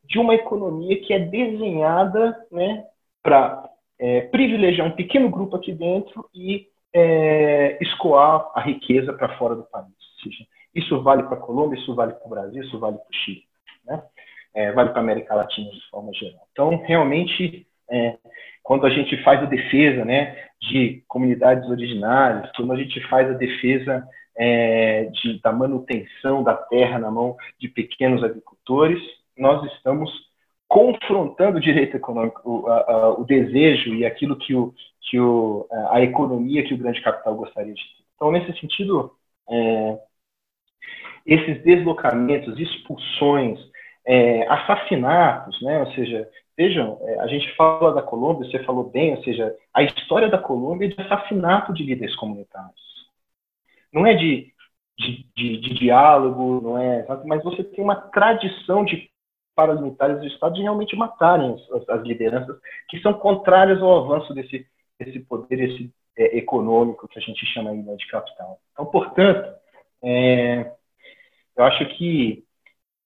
de 0.05 0.19
uma 0.19 0.35
economia 0.35 1.01
que 1.01 1.13
é 1.13 1.19
desenhada 1.19 2.37
né, 2.51 2.85
para 3.23 3.69
é, 3.99 4.23
privilegiar 4.23 4.87
um 4.87 4.97
pequeno 4.97 5.31
grupo 5.31 5.57
aqui 5.57 5.73
dentro 5.73 6.29
e 6.35 6.69
é, 6.95 7.79
escoar 7.83 8.51
a 8.55 8.61
riqueza 8.61 9.13
para 9.13 9.37
fora 9.37 9.55
do 9.55 9.65
país. 9.65 9.87
Seja, 10.23 10.45
isso 10.75 11.03
vale 11.03 11.25
para 11.25 11.35
a 11.35 11.41
Colômbia, 11.41 11.79
isso 11.79 11.95
vale 11.95 12.13
para 12.15 12.27
o 12.27 12.31
Brasil, 12.31 12.63
isso 12.63 12.79
vale 12.79 12.97
para 12.97 13.11
o 13.11 13.15
Chile, 13.25 13.45
né? 13.85 14.03
é, 14.55 14.71
vale 14.73 14.91
para 14.91 15.01
a 15.01 15.03
América 15.03 15.35
Latina 15.35 15.71
de 15.71 15.91
forma 15.91 16.13
geral. 16.15 16.47
Então, 16.53 16.83
realmente, 16.87 17.67
é, 17.91 18.17
quando 18.63 18.87
a 18.87 18.91
gente 18.91 19.21
faz 19.23 19.43
a 19.43 19.47
defesa 19.47 20.05
né, 20.05 20.37
de 20.63 21.03
comunidades 21.09 21.69
originárias, 21.69 22.51
quando 22.57 22.73
a 22.73 22.77
gente 22.77 23.01
faz 23.09 23.29
a 23.29 23.35
defesa 23.35 24.07
é, 24.37 25.05
de, 25.07 25.41
da 25.41 25.53
manutenção 25.53 26.43
da 26.43 26.55
terra 26.55 26.99
na 26.99 27.11
mão 27.11 27.37
de 27.59 27.69
pequenos 27.69 28.23
agricultores, 28.23 29.01
nós 29.37 29.65
estamos 29.73 30.11
confrontando 30.69 31.59
o 31.59 31.61
direito 31.61 31.97
econômico, 31.97 32.41
o, 32.45 32.67
a, 32.67 32.79
a, 32.81 33.09
o 33.11 33.25
desejo 33.25 33.95
e 33.95 34.05
aquilo 34.05 34.37
que, 34.37 34.55
o, 34.55 34.75
que 35.01 35.19
o, 35.19 35.67
a 35.91 36.03
economia 36.03 36.65
que 36.65 36.75
o 36.75 36.79
grande 36.79 37.03
capital 37.03 37.35
gostaria 37.35 37.75
de 37.75 37.81
ter. 37.81 38.05
Então, 38.17 38.33
nesse 38.33 38.59
sentido, 38.59 39.13
é, 39.49 39.99
esses 41.27 41.63
deslocamentos, 41.63 42.59
expulsões, 42.59 43.59
é, 44.07 44.47
assassinatos, 44.49 45.61
né? 45.63 45.81
ou 45.81 45.93
seja, 45.93 46.29
vejam, 46.57 46.99
é, 47.03 47.21
a 47.21 47.27
gente 47.27 47.55
fala 47.57 47.93
da 47.95 48.03
Colômbia, 48.03 48.51
você 48.51 48.63
falou 48.65 48.91
bem, 48.91 49.17
ou 49.17 49.23
seja, 49.23 49.55
a 49.73 49.83
história 49.83 50.29
da 50.29 50.39
Colômbia 50.39 50.87
é 50.87 50.91
de 50.91 51.01
assassinato 51.01 51.73
de 51.73 51.83
líderes 51.83 52.15
comunitários. 52.17 52.85
Não 53.93 54.07
é 54.07 54.15
de, 54.15 54.53
de, 54.99 55.27
de, 55.37 55.61
de 55.61 55.75
diálogo, 55.75 56.61
não 56.63 56.79
é, 56.79 57.07
mas 57.25 57.43
você 57.43 57.63
tem 57.65 57.83
uma 57.83 57.97
tradição 57.97 58.85
de 58.85 59.11
paramilitares 59.55 60.21
do 60.21 60.27
Estado 60.27 60.55
de 60.55 60.63
realmente 60.63 60.97
matarem 60.97 61.55
as, 61.55 61.89
as, 61.89 62.03
lideranças 62.03 62.57
que 62.89 63.01
são 63.01 63.15
contrárias 63.15 63.81
ao 63.81 64.05
avanço 64.05 64.35
desse, 64.35 64.67
desse 64.99 65.21
poder 65.21 65.61
esse, 65.61 65.93
é, 66.17 66.39
econômico 66.39 67.09
que 67.09 67.19
a 67.19 67.23
gente 67.23 67.45
chama 67.47 67.71
aí, 67.71 67.83
né, 67.83 67.95
de 67.97 68.07
capital. 68.09 68.59
Então, 68.73 68.87
portanto, 68.87 69.55
é, 70.03 70.73
eu 71.57 71.65
acho 71.65 71.87
que 71.97 72.45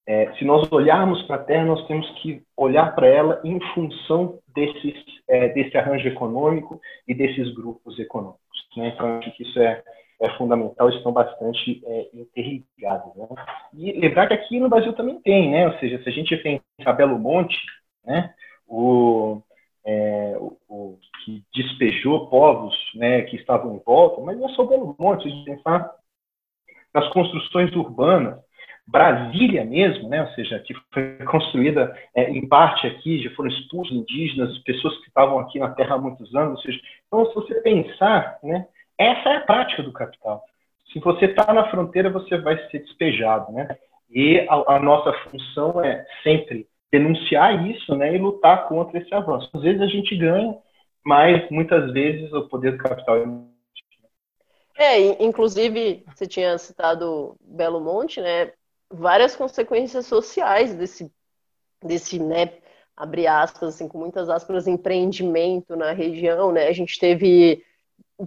é, 0.06 0.32
se 0.36 0.44
nós 0.44 0.70
olharmos 0.72 1.22
para 1.24 1.36
a 1.36 1.44
Terra, 1.44 1.66
nós 1.66 1.86
temos 1.86 2.08
que 2.22 2.42
olhar 2.56 2.94
para 2.94 3.06
ela 3.06 3.40
em 3.44 3.60
função 3.74 4.38
desses, 4.54 4.94
é, 5.28 5.48
desse 5.48 5.76
arranjo 5.76 6.08
econômico 6.08 6.80
e 7.06 7.14
desses 7.14 7.52
grupos 7.54 7.98
econômicos. 7.98 8.40
Né? 8.74 8.88
Então, 8.88 9.18
acho 9.18 9.30
que 9.36 9.42
isso 9.42 9.60
é, 9.60 9.82
é 10.20 10.28
fundamental, 10.30 10.88
estão 10.88 11.12
bastante 11.12 11.82
é, 11.86 12.08
interligados. 12.12 13.14
Né? 13.14 13.28
E 13.74 13.92
lembrar 13.92 14.26
que 14.26 14.34
aqui 14.34 14.58
no 14.58 14.68
Brasil 14.68 14.92
também 14.92 15.20
tem, 15.20 15.50
né? 15.50 15.68
ou 15.68 15.78
seja, 15.78 16.02
se 16.02 16.08
a 16.08 16.12
gente 16.12 16.36
pensar 16.36 16.92
Belo 16.94 17.18
Monte, 17.18 17.56
né? 18.04 18.34
o, 18.66 19.40
é, 19.86 20.36
o, 20.38 20.56
o, 20.68 20.98
que 21.24 21.44
despejou 21.54 22.28
povos 22.28 22.74
né, 22.94 23.22
que 23.22 23.36
estavam 23.36 23.76
em 23.76 23.82
volta, 23.84 24.20
mas 24.22 24.36
não 24.38 24.48
é 24.48 24.52
só 24.54 24.64
Belo 24.64 24.96
Monte, 24.98 25.22
se 25.22 25.28
a 25.28 25.30
gente 25.30 25.44
pensar 25.44 25.90
nas 26.92 27.08
construções 27.10 27.74
urbanas, 27.76 28.38
Brasília 28.86 29.66
mesmo, 29.66 30.08
né, 30.08 30.22
ou 30.22 30.28
seja, 30.30 30.58
que 30.60 30.74
foi 30.92 31.18
construída 31.30 31.94
é, 32.14 32.30
em 32.30 32.48
parte 32.48 32.86
aqui, 32.86 33.22
já 33.22 33.30
foram 33.36 33.50
expulsos 33.50 33.94
indígenas, 33.94 34.58
pessoas 34.60 34.96
que 34.98 35.08
estavam 35.08 35.38
aqui 35.38 35.58
na 35.58 35.70
Terra 35.70 35.96
há 35.96 35.98
muitos 35.98 36.34
anos, 36.34 36.56
ou 36.56 36.62
seja, 36.62 36.80
então 37.06 37.26
se 37.26 37.34
você 37.34 37.60
pensar, 37.60 38.38
né, 38.42 38.66
essa 38.98 39.28
é 39.28 39.36
a 39.36 39.40
prática 39.40 39.82
do 39.82 39.92
capital. 39.92 40.42
Se 40.92 40.98
você 40.98 41.26
está 41.26 41.52
na 41.52 41.70
fronteira, 41.70 42.10
você 42.10 42.36
vai 42.38 42.58
ser 42.68 42.80
despejado, 42.80 43.52
né? 43.52 43.78
E 44.10 44.40
a, 44.48 44.76
a, 44.76 44.78
nossa 44.80 45.12
função 45.24 45.82
é 45.84 46.04
sempre 46.22 46.66
denunciar 46.90 47.66
isso, 47.68 47.94
né, 47.94 48.14
e 48.14 48.18
lutar 48.18 48.66
contra 48.66 48.98
esse 48.98 49.12
avanço. 49.14 49.50
Às 49.54 49.62
vezes 49.62 49.82
a 49.82 49.86
gente 49.86 50.16
ganha, 50.16 50.56
mas 51.04 51.48
muitas 51.50 51.92
vezes 51.92 52.32
o 52.32 52.48
poder 52.48 52.72
do 52.72 52.78
capital 52.78 53.16
é 53.18 53.26
é, 54.78 55.24
inclusive, 55.24 56.04
você 56.06 56.24
tinha 56.24 56.56
citado 56.56 57.36
Belo 57.40 57.80
Monte, 57.80 58.20
né? 58.20 58.52
Várias 58.88 59.34
consequências 59.34 60.06
sociais 60.06 60.72
desse, 60.72 61.12
desse, 61.82 62.20
né, 62.20 62.52
abre 62.96 63.26
aspas, 63.26 63.74
assim, 63.74 63.88
com 63.88 63.98
muitas 63.98 64.28
aspas, 64.30 64.68
empreendimento 64.68 65.74
na 65.74 65.90
região, 65.90 66.52
né? 66.52 66.68
A 66.68 66.72
gente 66.72 66.96
teve 66.96 67.64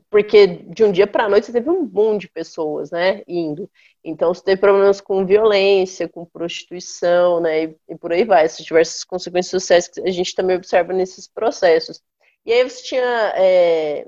porque 0.10 0.48
de 0.48 0.84
um 0.84 0.92
dia 0.92 1.06
para 1.06 1.26
a 1.26 1.30
noite 1.30 1.48
você 1.48 1.54
teve 1.54 1.70
um 1.70 1.86
boom 1.86 2.18
de 2.18 2.30
pessoas, 2.30 2.92
né, 2.92 3.24
indo. 3.28 3.70
Então 4.04 4.34
você 4.34 4.44
teve 4.44 4.62
problemas 4.62 5.02
com 5.02 5.26
violência, 5.26 6.08
com 6.08 6.26
prostituição, 6.26 7.42
né, 7.42 7.66
e, 7.66 7.78
e 7.89 7.98
por 7.98 8.12
aí 8.14 8.24
vai, 8.24 8.46
essas 8.46 8.66
diversas 8.66 9.04
consequências 9.04 9.52
sociais 9.52 9.88
que 9.88 10.02
a 10.02 10.12
gente 10.12 10.34
também 10.34 10.56
observa 10.56 10.94
nesses 10.94 11.28
processos. 11.28 12.02
E 12.46 12.54
aí 12.54 12.64
você 12.68 12.84
tinha 12.84 13.34
é, 13.36 14.08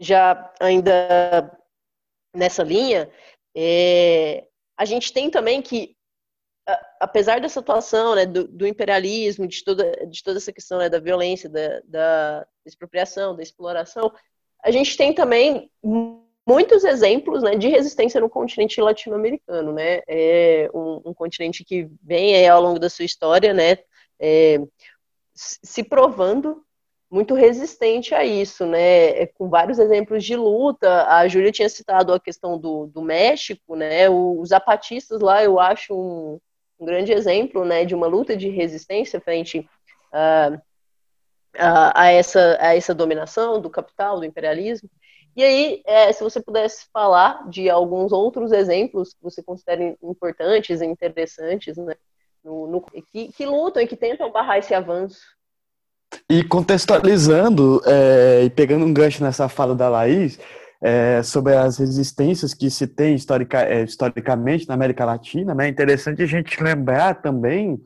já 0.00 0.52
ainda 0.60 1.58
nessa 2.34 2.62
linha, 2.62 3.10
é, 3.56 4.46
a 4.76 4.84
gente 4.84 5.12
tem 5.12 5.30
também 5.30 5.62
que, 5.62 5.96
apesar 7.00 7.40
da 7.40 7.48
situação 7.48 8.14
né, 8.14 8.26
do, 8.26 8.48
do, 8.48 8.66
imperialismo, 8.66 9.46
de 9.46 9.62
toda, 9.62 10.06
de 10.06 10.22
toda 10.22 10.38
essa 10.38 10.52
questão 10.52 10.78
né, 10.78 10.88
da 10.88 10.98
violência, 10.98 11.48
da, 11.48 11.80
da 11.84 12.46
expropriação, 12.66 13.36
da 13.36 13.42
exploração, 13.42 14.12
a 14.64 14.70
gente 14.70 14.96
tem 14.96 15.12
também 15.12 15.70
muitos 16.46 16.84
exemplos 16.84 17.42
né, 17.42 17.56
de 17.56 17.68
resistência 17.68 18.20
no 18.20 18.30
continente 18.30 18.80
latino-americano, 18.80 19.72
né? 19.72 20.00
É 20.08 20.70
um, 20.74 21.02
um, 21.06 21.14
continente 21.14 21.64
que 21.64 21.88
vem 22.02 22.34
aí, 22.34 22.48
ao 22.48 22.62
longo 22.62 22.78
da 22.78 22.88
sua 22.88 23.04
história, 23.04 23.52
né, 23.52 23.78
é, 24.18 24.58
se 25.34 25.82
provando 25.84 26.62
muito 27.10 27.34
resistente 27.34 28.14
a 28.14 28.24
isso, 28.24 28.66
né? 28.66 29.10
É, 29.10 29.26
com 29.26 29.48
vários 29.48 29.78
exemplos 29.78 30.24
de 30.24 30.34
luta. 30.34 31.06
A 31.08 31.28
Júlia 31.28 31.52
tinha 31.52 31.68
citado 31.68 32.12
a 32.12 32.18
questão 32.18 32.58
do, 32.58 32.86
do 32.86 33.02
México, 33.02 33.76
né? 33.76 34.08
Os 34.08 34.48
zapatistas 34.48 35.20
lá, 35.20 35.44
eu 35.44 35.60
acho 35.60 35.94
um, 35.94 36.40
um 36.80 36.86
grande 36.86 37.12
exemplo, 37.12 37.64
né, 37.64 37.84
de 37.84 37.94
uma 37.94 38.06
luta 38.06 38.36
de 38.36 38.48
resistência 38.48 39.20
frente 39.20 39.60
uh, 40.12 40.60
a, 41.58 42.02
a, 42.02 42.12
essa, 42.12 42.56
a 42.60 42.74
essa 42.76 42.94
dominação 42.94 43.60
do 43.60 43.70
capital, 43.70 44.18
do 44.18 44.24
imperialismo. 44.24 44.88
E 45.36 45.42
aí, 45.42 45.82
é, 45.84 46.12
se 46.12 46.22
você 46.22 46.40
pudesse 46.40 46.86
falar 46.92 47.48
de 47.48 47.68
alguns 47.68 48.12
outros 48.12 48.52
exemplos 48.52 49.14
que 49.14 49.22
você 49.22 49.42
considera 49.42 49.96
importantes 50.02 50.80
e 50.80 50.86
interessantes, 50.86 51.76
né, 51.76 51.94
no, 52.44 52.66
no, 52.68 52.80
que, 52.80 53.32
que 53.32 53.46
lutam 53.46 53.82
e 53.82 53.86
que 53.86 53.96
tentam 53.96 54.30
barrar 54.30 54.58
esse 54.58 54.72
avanço. 54.74 55.20
E 56.30 56.44
contextualizando 56.44 57.82
é, 57.84 58.44
e 58.44 58.50
pegando 58.50 58.84
um 58.84 58.94
gancho 58.94 59.24
nessa 59.24 59.48
fala 59.48 59.74
da 59.74 59.88
Laís, 59.88 60.38
é, 60.80 61.22
sobre 61.22 61.56
as 61.56 61.78
resistências 61.78 62.54
que 62.54 62.70
se 62.70 62.86
tem 62.86 63.14
historica, 63.14 63.62
é, 63.62 63.82
historicamente 63.82 64.68
na 64.68 64.74
América 64.74 65.04
Latina, 65.04 65.54
né, 65.54 65.66
é 65.66 65.68
interessante 65.68 66.22
a 66.22 66.26
gente 66.26 66.62
lembrar 66.62 67.22
também 67.22 67.80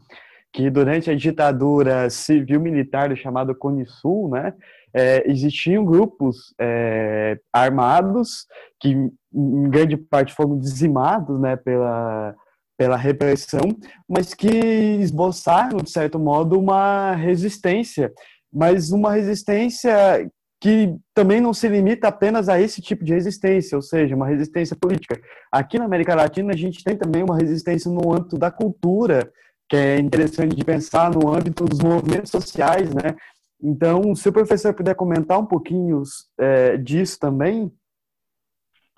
que 0.53 0.71
durante 0.71 1.11
a 1.11 1.15
ditadura 1.15 2.09
civil-militar 2.11 3.15
chamada 3.17 3.55
Cone 3.55 3.87
Sul, 3.87 4.31
né, 4.31 4.55
é, 4.95 5.31
existiam 5.31 5.85
grupos 5.85 6.55
é, 6.59 7.39
armados 7.53 8.47
que 8.81 8.91
em 8.91 9.71
grande 9.71 9.97
parte 9.97 10.35
foram 10.35 10.59
dizimados 10.59 11.39
né, 11.39 11.57
pela, 11.57 12.35
pela 12.77 12.97
repressão, 12.97 13.77
mas 14.09 14.33
que 14.35 14.49
esboçaram, 14.49 15.79
de 15.79 15.91
certo 15.91 16.19
modo, 16.19 16.59
uma 16.59 17.15
resistência, 17.15 18.13
mas 18.53 18.91
uma 18.91 19.13
resistência 19.13 20.29
que 20.61 20.97
também 21.15 21.41
não 21.41 21.55
se 21.55 21.69
limita 21.69 22.09
apenas 22.09 22.49
a 22.49 22.61
esse 22.61 22.81
tipo 22.81 23.05
de 23.05 23.13
resistência, 23.13 23.77
ou 23.77 23.83
seja, 23.83 24.17
uma 24.17 24.27
resistência 24.27 24.77
política. 24.81 25.21
Aqui 25.53 25.79
na 25.79 25.85
América 25.85 26.15
Latina, 26.15 26.53
a 26.53 26.57
gente 26.57 26.83
tem 26.83 26.97
também 26.97 27.23
uma 27.23 27.37
resistência 27.37 27.91
no 27.91 28.13
âmbito 28.13 28.37
da 28.37 28.51
cultura, 28.51 29.31
que 29.69 29.77
é 29.77 29.99
interessante 29.99 30.57
de 30.57 30.65
pensar 30.65 31.11
no 31.11 31.33
âmbito 31.33 31.65
dos 31.65 31.81
movimentos 31.81 32.31
sociais, 32.31 32.95
né? 32.95 33.17
Então, 33.63 34.15
se 34.15 34.29
o 34.29 34.33
professor 34.33 34.73
puder 34.73 34.95
comentar 34.95 35.39
um 35.39 35.47
pouquinho 35.47 36.03
é, 36.39 36.77
disso 36.77 37.19
também, 37.19 37.71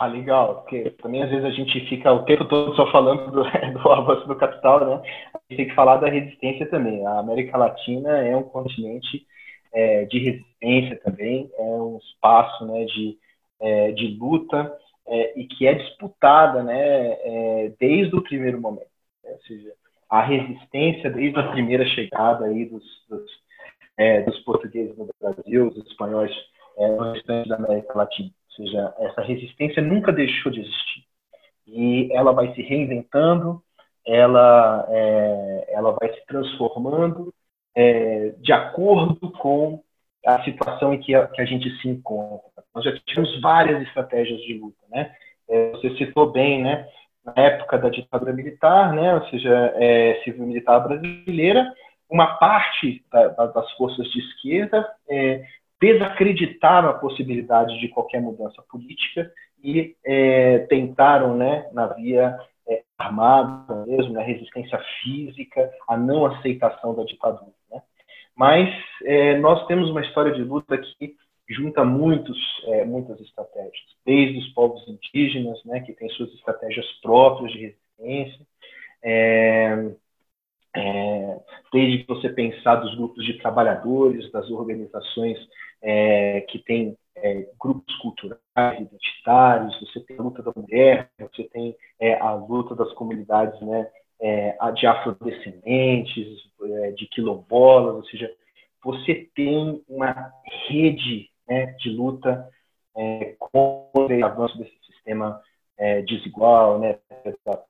ah, 0.01 0.07
legal, 0.07 0.63
porque 0.63 0.93
também 1.03 1.23
às 1.23 1.29
vezes 1.29 1.45
a 1.45 1.51
gente 1.51 1.79
fica 1.87 2.11
o 2.11 2.25
tempo 2.25 2.47
todo 2.47 2.75
só 2.75 2.91
falando 2.91 3.31
do, 3.31 3.43
do 3.79 3.93
avanço 3.93 4.27
do 4.27 4.35
capital, 4.35 4.81
né? 4.81 5.03
A 5.35 5.39
gente 5.51 5.59
tem 5.59 5.69
que 5.69 5.75
falar 5.75 5.99
da 5.99 6.09
resistência 6.09 6.65
também. 6.71 7.07
A 7.07 7.19
América 7.19 7.59
Latina 7.59 8.17
é 8.17 8.35
um 8.35 8.43
continente 8.43 9.27
é, 9.75 10.07
de 10.07 10.19
resistência 10.19 10.99
também, 11.05 11.51
é 11.55 11.63
um 11.63 11.99
espaço 11.99 12.65
né, 12.65 12.87
de, 12.87 13.19
é, 13.61 13.93
de 13.93 14.17
luta 14.19 14.75
é, 15.07 15.39
e 15.39 15.47
que 15.47 15.67
é 15.67 15.75
disputada 15.75 16.63
né, 16.63 16.79
é, 16.81 17.73
desde 17.79 18.17
o 18.17 18.23
primeiro 18.23 18.59
momento. 18.59 18.89
Né? 19.23 19.33
Ou 19.33 19.41
seja, 19.43 19.71
a 20.11 20.23
resistência 20.23 21.11
desde 21.11 21.39
a 21.39 21.51
primeira 21.53 21.87
chegada 21.87 22.47
aí 22.47 22.65
dos, 22.67 22.85
dos, 23.09 23.31
é, 23.97 24.23
dos 24.23 24.39
portugueses 24.41 24.97
no 24.99 25.09
Brasil, 25.21 25.71
dos 25.71 25.87
espanhóis 25.87 26.33
no 26.79 27.13
restante 27.13 27.49
da 27.49 27.57
América 27.57 27.97
Latina 27.97 28.31
ou 28.51 28.67
seja, 28.67 28.95
essa 28.99 29.23
resistência 29.23 29.83
nunca 29.83 30.13
deixou 30.13 30.51
de 30.51 30.61
existir. 30.61 31.05
E 31.67 32.09
ela 32.13 32.33
vai 32.33 32.53
se 32.55 32.63
reinventando, 32.63 33.63
ela, 34.07 34.87
é, 34.89 35.67
ela 35.69 35.93
vai 35.93 36.13
se 36.13 36.27
transformando 36.27 37.33
é, 37.75 38.31
de 38.41 38.53
acordo 38.53 39.31
com 39.33 39.83
a 40.27 40.43
situação 40.43 40.93
em 40.93 41.01
que 41.01 41.15
a, 41.15 41.27
que 41.29 41.41
a, 41.41 41.45
gente 41.45 41.71
se 41.81 41.89
encontra. 41.89 42.63
Nós 42.75 42.85
já 42.85 42.93
tivemos 43.07 43.41
várias 43.41 43.83
estratégias 43.83 44.41
de 44.41 44.55
luta, 44.55 44.85
né? 44.91 45.15
É, 45.49 45.71
você 45.71 45.97
citou 45.97 46.31
bem, 46.31 46.63
né? 46.63 46.89
Na 47.25 47.35
época 47.37 47.79
da 47.79 47.89
ditadura 47.89 48.33
militar, 48.33 48.93
né? 48.93 49.15
Ou 49.15 49.29
seja, 49.29 49.73
é, 49.77 50.21
civil-militar 50.25 50.87
brasileira, 50.87 51.71
uma 52.09 52.39
parte 52.39 53.05
da, 53.13 53.29
da, 53.29 53.47
das 53.47 53.71
forças 53.73 54.07
de 54.11 54.19
esquerda 54.19 54.89
é, 55.09 55.45
desacreditaram 55.81 56.91
a 56.91 56.95
possibilidade 56.95 57.79
de 57.79 57.89
qualquer 57.89 58.21
mudança 58.21 58.63
política 58.69 59.33
e 59.63 59.95
é, 60.05 60.61
tentaram, 60.71 61.37
né, 61.37 61.69
na 61.73 61.87
via 61.89 62.39
é, 62.69 62.83
armada 62.99 63.87
mesmo, 63.87 64.13
na 64.13 64.23
resistência 64.23 64.79
física, 65.03 65.71
a 65.89 65.97
não 65.97 66.27
aceitação 66.27 66.95
da 66.95 67.05
ditadura. 67.05 67.53
Né? 67.71 67.81
Mas 68.37 68.69
é, 69.05 69.39
nós 69.39 69.67
temos 69.67 69.91
uma 69.91 70.03
história 70.03 70.33
de 70.33 70.43
luta 70.43 70.77
que 70.77 71.17
junta 71.51 71.85
muitos, 71.85 72.39
é, 72.67 72.85
muitas 72.85 73.21
estratégias, 73.21 73.85
desde 74.07 74.39
os 74.39 74.49
povos 74.55 74.83
indígenas, 74.89 75.63
né, 75.65 75.81
que 75.81 75.93
têm 75.93 76.09
suas 76.11 76.33
estratégias 76.35 76.87
próprias 77.03 77.53
de 77.53 77.59
resistência, 77.59 78.47
é, 79.03 79.93
é, 80.77 81.41
desde 81.73 82.05
você 82.07 82.29
pensar 82.29 82.77
dos 82.77 82.95
grupos 82.95 83.25
de 83.25 83.39
trabalhadores, 83.39 84.31
das 84.31 84.49
organizações 84.51 85.39
é, 85.83 86.43
que 86.43 86.61
têm 86.61 86.97
é, 87.17 87.49
grupos 87.61 87.95
culturais, 87.97 88.41
identitários, 88.57 89.79
você 89.81 90.01
tem 90.01 90.17
a 90.19 90.23
luta 90.23 90.43
da 90.43 90.53
mulher, 90.55 91.11
você 91.19 91.45
tem 91.45 91.77
é, 91.99 92.15
a 92.15 92.35
luta 92.35 92.75
das 92.75 92.93
comunidades 92.93 93.61
né, 93.61 93.91
de 94.75 94.87
afrodescendentes, 94.87 96.29
de 96.95 97.07
quilombolas, 97.07 97.95
ou 97.95 98.05
seja, 98.05 98.31
você 98.85 99.29
tem 99.35 99.83
uma 99.89 100.31
rede 100.69 101.31
né, 101.51 101.75
de 101.81 101.91
luta 101.91 102.49
é, 102.97 103.35
contra 103.39 104.17
o 104.17 104.25
avanço 104.25 104.57
desse 104.57 104.79
sistema 104.87 105.41
é, 105.77 106.03
desigual, 106.03 106.79
né, 106.79 106.97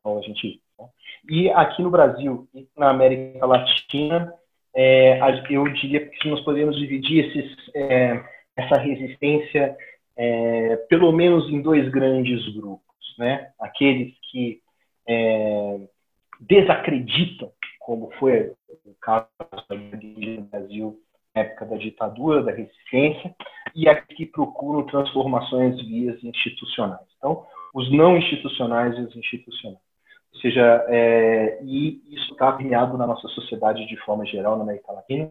a 0.05 0.21
gente 0.21 0.61
né. 0.79 0.89
E 1.29 1.51
aqui 1.51 1.83
no 1.83 1.91
Brasil 1.91 2.49
e 2.55 2.67
na 2.77 2.91
América 2.91 3.45
Latina, 3.47 4.33
é, 4.75 5.21
eu 5.51 5.65
diria 5.69 6.07
que 6.07 6.29
nós 6.29 6.41
podemos 6.43 6.77
dividir 6.77 7.27
esses, 7.27 7.57
é, 7.75 8.23
essa 8.57 8.77
resistência 8.77 9.77
é, 10.17 10.77
pelo 10.89 11.13
menos 11.13 11.49
em 11.51 11.61
dois 11.61 11.89
grandes 11.91 12.47
grupos, 12.55 13.15
né? 13.19 13.51
Aqueles 13.59 14.15
que 14.31 14.61
é, 15.07 15.81
desacreditam, 16.41 17.51
como 17.79 18.11
foi 18.19 18.53
o 18.85 18.95
caso 19.01 19.27
do 19.69 20.43
Brasil 20.51 21.01
época 21.35 21.67
da 21.67 21.77
ditadura, 21.77 22.43
da 22.43 22.53
resistência, 22.53 23.35
e 23.75 23.89
aqueles 23.89 24.17
que 24.17 24.27
procuram 24.27 24.85
transformações 24.87 25.81
vias 25.87 26.23
institucionais. 26.25 27.07
Então, 27.17 27.47
os 27.75 27.91
não 27.93 28.17
institucionais 28.17 28.97
e 28.99 29.01
os 29.03 29.17
institucionais. 29.17 29.79
Ou 30.35 30.41
seja, 30.41 30.85
é, 30.89 31.61
e 31.63 32.03
isso 32.15 32.33
está 32.33 32.55
alinhado 32.55 32.97
na 32.97 33.07
nossa 33.07 33.29
sociedade 33.29 33.87
de 33.87 33.97
forma 33.99 34.25
geral, 34.27 34.57
na 34.57 34.63
América 34.63 34.93
Latina, 34.93 35.31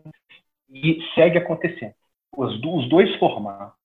e 0.69 0.99
segue 1.15 1.37
acontecendo. 1.37 1.93
Os, 2.35 2.53
os 2.63 2.89
dois 2.89 3.13
formatos, 3.15 3.75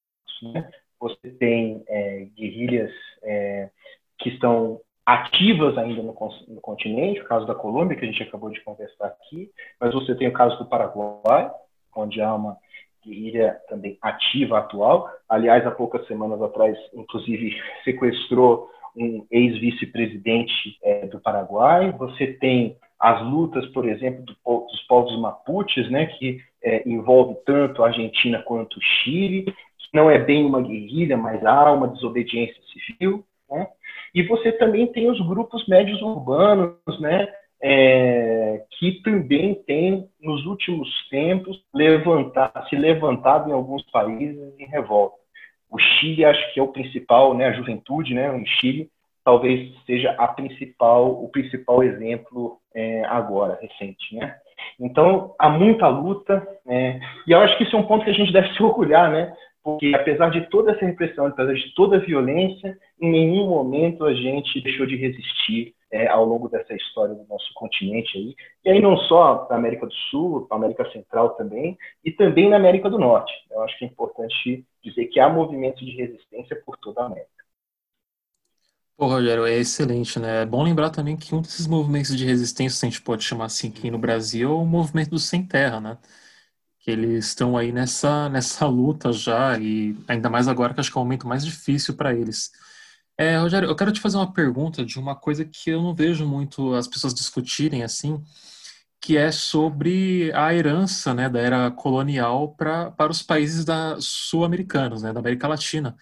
né? 0.43 0.71
você 1.01 1.31
tem 1.31 1.83
é, 1.89 2.27
guerrilhas 2.37 2.93
é, 3.23 3.71
que 4.19 4.31
estão 4.31 4.81
ativas 5.07 5.77
ainda 5.77 6.03
no, 6.03 6.15
no, 6.49 6.61
continente, 6.61 7.21
o 7.21 7.27
caso 7.27 7.47
da 7.47 7.55
Colômbia, 7.55 7.97
que 7.97 8.05
a 8.05 8.09
gente 8.09 8.23
acabou 8.23 8.51
de 8.51 8.61
conversar 8.63 9.07
aqui, 9.07 9.51
mas 9.79 9.93
você 9.93 10.15
tem 10.15 10.29
o 10.29 10.33
caso 10.33 10.57
do 10.59 10.67
Paraguai, 10.67 11.51
onde 11.97 12.21
há 12.21 12.35
uma 12.35 12.57
guerrilha 13.05 13.59
também 13.69 13.99
ativa, 14.01 14.59
atual. 14.59 15.09
Aliás, 15.29 15.67
há 15.67 15.71
poucas 15.71 16.07
semanas 16.07 16.41
atrás, 16.41 16.77
inclusive, 16.95 17.55
sequestrou 17.85 18.71
um 18.97 19.27
ex-vice-presidente 19.31 20.79
é, 20.83 21.07
do 21.07 21.21
Paraguai. 21.21 21.93
Você 21.93 22.29
tem 22.35 22.77
as 22.99 23.23
lutas, 23.23 23.67
por 23.73 23.87
exemplo, 23.89 24.25
do, 24.25 24.35
dos 24.67 24.83
povos 24.89 25.19
mapuches, 25.21 25.91
né, 25.91 26.07
que 26.07 26.41
é, 26.63 26.89
envolve 26.89 27.37
tanto 27.45 27.83
a 27.83 27.89
Argentina 27.89 28.43
quanto 28.43 28.79
o 28.79 28.83
Chile, 28.83 29.45
que 29.45 29.89
não 29.93 30.11
é 30.11 30.19
bem 30.19 30.45
uma 30.45 30.63
guerrilha, 30.63 31.17
mas 31.17 31.45
há 31.45 31.71
uma 31.73 31.89
desobediência 31.89 32.61
civil. 32.73 33.25
Né? 33.51 33.67
E 34.15 34.23
você 34.23 34.53
também 34.53 34.87
tem 34.87 35.11
os 35.11 35.21
grupos 35.27 35.67
médios 35.67 36.01
urbanos, 36.01 36.79
né, 37.01 37.29
é, 37.67 38.63
que 38.79 39.01
também 39.03 39.55
tem, 39.67 40.07
nos 40.21 40.45
últimos 40.45 40.87
tempos, 41.09 41.59
levantar, 41.75 42.53
se 42.69 42.77
levantado 42.77 43.49
em 43.49 43.55
alguns 43.55 43.83
países 43.91 44.55
em 44.59 44.67
revolta. 44.67 45.17
O 45.71 45.79
Chile 45.79 46.27
acho 46.27 46.53
que 46.53 46.61
é 46.61 46.63
o 46.63 46.69
principal, 46.69 47.33
né, 47.33 47.47
a 47.47 47.53
juventude, 47.53 48.13
né, 48.13 48.31
o 48.31 48.45
Chile 48.45 48.91
talvez 49.25 49.73
seja 49.87 50.11
a 50.19 50.29
principal, 50.29 51.11
o 51.25 51.31
principal 51.31 51.83
exemplo 51.83 52.59
é, 52.75 53.03
agora 53.07 53.59
recente, 53.63 54.15
né? 54.15 54.37
Então 54.79 55.35
há 55.39 55.49
muita 55.49 55.89
luta, 55.89 56.47
né? 56.67 57.01
e 57.27 57.33
eu 57.33 57.39
acho 57.39 57.57
que 57.57 57.65
isso 57.65 57.75
é 57.75 57.79
um 57.79 57.87
ponto 57.87 58.05
que 58.05 58.11
a 58.11 58.15
gente 58.15 58.33
deve 58.33 58.53
se 58.53 58.63
orgulhar, 58.63 59.11
né? 59.11 59.35
Porque 59.63 59.93
apesar 59.95 60.29
de 60.31 60.43
toda 60.51 60.73
essa 60.73 60.85
repressão, 60.85 61.25
apesar 61.25 61.55
de 61.55 61.75
toda 61.75 61.97
a 61.97 62.01
violência, 62.01 62.77
em 63.01 63.11
nenhum 63.11 63.49
momento 63.49 64.05
a 64.05 64.13
gente 64.13 64.61
deixou 64.61 64.85
de 64.85 64.97
resistir 64.97 65.74
é, 65.95 66.09
ao 66.09 66.25
longo 66.25 66.49
dessa 66.49 66.75
história 66.75 67.15
do 67.15 67.25
nosso 67.29 67.55
continente 67.55 68.19
aí, 68.19 68.35
e 68.65 68.71
aí 68.71 68.83
não 68.83 68.97
só 68.97 69.47
na 69.49 69.55
América 69.55 69.87
do 69.87 69.95
Sul, 70.11 70.45
na 70.51 70.57
América 70.57 70.91
Central 70.91 71.37
também, 71.37 71.79
e 72.05 72.11
também 72.11 72.51
na 72.51 72.57
América 72.57 72.91
do 72.91 72.99
Norte. 72.99 73.33
Eu 73.49 73.63
acho 73.63 73.79
que 73.79 73.85
é 73.85 73.89
importante 73.89 74.67
dizer 74.83 75.07
que 75.07 75.21
há 75.21 75.29
movimentos 75.29 75.81
de 75.87 75.93
resistência 75.95 76.61
por 76.67 76.77
toda 76.79 77.03
a 77.03 77.07
América. 77.07 77.31
Pô, 78.97 79.07
Rogério, 79.07 79.47
é 79.47 79.55
excelente, 79.57 80.19
né? 80.19 80.43
É 80.43 80.47
bom 80.47 80.65
lembrar 80.65 80.91
também 80.91 81.17
que 81.17 81.33
um 81.33 81.41
desses 81.41 81.67
movimentos 81.67 82.17
de 82.17 82.25
resistência, 82.25 82.77
se 82.79 82.87
a 82.87 82.89
gente 82.91 83.03
pode 83.03 83.23
chamar 83.23 83.47
assim 83.47 83.69
aqui 83.69 83.89
no 83.91 83.99
Brasil, 83.99 84.51
é 84.51 84.53
o 84.53 84.65
movimento 84.65 85.11
do 85.11 85.19
Sem 85.21 85.47
Terra, 85.47 85.81
né? 85.81 85.99
Que 86.81 86.91
eles 86.91 87.27
estão 87.27 87.57
aí 87.57 87.73
nessa, 87.73 88.29
nessa 88.29 88.67
luta 88.67 89.13
já, 89.13 89.59
e 89.59 89.97
ainda 90.09 90.29
mais 90.31 90.49
agora 90.49 90.75
que 90.75 90.81
acho 90.81 90.91
que 90.93 90.99
é 90.99 91.01
o 91.01 91.05
momento 91.05 91.27
mais 91.29 91.45
difícil 91.45 91.97
para 91.97 92.15
eles. 92.15 92.53
É, 93.17 93.37
Rogério, 93.39 93.69
eu 93.69 93.77
quero 93.77 93.93
te 93.93 94.01
fazer 94.01 94.17
uma 94.17 94.33
pergunta 94.33 94.85
de 94.85 94.99
uma 94.99 95.15
coisa 95.15 95.45
que 95.45 95.71
eu 95.71 95.81
não 95.83 95.95
vejo 95.95 96.27
muito 96.27 96.75
as 96.75 96.89
pessoas 96.89 97.15
discutirem 97.15 97.85
assim, 97.85 98.23
que 99.01 99.17
é 99.17 99.31
sobre 99.31 100.33
a 100.35 100.53
herança, 100.55 101.15
né, 101.15 101.29
da 101.29 101.39
era 101.41 101.71
colonial 101.71 102.55
pra, 102.57 102.91
para 102.91 103.13
os 103.13 103.23
países 103.23 103.65
sul-americanos, 104.01 105.03
né, 105.03 105.13
da 105.13 105.21
América 105.21 105.47
Latina 105.47 105.97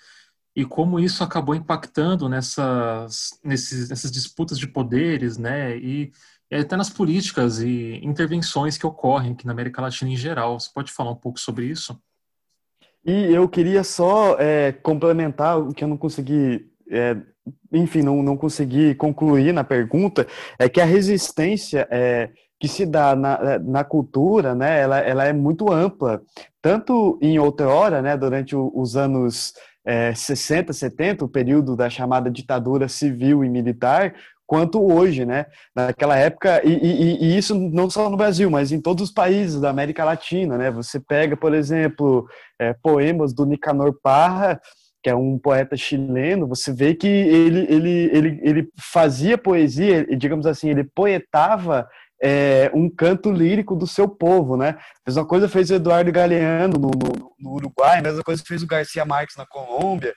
e 0.54 0.64
como 0.64 1.00
isso 1.00 1.24
acabou 1.24 1.54
impactando 1.54 2.28
nessas, 2.28 3.38
nesses, 3.42 3.88
nessas 3.88 4.10
disputas 4.10 4.58
de 4.58 4.66
poderes, 4.66 5.38
né, 5.38 5.76
e, 5.78 6.12
e, 6.50 6.56
até 6.56 6.76
nas 6.76 6.90
políticas 6.90 7.60
e 7.60 7.98
intervenções 8.02 8.76
que 8.76 8.86
ocorrem 8.86 9.32
aqui 9.32 9.46
na 9.46 9.52
América 9.52 9.80
Latina 9.80 10.10
em 10.10 10.16
geral. 10.16 10.60
Você 10.60 10.70
pode 10.72 10.92
falar 10.92 11.10
um 11.10 11.16
pouco 11.16 11.40
sobre 11.40 11.66
isso? 11.66 11.98
E 13.04 13.12
eu 13.32 13.48
queria 13.48 13.82
só 13.82 14.36
é, 14.38 14.72
complementar 14.72 15.58
o 15.58 15.72
que 15.72 15.82
eu 15.82 15.88
não 15.88 15.96
consegui, 15.96 16.70
é, 16.92 17.16
enfim, 17.72 18.02
não, 18.02 18.22
não 18.22 18.36
consegui 18.36 18.94
concluir 18.94 19.52
na 19.52 19.64
pergunta, 19.64 20.26
é 20.58 20.68
que 20.68 20.80
a 20.80 20.84
resistência 20.84 21.88
é, 21.90 22.30
que 22.60 22.68
se 22.68 22.86
dá 22.86 23.16
na, 23.16 23.58
na 23.58 23.82
cultura, 23.82 24.54
né, 24.54 24.80
ela, 24.80 24.98
ela 25.00 25.24
é 25.24 25.32
muito 25.32 25.72
ampla, 25.72 26.22
tanto 26.60 27.18
em 27.20 27.38
outrora, 27.38 28.00
né, 28.00 28.16
durante 28.16 28.54
os 28.54 28.96
anos 28.96 29.52
é, 29.84 30.14
60, 30.14 30.72
70, 30.72 31.24
o 31.24 31.28
período 31.28 31.74
da 31.74 31.90
chamada 31.90 32.30
ditadura 32.30 32.88
civil 32.88 33.44
e 33.44 33.48
militar, 33.48 34.14
quanto 34.46 34.82
hoje, 34.82 35.24
né? 35.24 35.46
Naquela 35.74 36.16
época, 36.16 36.60
e, 36.62 36.72
e, 36.72 37.24
e, 37.24 37.38
isso 37.38 37.54
não 37.54 37.88
só 37.88 38.10
no 38.10 38.18
Brasil, 38.18 38.50
mas 38.50 38.70
em 38.70 38.80
todos 38.80 39.08
os 39.08 39.10
países 39.10 39.58
da 39.58 39.70
América 39.70 40.04
Latina, 40.04 40.58
né? 40.58 40.70
Você 40.70 41.00
pega, 41.00 41.36
por 41.36 41.54
exemplo, 41.54 42.28
é, 42.58 42.74
poemas 42.74 43.32
do 43.32 43.46
Nicanor 43.46 43.94
Parra, 44.02 44.60
que 45.02 45.10
é 45.10 45.14
um 45.14 45.36
poeta 45.38 45.76
chileno, 45.76 46.46
você 46.46 46.72
vê 46.72 46.94
que 46.94 47.08
ele, 47.08 47.66
ele, 47.68 48.10
ele, 48.12 48.40
ele 48.42 48.68
fazia 48.78 49.36
poesia, 49.36 50.06
digamos 50.16 50.46
assim, 50.46 50.70
ele 50.70 50.84
poetava 50.84 51.88
é, 52.22 52.70
um 52.72 52.88
canto 52.88 53.32
lírico 53.32 53.74
do 53.74 53.86
seu 53.86 54.08
povo, 54.08 54.56
né? 54.56 54.76
A 55.04 55.10
mesma 55.10 55.26
coisa 55.26 55.48
fez 55.48 55.70
o 55.70 55.74
Eduardo 55.74 56.12
Galeano 56.12 56.78
no, 56.78 56.90
no, 56.90 57.34
no, 57.40 57.54
Uruguai, 57.54 57.98
a 57.98 58.02
mesma 58.02 58.22
coisa 58.22 58.44
fez 58.46 58.62
o 58.62 58.66
Garcia 58.66 59.04
Marques 59.04 59.36
na 59.36 59.44
Colômbia, 59.44 60.14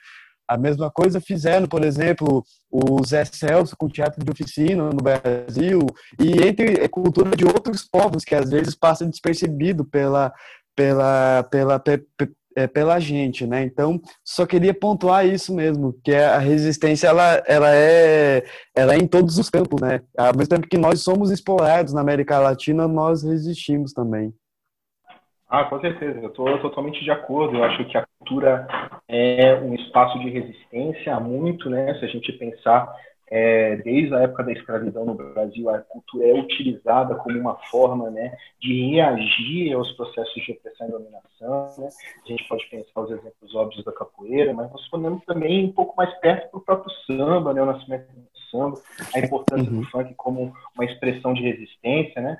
a 0.48 0.56
mesma 0.56 0.88
coisa 0.88 1.20
fizeram, 1.20 1.66
por 1.66 1.84
exemplo, 1.84 2.44
o 2.70 3.04
Zé 3.04 3.24
Celso 3.24 3.76
com 3.76 3.88
teatro 3.88 4.24
de 4.24 4.30
oficina 4.30 4.84
no 4.84 5.02
Brasil, 5.02 5.84
e 6.20 6.46
entre 6.46 6.84
a 6.84 6.88
cultura 6.88 7.34
de 7.34 7.44
outros 7.44 7.82
povos 7.82 8.24
que 8.24 8.36
às 8.36 8.50
vezes 8.50 8.76
passam 8.76 9.10
despercebido 9.10 9.84
pela, 9.84 10.32
pela, 10.76 11.42
pela, 11.50 11.82
é, 12.56 12.66
pela 12.66 12.98
gente, 12.98 13.46
né? 13.46 13.62
Então, 13.62 14.00
só 14.24 14.46
queria 14.46 14.72
pontuar 14.72 15.26
isso 15.26 15.54
mesmo, 15.54 15.94
que 16.02 16.10
é 16.10 16.24
a 16.24 16.38
resistência 16.38 17.08
ela, 17.08 17.42
ela 17.46 17.74
é 17.74 18.42
ela 18.74 18.94
é 18.94 18.98
em 18.98 19.06
todos 19.06 19.38
os 19.38 19.50
campos, 19.50 19.80
né? 19.80 20.00
Ao 20.16 20.34
mesmo 20.34 20.48
tempo 20.48 20.66
que 20.66 20.78
nós 20.78 21.02
somos 21.02 21.30
explorados 21.30 21.92
na 21.92 22.00
América 22.00 22.38
Latina, 22.38 22.88
nós 22.88 23.22
resistimos 23.22 23.92
também. 23.92 24.32
Ah, 25.48 25.64
com 25.64 25.80
certeza, 25.80 26.18
eu 26.18 26.28
estou 26.28 26.58
totalmente 26.58 27.04
de 27.04 27.10
acordo. 27.10 27.56
Eu 27.56 27.64
acho 27.64 27.84
que 27.84 27.96
a 27.96 28.04
cultura 28.18 28.66
é 29.06 29.54
um 29.60 29.74
espaço 29.74 30.18
de 30.18 30.28
resistência 30.28 31.20
muito, 31.20 31.70
né? 31.70 31.94
Se 31.94 32.04
a 32.04 32.08
gente 32.08 32.32
pensar 32.32 32.92
é, 33.28 33.76
desde 33.76 34.14
a 34.14 34.20
época 34.20 34.44
da 34.44 34.52
escravidão 34.52 35.04
no 35.04 35.14
Brasil, 35.14 35.68
a 35.68 35.80
cultura 35.80 36.28
é 36.28 36.34
utilizada 36.34 37.16
como 37.16 37.38
uma 37.38 37.56
forma 37.70 38.08
né, 38.10 38.36
de 38.60 38.90
reagir 38.90 39.72
aos 39.72 39.90
processos 39.92 40.32
de 40.34 40.40
repressão 40.52 40.88
e 40.88 40.92
dominação. 40.92 41.74
Né? 41.78 41.88
A 42.24 42.28
gente 42.28 42.46
pode 42.48 42.64
pensar 42.70 43.00
os 43.00 43.10
exemplos 43.10 43.54
óbvios 43.54 43.84
da 43.84 43.92
capoeira, 43.92 44.54
mas 44.54 44.70
nós 44.70 44.88
podemos 44.88 45.24
também 45.24 45.64
um 45.64 45.72
pouco 45.72 45.94
mais 45.96 46.12
perto 46.20 46.50
para 46.50 46.58
o 46.58 46.62
próprio 46.62 46.92
samba, 47.06 47.52
né, 47.52 47.62
o 47.62 47.66
nascimento 47.66 48.06
do 48.12 48.40
samba, 48.50 48.80
a 49.14 49.18
importância 49.18 49.70
uhum. 49.70 49.80
do 49.80 49.86
funk 49.88 50.14
como 50.14 50.52
uma 50.76 50.84
expressão 50.84 51.34
de 51.34 51.42
resistência. 51.42 52.22
Né? 52.22 52.38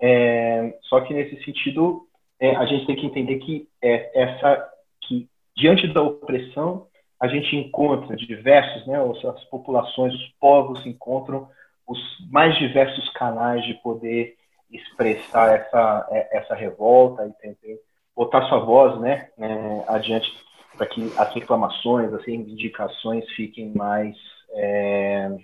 É, 0.00 0.78
só 0.82 1.00
que 1.00 1.14
nesse 1.14 1.42
sentido, 1.44 2.06
é, 2.38 2.54
a 2.54 2.64
gente 2.64 2.86
tem 2.86 2.94
que 2.94 3.06
entender 3.06 3.38
que 3.38 3.68
é, 3.82 4.22
essa 4.22 4.70
que 5.02 5.28
diante 5.56 5.88
da 5.88 6.02
opressão 6.02 6.86
a 7.20 7.26
gente 7.26 7.56
encontra 7.56 8.16
diversos, 8.16 8.86
né, 8.86 8.98
as 8.98 9.44
populações, 9.44 10.14
os 10.14 10.28
povos 10.40 10.84
encontram 10.86 11.48
os 11.86 11.98
mais 12.30 12.56
diversos 12.58 13.08
canais 13.10 13.64
de 13.64 13.74
poder 13.74 14.36
expressar 14.70 15.54
essa, 15.54 16.08
é, 16.10 16.38
essa 16.38 16.54
revolta 16.54 17.26
e 17.26 17.32
tentar 17.40 17.82
botar 18.14 18.42
sua 18.48 18.58
voz 18.58 19.00
né, 19.00 19.28
é, 19.38 19.84
adiante 19.88 20.30
para 20.76 20.86
que 20.86 21.12
as 21.16 21.34
reclamações, 21.34 22.12
as 22.12 22.24
reivindicações 22.24 23.24
fiquem 23.30 23.72
mais 23.74 24.16
é, 24.50 25.36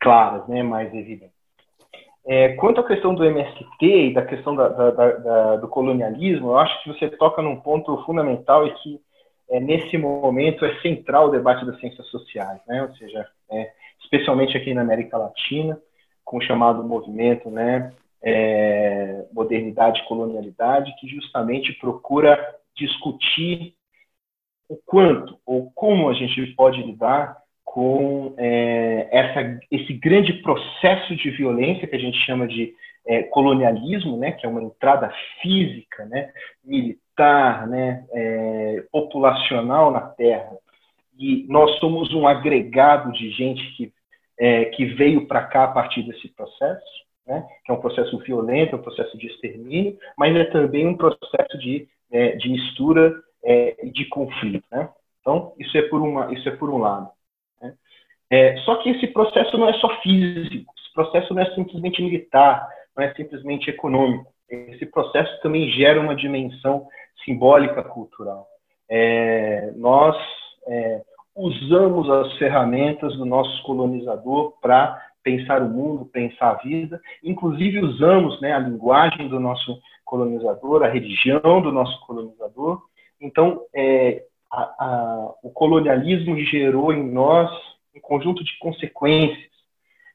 claras, 0.00 0.46
né, 0.48 0.62
mais 0.62 0.92
evidentes. 0.94 1.36
É, 2.26 2.54
quanto 2.54 2.80
à 2.80 2.86
questão 2.86 3.14
do 3.14 3.24
MST 3.24 3.66
e 3.80 4.12
da 4.12 4.24
questão 4.24 4.56
da, 4.56 4.68
da, 4.68 4.90
da, 4.90 5.56
do 5.56 5.68
colonialismo, 5.68 6.48
eu 6.48 6.58
acho 6.58 6.82
que 6.82 6.88
você 6.88 7.08
toca 7.08 7.40
num 7.40 7.60
ponto 7.60 8.04
fundamental 8.04 8.66
e 8.66 8.74
que 8.74 9.00
é, 9.48 9.60
nesse 9.60 9.96
momento 9.96 10.64
é 10.64 10.80
central 10.80 11.28
o 11.28 11.30
debate 11.30 11.64
das 11.64 11.78
ciências 11.80 12.06
sociais, 12.08 12.60
né? 12.66 12.82
ou 12.82 12.94
seja, 12.96 13.26
é, 13.50 13.72
especialmente 14.02 14.56
aqui 14.56 14.74
na 14.74 14.82
América 14.82 15.16
Latina, 15.16 15.80
com 16.24 16.38
o 16.38 16.42
chamado 16.42 16.82
movimento 16.82 17.50
né, 17.50 17.92
é, 18.22 19.24
Modernidade 19.32 20.00
e 20.00 20.04
Colonialidade, 20.06 20.94
que 20.98 21.06
justamente 21.06 21.72
procura 21.74 22.38
discutir 22.76 23.74
o 24.68 24.76
quanto 24.84 25.38
ou 25.46 25.70
como 25.72 26.08
a 26.08 26.14
gente 26.14 26.44
pode 26.54 26.82
lidar 26.82 27.36
com 27.64 28.34
é, 28.36 29.08
essa, 29.12 29.60
esse 29.70 29.92
grande 29.92 30.32
processo 30.42 31.14
de 31.14 31.30
violência 31.30 31.86
que 31.86 31.94
a 31.94 32.00
gente 32.00 32.18
chama 32.24 32.48
de 32.48 32.74
é, 33.06 33.22
colonialismo, 33.24 34.16
né, 34.16 34.32
que 34.32 34.44
é 34.44 34.48
uma 34.48 34.62
entrada 34.62 35.12
física, 35.40 36.04
né, 36.06 36.32
militar, 36.64 37.05
militar, 37.16 37.66
né, 37.66 38.04
é, 38.12 38.84
populacional 38.92 39.90
na 39.90 40.00
Terra, 40.00 40.52
e 41.18 41.46
nós 41.48 41.78
somos 41.78 42.12
um 42.12 42.28
agregado 42.28 43.10
de 43.12 43.30
gente 43.30 43.62
que, 43.76 43.92
é, 44.38 44.66
que 44.66 44.84
veio 44.84 45.26
para 45.26 45.44
cá 45.44 45.64
a 45.64 45.68
partir 45.68 46.02
desse 46.02 46.28
processo, 46.28 47.06
né, 47.26 47.44
que 47.64 47.72
é 47.72 47.74
um 47.74 47.80
processo 47.80 48.18
violento, 48.18 48.76
é 48.76 48.78
um 48.78 48.82
processo 48.82 49.16
de 49.16 49.26
extermínio, 49.26 49.98
mas 50.16 50.36
é 50.36 50.44
também 50.44 50.86
um 50.86 50.96
processo 50.96 51.58
de, 51.58 51.88
é, 52.12 52.36
de 52.36 52.50
mistura 52.50 53.14
é, 53.42 53.86
e 53.86 53.90
de 53.90 54.04
conflito. 54.06 54.64
Né? 54.70 54.88
Então, 55.20 55.54
isso 55.58 55.76
é 55.76 55.82
por, 55.82 56.02
uma, 56.02 56.32
isso 56.32 56.48
é 56.48 56.52
por 56.52 56.68
um 56.68 56.78
lado. 56.78 57.08
Né? 57.60 57.74
É, 58.30 58.56
só 58.58 58.76
que 58.76 58.90
esse 58.90 59.06
processo 59.08 59.56
não 59.56 59.68
é 59.68 59.72
só 59.74 59.88
físico, 60.02 60.72
esse 60.78 60.92
processo 60.92 61.32
não 61.32 61.42
é 61.42 61.54
simplesmente 61.54 62.02
militar, 62.02 62.68
não 62.94 63.04
é 63.04 63.14
simplesmente 63.14 63.70
econômico. 63.70 64.35
Esse 64.48 64.86
processo 64.86 65.40
também 65.40 65.68
gera 65.70 66.00
uma 66.00 66.14
dimensão 66.14 66.86
simbólica 67.24 67.82
cultural. 67.82 68.46
É, 68.88 69.72
nós 69.76 70.16
é, 70.68 71.02
usamos 71.34 72.08
as 72.08 72.32
ferramentas 72.38 73.16
do 73.16 73.24
nosso 73.24 73.62
colonizador 73.64 74.52
para 74.60 75.02
pensar 75.22 75.60
o 75.60 75.68
mundo, 75.68 76.06
pensar 76.06 76.50
a 76.50 76.62
vida, 76.62 77.00
inclusive 77.22 77.80
usamos 77.80 78.40
né, 78.40 78.52
a 78.52 78.60
linguagem 78.60 79.28
do 79.28 79.40
nosso 79.40 79.76
colonizador, 80.04 80.84
a 80.84 80.88
religião 80.88 81.60
do 81.60 81.72
nosso 81.72 82.00
colonizador. 82.06 82.80
Então, 83.20 83.62
é, 83.74 84.22
a, 84.52 84.62
a, 84.62 85.34
o 85.42 85.50
colonialismo 85.50 86.38
gerou 86.38 86.92
em 86.92 87.02
nós 87.02 87.50
um 87.94 88.00
conjunto 88.00 88.44
de 88.44 88.56
consequências, 88.58 89.50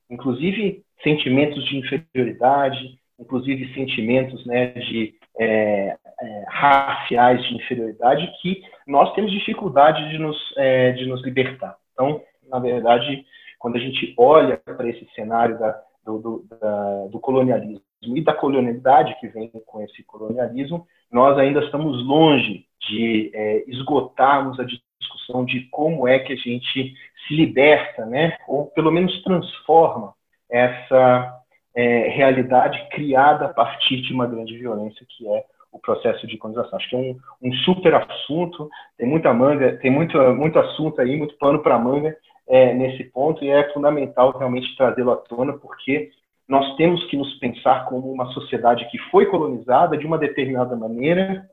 inclusive 0.09 0.81
sentimentos 1.03 1.65
de 1.65 1.77
inferioridade, 1.77 3.00
inclusive 3.21 3.73
sentimentos 3.73 4.43
né, 4.45 4.67
de 4.67 5.13
é, 5.39 5.95
é, 6.21 6.45
raciais 6.47 7.41
de 7.43 7.55
inferioridade 7.55 8.31
que 8.41 8.63
nós 8.85 9.13
temos 9.13 9.31
dificuldade 9.31 10.09
de 10.09 10.17
nos, 10.17 10.37
é, 10.57 10.91
de 10.91 11.05
nos 11.05 11.23
libertar. 11.23 11.77
Então, 11.93 12.21
na 12.49 12.59
verdade, 12.59 13.25
quando 13.59 13.77
a 13.77 13.79
gente 13.79 14.13
olha 14.17 14.57
para 14.57 14.89
esse 14.89 15.07
cenário 15.15 15.57
da, 15.57 15.79
do, 16.05 16.19
do, 16.19 16.45
da, 16.59 17.07
do, 17.07 17.19
colonialismo 17.19 17.81
e 18.03 18.21
da 18.21 18.33
colonialidade 18.33 19.15
que 19.19 19.27
vem 19.27 19.51
com 19.65 19.81
esse 19.83 20.03
colonialismo, 20.03 20.85
nós 21.11 21.37
ainda 21.37 21.63
estamos 21.63 22.03
longe 22.05 22.65
de 22.89 23.31
é, 23.33 23.63
esgotarmos 23.67 24.59
a 24.59 24.63
discussão 24.63 25.45
de 25.45 25.61
como 25.69 26.07
é 26.07 26.19
que 26.19 26.33
a 26.33 26.35
gente 26.35 26.93
se 27.27 27.35
liberta, 27.35 28.05
né, 28.05 28.35
ou 28.47 28.65
pelo 28.67 28.91
menos 28.91 29.21
transforma 29.23 30.13
essa 30.49 31.40
é, 31.75 32.09
realidade 32.09 32.87
criada 32.89 33.45
a 33.45 33.53
partir 33.53 34.01
de 34.01 34.13
uma 34.13 34.27
grande 34.27 34.57
violência 34.57 35.05
que 35.09 35.27
é 35.27 35.43
o 35.71 35.79
processo 35.79 36.27
de 36.27 36.37
colonização. 36.37 36.77
Acho 36.77 36.89
que 36.89 36.95
é 36.95 36.99
um, 36.99 37.17
um 37.41 37.53
super 37.63 37.95
assunto, 37.95 38.69
tem 38.97 39.07
muita 39.07 39.33
manga, 39.33 39.77
tem 39.77 39.89
muito, 39.89 40.17
muito 40.35 40.59
assunto 40.59 40.99
aí, 40.99 41.15
muito 41.15 41.37
pano 41.37 41.59
para 41.59 41.79
manga 41.79 42.15
é, 42.47 42.73
nesse 42.73 43.05
ponto, 43.05 43.43
e 43.43 43.49
é 43.49 43.71
fundamental 43.73 44.37
realmente 44.37 44.75
trazê-lo 44.75 45.11
à 45.11 45.15
tona, 45.15 45.53
porque 45.53 46.11
nós 46.47 46.75
temos 46.75 47.03
que 47.05 47.15
nos 47.15 47.33
pensar 47.39 47.85
como 47.85 48.11
uma 48.11 48.25
sociedade 48.33 48.89
que 48.91 48.97
foi 49.09 49.25
colonizada 49.27 49.97
de 49.97 50.05
uma 50.05 50.17
determinada 50.17 50.75
maneira, 50.75 51.49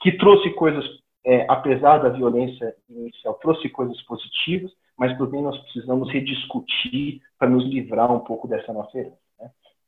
que 0.00 0.12
trouxe 0.12 0.50
coisas, 0.50 0.84
é, 1.24 1.46
apesar 1.48 1.98
da 1.98 2.08
violência 2.08 2.74
inicial, 2.88 3.34
trouxe 3.34 3.68
coisas 3.68 4.00
positivas, 4.02 4.72
mas 4.98 5.16
também 5.16 5.40
nós 5.42 5.56
precisamos 5.58 6.10
rediscutir 6.10 7.20
para 7.38 7.48
nos 7.48 7.64
livrar 7.64 8.10
um 8.12 8.20
pouco 8.20 8.48
dessa 8.48 8.72
nossa 8.72 8.98
herança. 8.98 9.29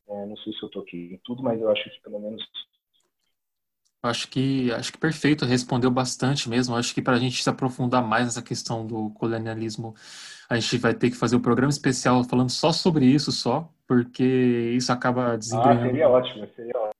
É, 0.08 0.26
não 0.26 0.36
sei 0.38 0.52
se 0.52 0.62
eu 0.62 0.68
toquei 0.68 1.14
em 1.14 1.20
tudo, 1.24 1.42
mas 1.42 1.60
eu 1.60 1.70
acho 1.70 1.84
que 1.84 2.00
pelo 2.02 2.20
menos 2.20 2.42
Acho 4.04 4.26
que 4.26 4.72
acho 4.72 4.92
que 4.92 4.98
perfeito, 4.98 5.44
respondeu 5.44 5.88
bastante 5.88 6.50
mesmo. 6.50 6.74
Acho 6.74 6.92
que 6.92 7.00
para 7.00 7.14
a 7.14 7.18
gente 7.20 7.40
se 7.40 7.48
aprofundar 7.48 8.02
mais 8.02 8.24
nessa 8.24 8.42
questão 8.42 8.84
do 8.84 9.10
colonialismo, 9.10 9.94
a 10.50 10.58
gente 10.58 10.76
vai 10.78 10.92
ter 10.92 11.08
que 11.08 11.16
fazer 11.16 11.36
um 11.36 11.40
programa 11.40 11.70
especial 11.70 12.24
falando 12.24 12.50
só 12.50 12.72
sobre 12.72 13.06
isso, 13.06 13.30
só, 13.30 13.72
porque 13.86 14.72
isso 14.76 14.90
acaba 14.92 15.38
desembrenhando. 15.38 15.82
Ah, 15.82 15.86
seria 15.86 16.08
ótimo, 16.08 16.48
seria 16.56 16.72
ótimo. 16.76 16.92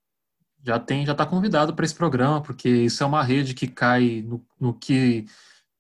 Já 0.65 0.79
tem, 0.79 1.05
já 1.05 1.11
está 1.11 1.27
convidado 1.27 1.75
para 1.75 1.85
esse 1.85 1.95
programa, 1.95 2.41
porque 2.41 2.69
isso 2.69 3.03
é 3.03 3.07
uma 3.07 3.25
rede 3.25 3.53
que 3.53 3.67
cai 3.67 4.23
no, 4.25 4.41
no 4.61 4.73
que 4.73 5.25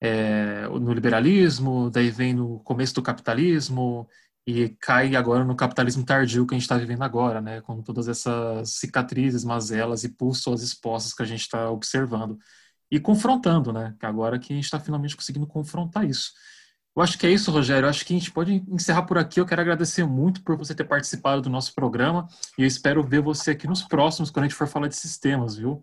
é, 0.01 0.66
no 0.66 0.93
liberalismo, 0.93 1.89
daí 1.89 2.11
vem 2.11 2.35
no 2.35 2.59
começo 2.64 2.97
do 2.97 3.03
capitalismo, 3.03 4.09
e 4.47 4.70
cai 4.80 5.14
agora 5.14 5.45
no 5.45 5.55
capitalismo 5.55 6.05
tardio 6.05 6.47
que 6.47 6.55
a 6.55 6.59
gente 6.59 6.64
está 6.64 6.76
vivendo 6.76 7.03
agora, 7.03 7.40
né? 7.40 7.61
Com 7.61 7.80
todas 7.82 8.09
essas 8.09 8.70
cicatrizes, 8.70 9.45
mazelas 9.45 10.05
e 10.05 10.09
pulsos 10.09 10.62
expostas 10.62 11.14
que 11.14 11.22
a 11.22 11.26
gente 11.26 11.40
está 11.40 11.70
observando 11.70 12.38
e 12.90 12.99
confrontando, 12.99 13.72
né? 13.72 13.95
Agora 14.03 14.38
que 14.38 14.53
a 14.53 14.57
gente 14.57 14.64
está 14.64 14.80
finalmente 14.80 15.16
conseguindo 15.16 15.47
confrontar 15.47 16.05
isso. 16.05 16.32
Eu 16.95 17.03
acho 17.03 17.18
que 17.18 17.26
é 17.26 17.30
isso, 17.30 17.51
Rogério. 17.51 17.86
Eu 17.86 17.90
acho 17.90 18.05
que 18.05 18.14
a 18.14 18.18
gente 18.18 18.30
pode 18.30 18.62
encerrar 18.68 19.03
por 19.05 19.16
aqui. 19.16 19.40
Eu 19.40 19.47
quero 19.47 19.62
agradecer 19.62 20.05
muito 20.05 20.45
por 20.45 20.59
você 20.59 20.74
ter 20.74 20.84
participado 20.84 21.40
do 21.40 21.49
nosso 21.49 21.74
programa 21.74 22.26
e 22.59 22.62
eu 22.62 22.66
espero 22.66 23.03
ver 23.03 23.22
você 23.22 23.53
aqui 23.53 23.66
nos 23.66 23.82
próximos 23.82 24.30
quando 24.30 24.45
a 24.45 24.49
gente 24.49 24.59
for 24.59 24.66
falar 24.66 24.88
de 24.88 24.97
sistemas, 24.97 25.57
viu? 25.57 25.82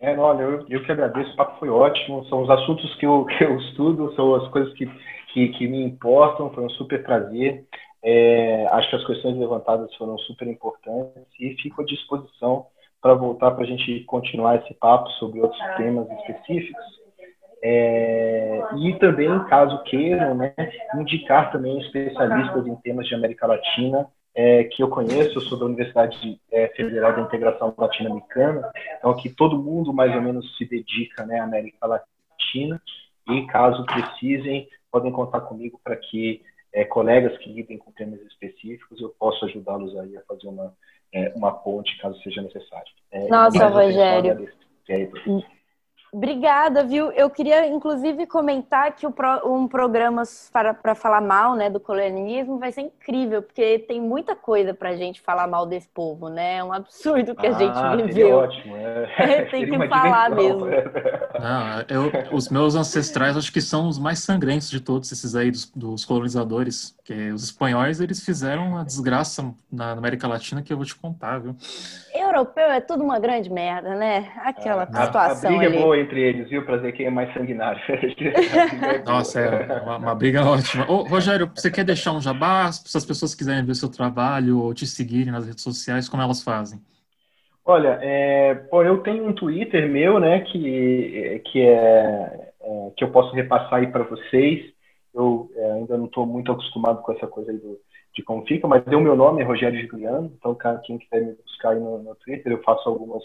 É, 0.00 0.16
olha, 0.16 0.42
eu, 0.42 0.66
eu 0.66 0.82
que 0.82 0.90
agradeço. 0.90 1.30
O 1.32 1.36
papo 1.36 1.58
foi 1.58 1.68
ótimo. 1.68 2.24
São 2.30 2.42
os 2.42 2.48
assuntos 2.48 2.94
que 2.94 3.04
eu, 3.04 3.26
que 3.26 3.44
eu 3.44 3.58
estudo, 3.58 4.14
são 4.14 4.34
as 4.34 4.48
coisas 4.50 4.72
que 4.74 4.86
que, 5.32 5.48
que 5.50 5.66
me 5.66 5.82
importam, 5.82 6.50
foi 6.50 6.64
um 6.64 6.70
super 6.70 7.02
prazer. 7.02 7.64
É, 8.02 8.66
acho 8.72 8.88
que 8.90 8.96
as 8.96 9.06
questões 9.06 9.36
levantadas 9.36 9.94
foram 9.96 10.16
super 10.18 10.48
importantes 10.48 11.26
e 11.38 11.54
fico 11.60 11.82
à 11.82 11.84
disposição 11.84 12.66
para 13.00 13.14
voltar 13.14 13.50
para 13.52 13.64
a 13.64 13.66
gente 13.66 14.00
continuar 14.04 14.56
esse 14.56 14.74
papo 14.74 15.08
sobre 15.12 15.40
outros 15.40 15.60
temas 15.76 16.08
específicos. 16.10 17.00
É, 17.62 18.62
e 18.78 18.98
também, 18.98 19.28
caso 19.44 19.82
queiram, 19.84 20.34
né, 20.34 20.54
indicar 20.94 21.52
também 21.52 21.78
especialistas 21.80 22.66
em 22.66 22.74
temas 22.76 23.06
de 23.06 23.14
América 23.14 23.46
Latina 23.46 24.08
é, 24.34 24.64
que 24.64 24.82
eu 24.82 24.88
conheço, 24.88 25.38
eu 25.38 25.42
sou 25.42 25.58
da 25.58 25.66
Universidade 25.66 26.40
é, 26.52 26.68
Federal 26.68 27.14
da 27.14 27.22
Integração 27.22 27.74
Latino-Americana, 27.76 28.70
então 28.96 29.10
aqui 29.10 29.28
todo 29.28 29.62
mundo 29.62 29.92
mais 29.92 30.14
ou 30.14 30.22
menos 30.22 30.56
se 30.56 30.64
dedica 30.64 31.26
né, 31.26 31.40
à 31.40 31.44
América 31.44 31.86
Latina, 31.86 32.80
e 33.28 33.46
caso 33.46 33.84
precisem, 33.84 34.68
podem 34.90 35.12
contar 35.12 35.40
comigo 35.42 35.80
para 35.82 35.96
que 35.96 36.42
é, 36.72 36.84
colegas 36.84 37.36
que 37.38 37.52
lidem 37.52 37.78
com 37.78 37.90
temas 37.92 38.20
específicos 38.22 39.00
eu 39.00 39.10
possa 39.18 39.46
ajudá-los 39.46 39.96
aí 39.98 40.16
a 40.16 40.22
fazer 40.22 40.46
uma, 40.46 40.74
é, 41.12 41.32
uma 41.34 41.52
ponte 41.52 41.96
caso 41.98 42.20
seja 42.22 42.42
necessário. 42.42 42.92
É, 43.10 43.28
Nossa, 43.28 43.66
Rogério. 43.66 44.48
Obrigada, 46.12 46.82
viu? 46.84 47.12
Eu 47.12 47.30
queria, 47.30 47.66
inclusive, 47.68 48.26
comentar 48.26 48.92
que 48.96 49.06
um 49.06 49.68
programa 49.68 50.22
para, 50.52 50.74
para 50.74 50.94
falar 50.94 51.20
mal 51.20 51.54
né, 51.54 51.70
do 51.70 51.78
colonialismo 51.78 52.58
vai 52.58 52.72
ser 52.72 52.80
incrível, 52.80 53.42
porque 53.42 53.78
tem 53.78 54.00
muita 54.00 54.34
coisa 54.34 54.74
para 54.74 54.90
a 54.90 54.96
gente 54.96 55.20
falar 55.20 55.46
mal 55.46 55.64
desse 55.66 55.88
povo, 55.88 56.28
né? 56.28 56.56
É 56.56 56.64
um 56.64 56.72
absurdo 56.72 57.34
que 57.36 57.46
a 57.46 57.52
gente 57.52 57.76
Ah, 57.78 57.94
viveu. 57.94 58.38
ótimo. 58.38 58.76
É. 58.76 59.44
tem 59.50 59.60
Seria 59.66 59.78
que 59.80 59.88
falar 59.88 60.30
dimensão. 60.30 60.66
mesmo. 60.66 60.92
Não, 61.38 61.80
eu- 61.88 62.12
os 62.36 62.48
meus 62.48 62.74
ancestrais 62.74 63.36
acho 63.36 63.52
que 63.52 63.60
são 63.60 63.88
os 63.88 63.98
mais 63.98 64.18
sangrentos 64.18 64.68
de 64.68 64.80
todos 64.80 65.10
esses 65.12 65.36
aí 65.36 65.50
dos, 65.50 65.66
dos 65.70 66.04
colonizadores, 66.04 66.90
porque 66.96 67.30
os 67.30 67.44
espanhóis 67.44 68.00
eles 68.00 68.20
fizeram 68.24 68.66
uma 68.70 68.84
desgraça 68.84 69.54
na 69.70 69.92
América 69.92 70.26
Latina 70.26 70.60
que 70.60 70.72
eu 70.72 70.76
vou 70.76 70.84
te 70.84 70.94
contar, 70.96 71.38
viu? 71.38 71.54
Europeu 72.30 72.64
é 72.64 72.80
tudo 72.80 73.04
uma 73.04 73.18
grande 73.18 73.50
merda, 73.50 73.94
né? 73.94 74.32
Aquela 74.38 74.88
A, 74.92 75.02
a 75.02 75.06
situação 75.06 75.58
briga 75.58 75.66
ali. 75.66 75.76
é 75.76 75.80
boa 75.80 75.98
entre 75.98 76.20
eles, 76.20 76.48
viu? 76.48 76.64
Pra 76.64 76.76
ver 76.76 76.92
quem 76.92 77.06
é 77.06 77.10
mais 77.10 77.32
sanguinário. 77.34 77.80
Nossa, 79.06 79.40
é 79.40 79.82
uma, 79.82 79.98
uma 79.98 80.14
briga 80.14 80.44
ótima. 80.44 80.90
Ô, 80.90 81.02
Rogério, 81.04 81.50
você 81.54 81.70
quer 81.70 81.84
deixar 81.84 82.12
um 82.12 82.20
jabá? 82.20 82.70
Se 82.72 82.96
as 82.96 83.04
pessoas 83.04 83.34
quiserem 83.34 83.64
ver 83.64 83.72
o 83.72 83.74
seu 83.74 83.90
trabalho 83.90 84.60
ou 84.62 84.74
te 84.74 84.86
seguirem 84.86 85.32
nas 85.32 85.46
redes 85.46 85.62
sociais, 85.62 86.08
como 86.08 86.22
elas 86.22 86.42
fazem? 86.42 86.80
Olha, 87.64 87.98
é, 88.02 88.54
pô, 88.54 88.82
eu 88.82 88.98
tenho 89.02 89.26
um 89.26 89.32
Twitter 89.32 89.88
meu, 89.88 90.18
né, 90.18 90.40
que, 90.40 91.42
que, 91.46 91.60
é, 91.60 92.50
é, 92.60 92.90
que 92.96 93.04
eu 93.04 93.10
posso 93.10 93.34
repassar 93.34 93.74
aí 93.74 93.86
para 93.86 94.04
vocês. 94.04 94.72
Eu 95.14 95.50
é, 95.54 95.72
ainda 95.72 95.96
não 95.98 96.06
estou 96.06 96.26
muito 96.26 96.50
acostumado 96.50 97.02
com 97.02 97.12
essa 97.12 97.26
coisa 97.26 97.50
aí 97.50 97.58
do, 97.58 97.78
de 98.20 98.24
como 98.24 98.46
fica, 98.46 98.68
mas 98.68 98.86
o 98.86 99.00
meu 99.00 99.16
nome 99.16 99.40
é 99.40 99.44
Rogério 99.44 99.80
Giuliano, 99.88 100.30
então 100.36 100.56
quem 100.84 100.98
quiser 100.98 101.22
me 101.22 101.32
buscar 101.32 101.70
aí 101.70 101.80
no, 101.80 102.02
no 102.02 102.14
Twitter, 102.16 102.52
eu 102.52 102.62
faço 102.62 102.88
algumas, 102.88 103.22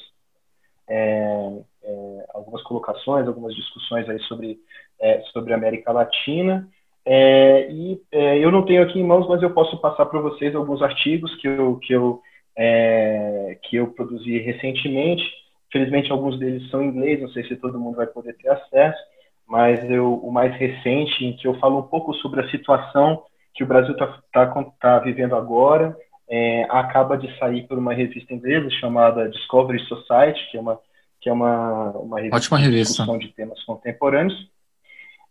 é, 0.88 1.52
é, 1.84 2.26
algumas 2.34 2.64
colocações, 2.64 3.28
algumas 3.28 3.54
discussões 3.54 4.10
aí 4.10 4.20
sobre, 4.22 4.58
é, 5.00 5.22
sobre 5.34 5.54
a 5.54 5.58
América 5.58 5.92
Latina. 5.92 6.68
É, 7.06 7.70
e 7.70 8.02
é, 8.12 8.40
eu 8.40 8.52
não 8.52 8.66
tenho 8.66 8.82
aqui 8.82 9.00
em 9.00 9.04
mãos, 9.04 9.28
mas 9.28 9.44
eu 9.44 9.52
posso 9.52 9.78
passar 9.80 10.06
para 10.08 10.20
vocês 10.22 10.56
alguns 10.56 10.82
artigos 10.82 11.36
que 11.36 11.48
eu, 11.48 11.78
que 11.78 11.94
eu 11.94 12.22
é, 12.58 13.58
que 13.64 13.76
eu 13.76 13.88
produzi 13.88 14.40
recentemente. 14.40 15.24
Felizmente, 15.72 16.12
alguns 16.12 16.40
deles 16.40 16.70
são 16.70 16.82
em 16.82 16.88
inglês, 16.88 17.22
não 17.22 17.30
sei 17.30 17.44
se 17.44 17.58
todo 17.58 17.80
mundo 17.80 17.98
vai 17.98 18.08
poder 18.08 18.34
ter 18.38 18.50
acesso, 18.50 18.98
mas 19.46 19.84
eu, 19.90 20.14
o 20.16 20.32
mais 20.32 20.56
recente, 20.56 21.26
em 21.26 21.36
que 21.36 21.48
eu 21.48 21.60
falo 21.60 21.80
um 21.80 21.84
pouco 21.84 22.14
sobre 22.16 22.40
a 22.40 22.50
situação 22.50 23.24
que 23.56 23.64
o 23.64 23.68
Brasil 23.68 23.94
está 23.94 24.22
tá, 24.32 24.66
tá 24.80 25.00
vivendo 25.00 25.36
agora, 25.36 25.98
é, 26.30 26.64
acaba 26.70 27.18
de 27.18 27.36
sair 27.38 27.68
por 27.68 27.78
uma 27.78 27.94
revista 27.94 28.34
inglesa 28.34 28.70
chamada 28.72 29.30
Discovery 29.30 29.80
Society, 29.86 30.52
que 30.52 30.58
é 30.58 30.60
uma, 30.60 30.80
que 31.22 31.30
é 31.30 31.34
uma, 31.34 31.92
uma 31.92 32.18
revista 32.18 32.36
Ótima 32.36 32.58
de 32.60 32.66
revista. 32.66 33.18
de 33.18 33.30
temas 33.30 33.64
contemporâneos. 33.64 34.50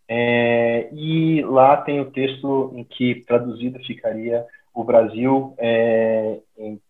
É, 0.08 0.88
e 0.92 1.42
lá 1.42 1.76
tem 1.76 2.00
o 2.00 2.10
texto 2.10 2.72
em 2.74 2.84
que 2.84 3.24
traduzido 3.26 3.78
ficaria 3.80 4.44
o 4.74 4.84
Brasil 4.84 5.54
é, 5.58 6.38
em 6.58 6.80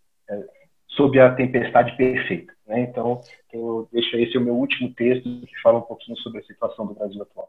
sob 0.96 1.18
a 1.20 1.34
tempestade 1.34 1.96
perfeita. 1.96 2.52
Né? 2.66 2.80
Então, 2.80 3.20
eu 3.52 3.88
deixo 3.92 4.16
esse 4.16 4.36
é 4.36 4.40
o 4.40 4.42
meu 4.42 4.54
último 4.54 4.92
texto 4.94 5.24
que 5.46 5.60
fala 5.62 5.78
um 5.78 5.82
pouquinho 5.82 6.16
sobre 6.18 6.40
a 6.40 6.44
situação 6.44 6.86
do 6.86 6.94
Brasil 6.94 7.22
atual. 7.22 7.48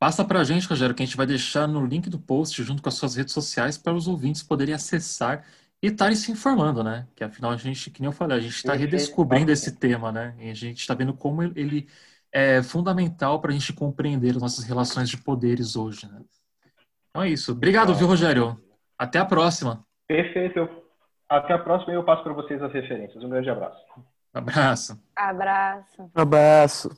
Passa 0.00 0.24
pra 0.24 0.42
gente, 0.44 0.66
Rogério, 0.66 0.94
que 0.94 1.02
a 1.02 1.04
gente 1.06 1.16
vai 1.16 1.26
deixar 1.26 1.68
no 1.68 1.84
link 1.84 2.08
do 2.08 2.18
post 2.18 2.62
junto 2.62 2.82
com 2.82 2.88
as 2.88 2.94
suas 2.94 3.16
redes 3.16 3.34
sociais 3.34 3.76
para 3.76 3.92
os 3.92 4.08
ouvintes 4.08 4.42
poderem 4.42 4.72
acessar 4.74 5.44
e 5.82 5.88
estarem 5.88 6.16
se 6.16 6.32
informando, 6.32 6.82
né? 6.82 7.06
Que 7.14 7.22
afinal 7.22 7.50
a 7.50 7.56
gente, 7.58 7.90
que 7.90 8.00
nem 8.00 8.06
eu 8.08 8.12
falei, 8.12 8.38
a 8.38 8.40
gente 8.40 8.54
está 8.56 8.72
redescobrindo 8.72 9.52
esse 9.52 9.76
tema, 9.76 10.10
né? 10.10 10.34
E 10.38 10.48
a 10.48 10.54
gente 10.54 10.78
está 10.80 10.94
vendo 10.94 11.12
como 11.12 11.42
ele 11.42 11.86
é 12.32 12.62
fundamental 12.62 13.42
para 13.42 13.50
a 13.50 13.52
gente 13.52 13.74
compreender 13.74 14.30
as 14.36 14.40
nossas 14.40 14.64
relações 14.64 15.10
de 15.10 15.18
poderes 15.18 15.76
hoje, 15.76 16.10
né? 16.10 16.22
Então 17.10 17.22
é 17.22 17.28
isso. 17.28 17.52
Obrigado, 17.52 17.94
viu, 17.94 18.06
Rogério? 18.06 18.58
Até 18.98 19.18
a 19.18 19.24
próxima. 19.26 19.84
Perfeito. 20.08 20.60
Eu- 20.60 20.80
Até 21.28 21.52
a 21.52 21.58
próxima 21.58 21.92
e 21.92 21.96
eu 21.96 22.04
passo 22.04 22.24
para 22.24 22.32
vocês 22.32 22.60
as 22.62 22.72
referências. 22.72 23.22
Um 23.22 23.28
grande 23.28 23.50
abraço. 23.50 23.84
Abraço. 24.32 24.98
Abraço. 25.14 26.10
Abraço. 26.14 26.90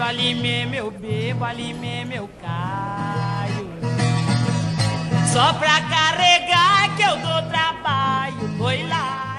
Saio. 0.00 0.02
Ali 0.02 0.34
mesmo 0.34 0.74
eu 0.74 0.90
bebo, 0.90 1.44
ali 1.44 1.74
mesmo 1.74 2.12
eu 2.14 2.30
caio. 2.40 3.70
Só 5.30 5.52
pra 5.54 5.80
carregar 5.82 6.96
que 6.96 7.02
eu 7.02 7.16
dou 7.18 7.42
trabalho. 7.50 8.62
Oi 8.64 8.82
lá. 8.88 9.38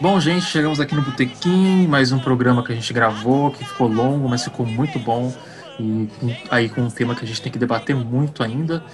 Bom, 0.00 0.20
gente, 0.20 0.44
chegamos 0.44 0.78
aqui 0.78 0.94
no 0.94 1.02
Botequim, 1.02 1.86
mais 1.88 2.12
um 2.12 2.18
programa 2.18 2.62
que 2.62 2.72
a 2.72 2.74
gente 2.74 2.92
gravou, 2.92 3.50
que 3.50 3.64
ficou 3.64 3.88
longo, 3.88 4.28
mas 4.28 4.44
ficou 4.44 4.64
muito 4.64 4.98
bom. 4.98 5.34
E 5.80 6.08
aí 6.50 6.68
com 6.68 6.82
um 6.82 6.90
tema 6.90 7.14
que 7.14 7.24
a 7.24 7.26
gente 7.26 7.40
tem 7.40 7.50
que 7.50 7.58
debater 7.58 7.96
muito 7.96 8.42
ainda. 8.42 8.84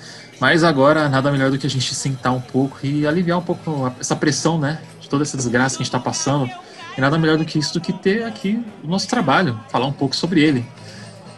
Mas 0.40 0.64
agora, 0.64 1.08
nada 1.08 1.30
melhor 1.30 1.50
do 1.50 1.58
que 1.58 1.66
a 1.66 1.70
gente 1.70 1.94
sentar 1.94 2.32
um 2.32 2.40
pouco 2.40 2.78
e 2.82 3.06
aliviar 3.06 3.38
um 3.38 3.42
pouco 3.42 3.92
essa 4.00 4.16
pressão, 4.16 4.58
né? 4.58 4.80
De 5.00 5.08
toda 5.08 5.22
essa 5.22 5.36
desgraça 5.36 5.76
que 5.76 5.82
a 5.82 5.84
gente 5.84 5.94
está 5.94 6.00
passando. 6.00 6.50
E 6.96 7.00
nada 7.00 7.18
melhor 7.18 7.36
do 7.36 7.44
que 7.44 7.58
isso, 7.58 7.74
do 7.74 7.80
que 7.80 7.92
ter 7.92 8.24
aqui 8.24 8.64
o 8.82 8.86
nosso 8.86 9.08
trabalho, 9.08 9.58
falar 9.68 9.86
um 9.86 9.92
pouco 9.92 10.14
sobre 10.14 10.42
ele. 10.42 10.64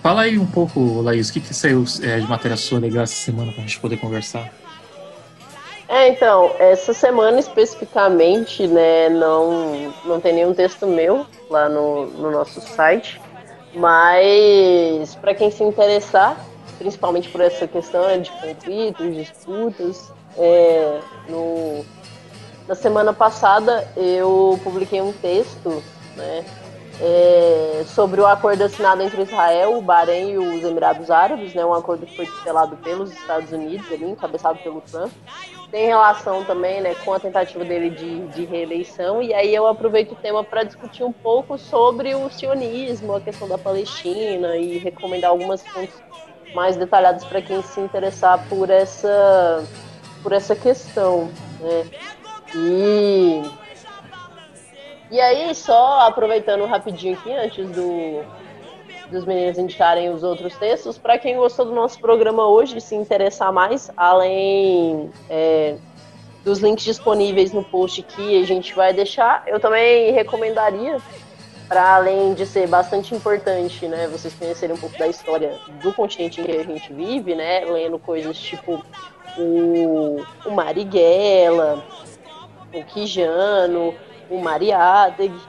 Fala 0.03 0.23
aí 0.23 0.39
um 0.39 0.47
pouco, 0.47 1.01
Laís, 1.01 1.31
o 1.31 1.33
que, 1.33 1.41
que 1.41 1.55
saiu 1.55 1.85
é, 2.03 2.21
de 2.21 2.29
matéria 2.29 2.57
sua 2.57 2.79
legal 2.79 3.03
essa 3.03 3.17
semana 3.17 3.51
pra 3.53 3.63
gente 3.63 3.81
poder 3.81 3.97
conversar? 3.97 4.53
É, 5.89 6.09
então, 6.09 6.53
essa 6.59 6.93
semana 6.93 7.39
especificamente, 7.39 8.67
né, 8.67 9.09
não, 9.09 9.93
não 10.05 10.21
tem 10.21 10.35
nenhum 10.35 10.53
texto 10.53 10.87
meu 10.87 11.27
lá 11.49 11.69
no, 11.69 12.07
no 12.07 12.31
nosso 12.31 12.61
site, 12.61 13.21
mas 13.75 15.15
para 15.17 15.35
quem 15.35 15.51
se 15.51 15.63
interessar, 15.63 16.37
principalmente 16.79 17.29
por 17.29 17.41
essa 17.41 17.67
questão 17.69 18.03
né, 18.07 18.19
de 18.19 18.31
conflitos, 18.33 19.15
disputas, 19.15 20.13
é, 20.37 21.01
no, 21.29 21.85
na 22.69 22.75
semana 22.75 23.13
passada 23.13 23.87
eu 23.97 24.59
publiquei 24.63 25.01
um 25.01 25.13
texto, 25.13 25.83
né, 26.17 26.45
é, 27.01 27.85
sobre 27.87 28.21
o 28.21 28.27
acordo 28.27 28.65
assinado 28.65 29.03
entre 29.03 29.23
Israel, 29.23 29.77
o 29.77 29.83
Bahrein 29.83 30.31
e 30.31 30.39
os 30.39 30.65
Emirados 30.65 31.11
Árabes, 31.11 31.55
né, 31.55 31.65
um 31.65 31.75
acordo 31.75 32.07
que 32.07 32.17
foi 32.17 32.27
tutelado 32.27 32.77
pelos 32.79 33.13
Estados 33.13 33.53
Unidos, 33.53 33.91
ali, 33.93 34.11
encabeçado 34.11 34.59
pelo 34.61 34.81
Trump. 34.81 35.13
Tem 35.71 35.87
relação 35.87 36.45
também 36.45 36.81
né, 36.81 36.95
com 37.05 37.13
a 37.13 37.21
tentativa 37.21 37.65
dele 37.65 37.91
de, 37.91 38.27
de 38.29 38.45
reeleição, 38.47 39.23
e 39.23 39.35
aí 39.35 39.55
eu 39.55 39.67
aproveito 39.67 40.13
o 40.13 40.17
tema 40.17 40.43
para 40.43 40.63
discutir 40.63 41.05
um 41.05 41.13
pouco 41.13 41.59
sobre 41.59 42.15
o 42.15 42.31
sionismo, 42.31 43.15
a 43.15 43.21
questão 43.21 43.47
da 43.47 43.59
Palestina 43.59 44.57
e 44.57 44.79
recomendar 44.79 45.31
algumas 45.31 45.67
fontes 45.67 45.95
mais 46.55 46.77
detalhadas 46.77 47.25
para 47.25 47.43
quem 47.43 47.61
se 47.63 47.81
interessar 47.81 48.49
por 48.49 48.71
essa, 48.71 49.63
por 50.23 50.33
essa 50.33 50.57
questão. 50.57 51.29
Né? 51.61 52.16
E 52.55 53.43
e 55.11 55.21
aí, 55.21 55.55
só 55.55 56.01
aproveitando 56.01 56.65
rapidinho 56.65 57.15
aqui, 57.15 57.33
antes 57.33 57.71
do, 57.71 58.25
dos 59.09 59.25
meninos 59.25 59.57
indicarem 59.57 60.11
os 60.11 60.25
outros 60.25 60.57
textos, 60.57 60.99
para 60.99 61.17
quem 61.17 61.37
gostou 61.37 61.65
do 61.65 61.73
nosso 61.73 62.01
programa 62.01 62.49
hoje, 62.49 62.81
se 62.81 62.97
interessar 62.97 63.53
mais, 63.53 63.89
além 63.97 65.09
é, 65.31 65.77
dos 66.45 66.59
links 66.59 66.85
disponíveis 66.85 67.53
no 67.53 67.63
post 67.63 68.03
que 68.03 68.43
a 68.43 68.45
gente 68.45 68.75
vai 68.75 68.93
deixar, 68.93 69.45
eu 69.47 69.61
também 69.61 70.11
recomendaria, 70.11 70.97
para 71.69 71.95
além 71.95 72.35
de 72.35 72.45
ser 72.45 72.67
bastante 72.67 73.15
importante, 73.15 73.87
né, 73.87 74.09
vocês 74.09 74.35
conhecerem 74.35 74.75
um 74.75 74.79
pouco 74.79 74.99
da 74.99 75.07
história 75.07 75.57
do 75.83 75.93
continente 75.93 76.41
em 76.41 76.45
que 76.45 76.51
a 76.51 76.65
gente 76.65 76.93
vive, 76.93 77.37
né, 77.37 77.65
lendo 77.65 77.97
coisas 77.97 78.37
tipo 78.37 78.85
o, 79.39 80.21
o 80.45 80.51
Marighella, 80.51 81.85
o 82.73 82.85
Quijano, 82.85 83.95
o 84.31 84.41
Mariátegui. 84.41 85.41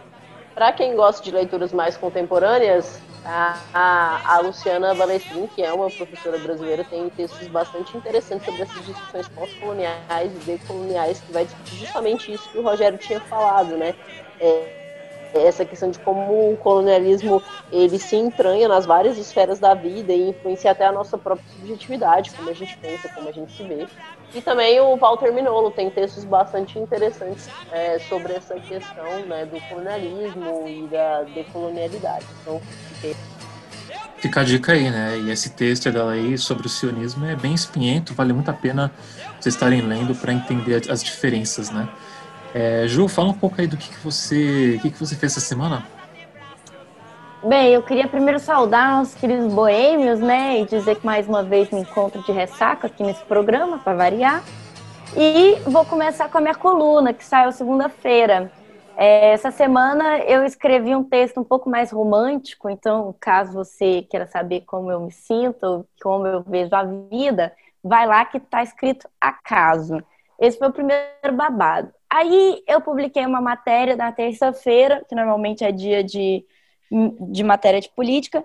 Para 0.53 0.71
quem 0.71 0.95
gosta 0.95 1.23
de 1.23 1.31
leituras 1.31 1.71
mais 1.71 1.95
contemporâneas, 1.95 2.99
a, 3.23 3.59
a, 3.73 4.35
a 4.35 4.39
Luciana 4.39 4.95
Balestrin, 4.95 5.47
que 5.47 5.61
é 5.61 5.71
uma 5.73 5.89
professora 5.89 6.37
brasileira, 6.37 6.83
tem 6.85 7.09
textos 7.09 7.47
bastante 7.47 7.95
interessantes 7.97 8.45
sobre 8.45 8.61
essas 8.61 8.85
discussões 8.85 9.27
pós-coloniais 9.27 10.31
e 10.33 10.45
decoloniais, 10.45 11.19
que 11.19 11.31
vai 11.33 11.45
discutir 11.45 11.75
justamente 11.75 12.31
isso 12.31 12.49
que 12.49 12.57
o 12.57 12.63
Rogério 12.63 12.97
tinha 12.97 13.19
falado, 13.19 13.75
né? 13.75 13.93
É, 14.39 14.86
essa 15.45 15.65
questão 15.65 15.89
de 15.89 15.99
como 15.99 16.53
o 16.53 16.57
colonialismo 16.57 17.41
ele 17.71 17.99
se 17.99 18.15
entranha 18.15 18.67
nas 18.67 18.85
várias 18.85 19.17
esferas 19.17 19.59
da 19.59 19.73
vida 19.73 20.13
e 20.13 20.29
influencia 20.29 20.71
até 20.71 20.85
a 20.85 20.91
nossa 20.91 21.17
própria 21.17 21.45
subjetividade, 21.55 22.31
como 22.31 22.49
a 22.49 22.53
gente 22.53 22.77
pensa, 22.77 23.09
como 23.09 23.29
a 23.29 23.31
gente 23.31 23.51
se 23.55 23.63
vê. 23.63 23.87
E 24.33 24.41
também 24.41 24.79
o 24.79 24.95
Walter 24.97 25.33
Minolo 25.33 25.71
tem 25.71 25.89
textos 25.89 26.23
bastante 26.23 26.77
interessantes 26.77 27.49
é, 27.71 27.97
sobre 27.99 28.33
essa 28.33 28.55
questão 28.55 29.25
né, 29.25 29.45
do 29.45 29.59
colonialismo 29.69 30.67
e 30.67 30.87
da 30.87 31.23
decolonialidade. 31.23 32.25
Então, 32.41 32.61
fiquei 32.95 33.15
Fica 34.17 34.41
a 34.41 34.43
dica 34.43 34.73
aí, 34.73 34.89
né? 34.89 35.17
E 35.19 35.29
esse 35.29 35.51
texto 35.51 35.91
dela 35.91 36.13
aí 36.13 36.37
sobre 36.37 36.65
o 36.65 36.69
sionismo 36.69 37.25
é 37.25 37.35
bem 37.35 37.53
espinhento, 37.53 38.15
vale 38.15 38.33
muito 38.33 38.49
a 38.49 38.53
pena 38.53 38.91
vocês 39.39 39.53
estarem 39.53 39.81
lendo 39.81 40.15
para 40.15 40.33
entender 40.33 40.89
as 40.89 41.03
diferenças, 41.03 41.69
né? 41.69 41.87
É, 42.59 42.87
Ju, 42.87 43.07
fala 43.07 43.29
um 43.29 43.33
pouco 43.33 43.61
aí 43.61 43.67
do 43.67 43.77
que, 43.77 43.87
que 43.87 44.03
você, 44.03 44.79
que, 44.81 44.89
que 44.89 44.99
você 44.99 45.15
fez 45.15 45.33
essa 45.33 45.45
semana. 45.45 45.85
Bem, 47.43 47.71
eu 47.71 47.83
queria 47.83 48.07
primeiro 48.07 48.39
saudar 48.39 48.99
os 48.99 49.13
queridos 49.13 49.53
boêmios, 49.53 50.19
né? 50.19 50.61
E 50.61 50.65
dizer 50.65 50.95
que 50.95 51.05
mais 51.05 51.27
uma 51.27 51.43
vez 51.43 51.69
me 51.69 51.81
encontro 51.81 52.19
de 52.23 52.31
ressaca 52.31 52.87
aqui 52.87 53.03
nesse 53.03 53.23
programa, 53.25 53.77
para 53.77 53.95
variar. 53.95 54.43
E 55.15 55.53
vou 55.69 55.85
começar 55.85 56.29
com 56.29 56.39
a 56.39 56.41
minha 56.41 56.55
coluna, 56.55 57.13
que 57.13 57.23
saiu 57.23 57.51
segunda-feira. 57.51 58.51
É, 58.97 59.33
essa 59.33 59.51
semana 59.51 60.17
eu 60.21 60.43
escrevi 60.43 60.95
um 60.95 61.03
texto 61.03 61.39
um 61.39 61.43
pouco 61.43 61.69
mais 61.69 61.91
romântico, 61.91 62.71
então, 62.71 63.13
caso 63.19 63.53
você 63.53 64.01
queira 64.09 64.25
saber 64.25 64.61
como 64.61 64.89
eu 64.89 64.99
me 64.99 65.11
sinto, 65.11 65.85
como 66.01 66.25
eu 66.25 66.41
vejo 66.41 66.73
a 66.73 66.83
vida, 66.83 67.53
vai 67.83 68.07
lá 68.07 68.25
que 68.25 68.37
está 68.37 68.63
escrito 68.63 69.07
acaso. 69.21 70.03
Esse 70.39 70.57
foi 70.57 70.69
o 70.69 70.73
primeiro 70.73 71.33
babado. 71.33 71.93
Aí 72.09 72.63
eu 72.67 72.81
publiquei 72.81 73.25
uma 73.25 73.41
matéria 73.41 73.95
na 73.95 74.11
terça-feira, 74.11 75.03
que 75.07 75.15
normalmente 75.15 75.63
é 75.63 75.71
dia 75.71 76.03
de, 76.03 76.45
de 77.29 77.43
matéria 77.43 77.81
de 77.81 77.89
política, 77.89 78.43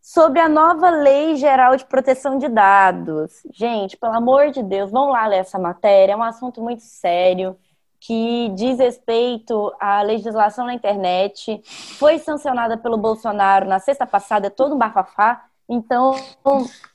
sobre 0.00 0.40
a 0.40 0.48
nova 0.48 0.90
Lei 0.90 1.36
Geral 1.36 1.76
de 1.76 1.84
Proteção 1.84 2.38
de 2.38 2.48
Dados. 2.48 3.42
Gente, 3.52 3.96
pelo 3.96 4.14
amor 4.14 4.50
de 4.50 4.62
Deus, 4.62 4.90
vão 4.90 5.10
lá 5.10 5.26
ler 5.26 5.38
essa 5.38 5.58
matéria, 5.58 6.12
é 6.12 6.16
um 6.16 6.22
assunto 6.22 6.62
muito 6.62 6.82
sério 6.82 7.56
que 8.00 8.48
diz 8.50 8.78
respeito 8.78 9.72
à 9.80 10.02
legislação 10.02 10.66
na 10.66 10.74
internet, 10.74 11.60
foi 11.98 12.18
sancionada 12.18 12.78
pelo 12.78 12.96
Bolsonaro 12.96 13.66
na 13.66 13.80
sexta 13.80 14.06
passada, 14.06 14.46
é 14.46 14.50
todo 14.50 14.74
um 14.74 14.78
bafafá. 14.78 15.44
Então, 15.68 16.14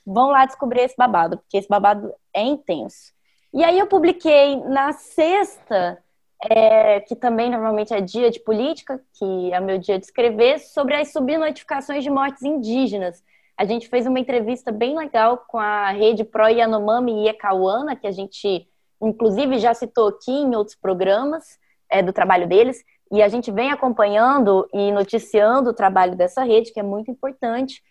vão 0.04 0.30
lá 0.30 0.46
descobrir 0.46 0.80
esse 0.80 0.96
babado, 0.96 1.38
porque 1.38 1.58
esse 1.58 1.68
babado 1.68 2.12
é 2.32 2.42
intenso. 2.42 3.12
E 3.52 3.62
aí 3.62 3.78
eu 3.78 3.86
publiquei 3.86 4.56
na 4.64 4.92
sexta, 4.92 6.02
é, 6.50 7.00
que 7.00 7.16
também 7.16 7.50
normalmente 7.50 7.92
é 7.92 8.00
dia 8.00 8.30
de 8.30 8.40
política, 8.40 9.00
que 9.18 9.52
é 9.52 9.60
o 9.60 9.64
meu 9.64 9.78
dia 9.78 9.98
de 9.98 10.04
escrever, 10.04 10.58
sobre 10.58 10.94
as 10.94 11.12
subnotificações 11.12 12.04
de 12.04 12.10
mortes 12.10 12.42
indígenas. 12.42 13.22
A 13.56 13.64
gente 13.64 13.88
fez 13.88 14.06
uma 14.06 14.18
entrevista 14.18 14.72
bem 14.72 14.96
legal 14.96 15.44
com 15.48 15.58
a 15.58 15.90
rede 15.90 16.24
Pro 16.24 16.48
Yanomami 16.48 17.28
e 17.28 17.32
que 18.00 18.06
a 18.06 18.12
gente 18.12 18.68
inclusive 19.00 19.58
já 19.58 19.74
citou 19.74 20.08
aqui 20.08 20.32
em 20.32 20.54
outros 20.54 20.76
programas 20.76 21.58
é, 21.90 22.02
do 22.02 22.12
trabalho 22.12 22.48
deles, 22.48 22.82
e 23.12 23.22
a 23.22 23.28
gente 23.28 23.52
vem 23.52 23.70
acompanhando 23.70 24.68
e 24.72 24.90
noticiando 24.90 25.70
o 25.70 25.74
trabalho 25.74 26.16
dessa 26.16 26.42
rede, 26.42 26.72
que 26.72 26.80
é 26.80 26.82
muito 26.82 27.10
importante. 27.10 27.82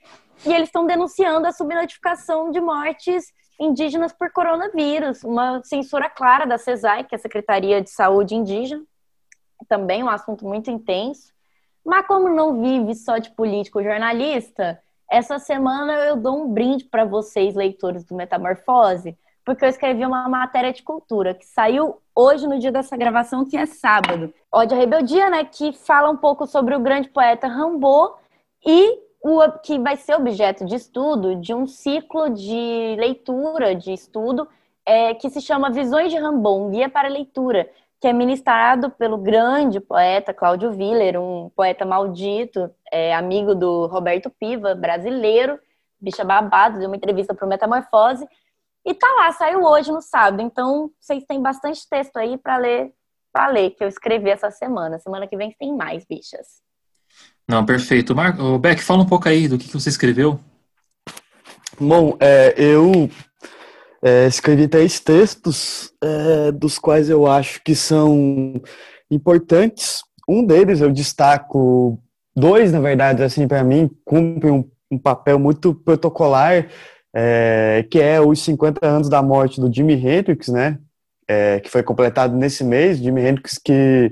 E 0.45 0.51
eles 0.51 0.67
estão 0.67 0.85
denunciando 0.85 1.47
a 1.47 1.51
subnotificação 1.51 2.51
de 2.51 2.59
mortes 2.59 3.31
indígenas 3.63 4.13
por 4.13 4.31
coronavírus, 4.31 5.23
uma 5.23 5.63
censura 5.63 6.09
clara 6.09 6.45
da 6.45 6.57
CESAI, 6.57 7.03
que 7.03 7.15
é 7.15 7.17
a 7.17 7.21
Secretaria 7.21 7.81
de 7.81 7.89
Saúde 7.89 8.35
Indígena, 8.35 8.83
também 9.67 10.03
um 10.03 10.09
assunto 10.09 10.45
muito 10.45 10.69
intenso. 10.69 11.31
Mas 11.85 12.05
como 12.07 12.29
não 12.29 12.61
vive 12.61 12.95
só 12.95 13.17
de 13.17 13.31
político 13.31 13.83
jornalista, 13.83 14.81
essa 15.09 15.37
semana 15.39 15.93
eu 16.05 16.15
dou 16.15 16.43
um 16.43 16.47
brinde 16.47 16.85
para 16.85 17.05
vocês, 17.05 17.55
leitores 17.55 18.03
do 18.05 18.15
Metamorfose, 18.15 19.17
porque 19.45 19.65
eu 19.65 19.69
escrevi 19.69 20.05
uma 20.05 20.27
matéria 20.29 20.71
de 20.71 20.81
cultura 20.81 21.33
que 21.33 21.45
saiu 21.45 22.01
hoje 22.15 22.47
no 22.47 22.57
dia 22.57 22.71
dessa 22.71 22.95
gravação, 22.95 23.45
que 23.45 23.57
é 23.57 23.65
sábado. 23.65 24.33
Ódio 24.51 24.77
à 24.77 24.79
Rebeldia, 24.79 25.29
né? 25.29 25.43
Que 25.43 25.73
fala 25.73 26.09
um 26.09 26.17
pouco 26.17 26.47
sobre 26.47 26.75
o 26.75 26.79
grande 26.79 27.09
poeta 27.09 27.47
Rambo 27.47 28.15
e 28.65 28.97
o 29.23 29.49
que 29.59 29.79
vai 29.79 29.95
ser 29.95 30.15
objeto 30.15 30.65
de 30.65 30.75
estudo 30.75 31.37
de 31.37 31.53
um 31.53 31.65
ciclo 31.65 32.29
de 32.29 32.95
leitura, 32.99 33.73
de 33.73 33.93
estudo, 33.93 34.45
é, 34.85 35.13
que 35.13 35.29
se 35.29 35.39
chama 35.39 35.71
Visões 35.71 36.11
de 36.11 36.17
Rambo, 36.17 36.57
um 36.57 36.69
guia 36.69 36.89
para 36.89 37.07
leitura, 37.07 37.69
que 38.01 38.07
é 38.07 38.11
ministrado 38.11 38.89
pelo 38.89 39.17
grande 39.17 39.79
poeta 39.79 40.33
Cláudio 40.33 40.71
Willer, 40.71 41.17
um 41.21 41.49
poeta 41.55 41.85
maldito, 41.85 42.69
é, 42.91 43.15
amigo 43.15 43.55
do 43.55 43.87
Roberto 43.87 44.29
Piva, 44.29 44.75
brasileiro, 44.75 45.57
bicha 46.01 46.25
babado, 46.25 46.79
deu 46.79 46.89
uma 46.89 46.97
entrevista 46.97 47.33
para 47.33 47.45
o 47.45 47.49
Metamorfose, 47.49 48.27
e 48.85 48.93
tá 48.93 49.07
lá, 49.13 49.31
saiu 49.31 49.63
hoje 49.63 49.89
no 49.89 50.01
sábado. 50.01 50.41
Então, 50.41 50.91
vocês 50.99 51.23
têm 51.23 51.41
bastante 51.41 51.87
texto 51.89 52.17
aí 52.17 52.37
para 52.37 52.57
ler, 52.57 52.93
para 53.31 53.47
ler, 53.47 53.71
que 53.71 53.81
eu 53.81 53.87
escrevi 53.87 54.29
essa 54.29 54.51
semana. 54.51 54.99
Semana 54.99 55.25
que 55.25 55.37
vem 55.37 55.55
tem 55.57 55.73
mais, 55.73 56.03
bichas. 56.03 56.61
Não, 57.47 57.65
perfeito. 57.65 58.15
Marco, 58.15 58.57
Beck, 58.59 58.81
fala 58.81 59.03
um 59.03 59.05
pouco 59.05 59.27
aí 59.27 59.47
do 59.47 59.57
que, 59.57 59.67
que 59.67 59.73
você 59.73 59.89
escreveu. 59.89 60.39
Bom, 61.79 62.15
é, 62.19 62.53
eu 62.57 63.09
é, 64.01 64.27
escrevi 64.27 64.67
três 64.67 64.99
textos, 64.99 65.91
é, 66.01 66.51
dos 66.51 66.77
quais 66.77 67.09
eu 67.09 67.27
acho 67.27 67.61
que 67.63 67.75
são 67.75 68.61
importantes. 69.11 70.01
Um 70.27 70.45
deles 70.45 70.81
eu 70.81 70.91
destaco, 70.91 71.99
dois, 72.35 72.71
na 72.71 72.79
verdade, 72.79 73.23
assim, 73.23 73.47
para 73.47 73.63
mim, 73.63 73.89
cumprem 74.05 74.53
um, 74.53 74.69
um 74.91 74.97
papel 74.97 75.37
muito 75.37 75.73
protocolar 75.73 76.67
é, 77.13 77.85
que 77.89 78.01
é 78.01 78.19
os 78.19 78.41
50 78.41 78.85
anos 78.85 79.07
da 79.07 79.21
morte 79.21 79.61
do 79.61 79.71
Jimi 79.71 79.93
Hendrix, 79.93 80.47
né? 80.47 80.79
É, 81.27 81.59
que 81.59 81.69
foi 81.69 81.83
completado 81.83 82.35
nesse 82.35 82.63
mês. 82.63 82.97
Jimi 82.97 83.21
Hendrix, 83.21 83.59
que 83.63 84.11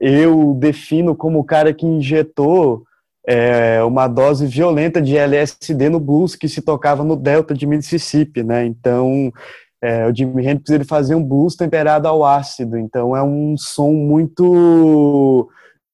eu 0.00 0.54
defino 0.54 1.14
como 1.14 1.38
o 1.38 1.44
cara 1.44 1.72
que 1.72 1.86
injetou 1.86 2.84
é, 3.26 3.82
uma 3.84 4.08
dose 4.08 4.46
violenta 4.46 5.02
de 5.02 5.16
LSD 5.16 5.90
no 5.90 6.00
blues 6.00 6.34
que 6.34 6.48
se 6.48 6.62
tocava 6.62 7.04
no 7.04 7.14
delta 7.14 7.52
de 7.52 7.66
Mississippi, 7.66 8.42
né? 8.42 8.64
Então, 8.64 9.30
é, 9.82 10.06
o 10.06 10.14
Jimi 10.14 10.46
Hendrix 10.46 10.70
ele 10.70 10.84
fazia 10.84 11.16
um 11.16 11.22
blues 11.22 11.54
temperado 11.54 12.08
ao 12.08 12.24
ácido, 12.24 12.78
então 12.78 13.16
é 13.16 13.22
um 13.22 13.54
som 13.56 13.92
muito 13.92 15.48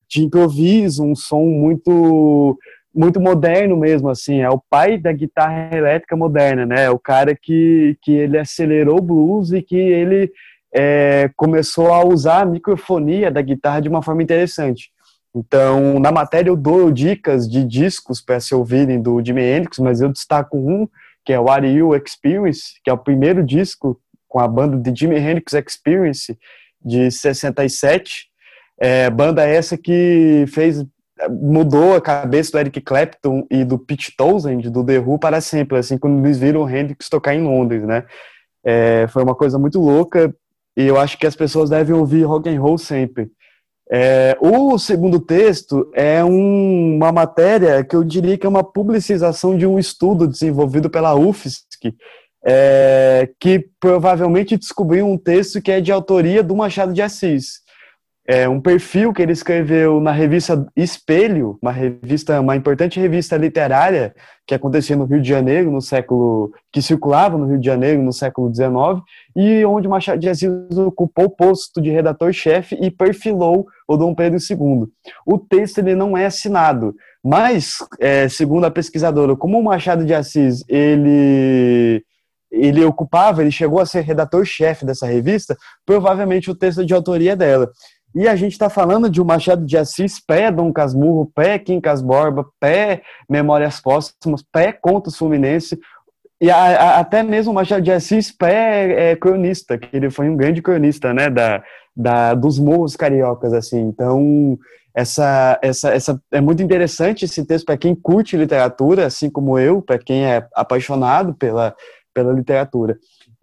de 0.09 0.23
improviso, 0.23 1.03
um 1.03 1.15
som 1.15 1.45
muito 1.45 2.57
muito 2.95 3.21
moderno 3.21 3.77
mesmo, 3.77 4.09
assim, 4.09 4.41
é 4.41 4.49
o 4.49 4.63
pai 4.71 4.97
da 4.97 5.13
guitarra 5.13 5.77
elétrica 5.77 6.15
moderna, 6.17 6.65
né? 6.65 6.85
É 6.85 6.91
o 6.91 6.99
cara 6.99 7.35
que, 7.35 7.99
que 8.01 8.13
ele 8.13 8.39
acelerou 8.39 8.99
o 8.99 9.03
blues 9.03 9.51
e 9.51 9.61
que 9.61 9.77
ele 9.77 10.31
é, 10.75 11.31
começou 11.37 11.93
a 11.93 12.05
usar 12.05 12.41
a 12.41 12.47
microfonia 12.47 13.31
da 13.31 13.41
guitarra 13.41 13.81
de 13.81 13.89
uma 13.89 14.03
forma 14.03 14.23
interessante. 14.23 14.91
Então, 15.35 16.01
na 16.01 16.11
matéria 16.11 16.51
eu 16.51 16.57
dou 16.57 16.91
dicas 16.91 17.49
de 17.49 17.65
discos 17.65 18.21
para 18.21 18.41
se 18.41 18.55
ouvirem 18.55 19.01
do 19.01 19.25
Jimi 19.25 19.43
Hendrix, 19.43 19.79
mas 19.79 20.01
eu 20.01 20.09
destaco 20.09 20.57
um, 20.57 20.89
que 21.25 21.33
é 21.33 21.39
o 21.39 21.49
Are 21.49 21.67
You 21.67 21.95
Experience, 21.95 22.75
que 22.83 22.91
é 22.91 22.93
o 22.93 22.99
primeiro 22.99 23.43
disco 23.45 24.01
com 24.29 24.41
a 24.41 24.49
banda 24.49 24.77
de 24.77 24.99
Jimi 24.99 25.17
Hendrix 25.17 25.53
Experience, 25.53 26.37
de 26.85 27.11
67. 27.11 28.27
É, 28.79 29.09
banda 29.09 29.47
essa 29.47 29.79
que 29.79 30.45
fez 30.49 30.85
mudou 31.31 31.95
a 31.95 32.01
cabeça 32.01 32.51
do 32.51 32.59
Eric 32.59 32.81
Clapton 32.81 33.47
e 33.49 33.65
do 33.65 33.79
Pete 33.79 34.13
Townshend, 34.17 34.69
do 34.69 34.85
The 34.85 34.99
Who, 34.99 35.17
para 35.17 35.41
sempre, 35.41 35.79
assim, 35.79 35.97
quando 35.97 36.25
eles 36.25 36.39
viram 36.39 36.63
o 36.63 36.69
Hendrix 36.69 37.09
tocar 37.09 37.35
em 37.35 37.43
Londres, 37.43 37.85
né? 37.85 38.05
É, 38.65 39.07
foi 39.09 39.23
uma 39.23 39.35
coisa 39.35 39.57
muito 39.57 39.81
louca 39.81 40.35
e 40.77 40.83
eu 40.85 40.99
acho 40.99 41.19
que 41.19 41.27
as 41.27 41.37
pessoas 41.37 41.71
devem 41.71 41.95
ouvir 41.95 42.25
rock 42.25 42.49
and 42.49 42.61
roll 42.61 42.79
sempre. 42.79 43.31
É, 43.91 44.37
o 44.41 44.79
segundo 44.79 45.21
texto 45.21 45.91
é 45.95 46.25
um, 46.25 46.97
uma 46.97 47.13
matéria 47.13 47.85
que 47.85 47.95
eu 47.95 48.03
diria 48.03 48.39
que 48.39 48.47
é 48.47 48.49
uma 48.49 48.65
publicização 48.65 49.57
de 49.57 49.67
um 49.67 49.79
estudo 49.79 50.27
desenvolvido 50.27 50.89
pela 50.89 51.15
UFSC, 51.15 51.95
é, 52.45 53.29
que 53.39 53.69
provavelmente 53.79 54.57
descobriu 54.57 55.07
um 55.07 55.19
texto 55.19 55.61
que 55.61 55.71
é 55.71 55.81
de 55.81 55.93
autoria 55.93 56.43
do 56.43 56.57
Machado 56.57 56.93
de 56.93 57.03
Assis 57.03 57.64
é, 58.27 58.49
um 58.49 58.61
perfil 58.61 59.13
que 59.13 59.21
ele 59.21 59.33
escreveu 59.33 60.01
na 60.01 60.11
revista 60.11 60.67
Espelho, 60.75 61.59
uma 61.61 61.71
revista, 61.71 62.41
uma 62.41 62.57
importante 62.57 62.99
revista 62.99 63.37
literária 63.37 64.15
que 64.47 64.55
acontecia 64.55 64.97
no 64.97 65.05
Rio 65.05 65.21
de 65.21 65.29
Janeiro 65.29 65.71
no 65.71 65.83
século, 65.83 66.51
que 66.73 66.81
circulava 66.81 67.37
no 67.37 67.47
Rio 67.47 67.59
de 67.59 67.67
Janeiro 67.67 68.03
no 68.03 68.13
século 68.13 68.55
XIX 68.55 69.03
e 69.37 69.65
onde 69.67 69.89
Machado 69.89 70.19
de 70.19 70.29
Assis 70.29 70.51
ocupou 70.77 71.27
o 71.27 71.31
posto 71.31 71.83
de 71.83 71.91
redator-chefe 71.91 72.77
e 72.81 72.91
perfilou 72.91 73.67
o 73.87 73.97
Dom 73.97 74.15
Pedro 74.15 74.39
II. 74.39 74.87
O 75.27 75.39
texto 75.39 75.79
ele 75.79 75.95
não 75.95 76.17
é 76.17 76.25
assinado, 76.25 76.95
mas 77.23 77.77
é, 78.01 78.27
segundo 78.29 78.65
a 78.65 78.71
pesquisadora, 78.71 79.37
como 79.37 79.59
o 79.59 79.65
Machado 79.65 80.05
de 80.05 80.15
Assis 80.15 80.65
ele 80.67 82.03
ele 82.55 82.85
ocupava, 82.85 83.43
ele 83.43 83.51
chegou 83.51 83.81
a 83.81 83.87
ser 83.87 84.03
redator-chefe 84.03 84.87
dessa 84.87 85.07
revista, 85.07 85.57
provavelmente 85.85 86.51
o 86.51 86.55
texto 86.55 86.83
é 86.83 86.85
de 86.85 86.95
autoria 86.95 87.35
dela. 87.35 87.69
E 88.15 88.29
a 88.29 88.37
gente 88.37 88.53
está 88.53 88.71
falando 88.71 89.11
de 89.11 89.21
um 89.21 89.25
Machado 89.25 89.67
de 89.67 89.77
Assis, 89.77 90.21
pé 90.21 90.51
Dom 90.51 90.73
Casmurro, 90.73 91.31
pé 91.35 91.59
Quincas 91.59 92.01
Borba, 92.01 92.47
pé 92.61 93.03
Memórias 93.29 93.81
Póstumas, 93.81 94.43
pé 94.53 94.73
Contos 94.73 95.17
Fluminense, 95.17 95.79
e 96.41 96.51
a, 96.51 96.57
a, 96.57 97.01
até 97.01 97.23
mesmo 97.23 97.53
o 97.53 97.55
Machado 97.55 97.83
de 97.83 97.91
Assis, 97.91 98.31
pé 98.31 99.11
é, 99.11 99.17
cronista, 99.17 99.79
que 99.79 99.97
ele 99.97 100.11
foi 100.11 100.29
um 100.29 100.37
grande 100.37 100.63
cronista, 100.63 101.13
né, 101.13 101.29
da, 101.29 101.63
da, 101.97 102.35
dos 102.35 102.59
morros 102.59 102.95
cariocas, 102.95 103.53
assim. 103.53 103.81
Então, 103.81 104.59
essa, 104.95 105.59
essa, 105.61 105.93
essa 105.93 106.21
é 106.31 106.41
muito 106.41 106.63
interessante 106.63 107.25
esse 107.25 107.45
texto 107.45 107.67
para 107.67 107.77
quem 107.77 107.95
curte 107.95 108.37
literatura, 108.37 109.07
assim 109.07 109.29
como 109.29 109.59
eu, 109.59 109.83
para 109.83 109.99
quem 109.99 110.25
é 110.25 110.47
apaixonado 110.55 111.35
pela, 111.35 111.75
pela 112.13 112.33
literatura. 112.33 112.97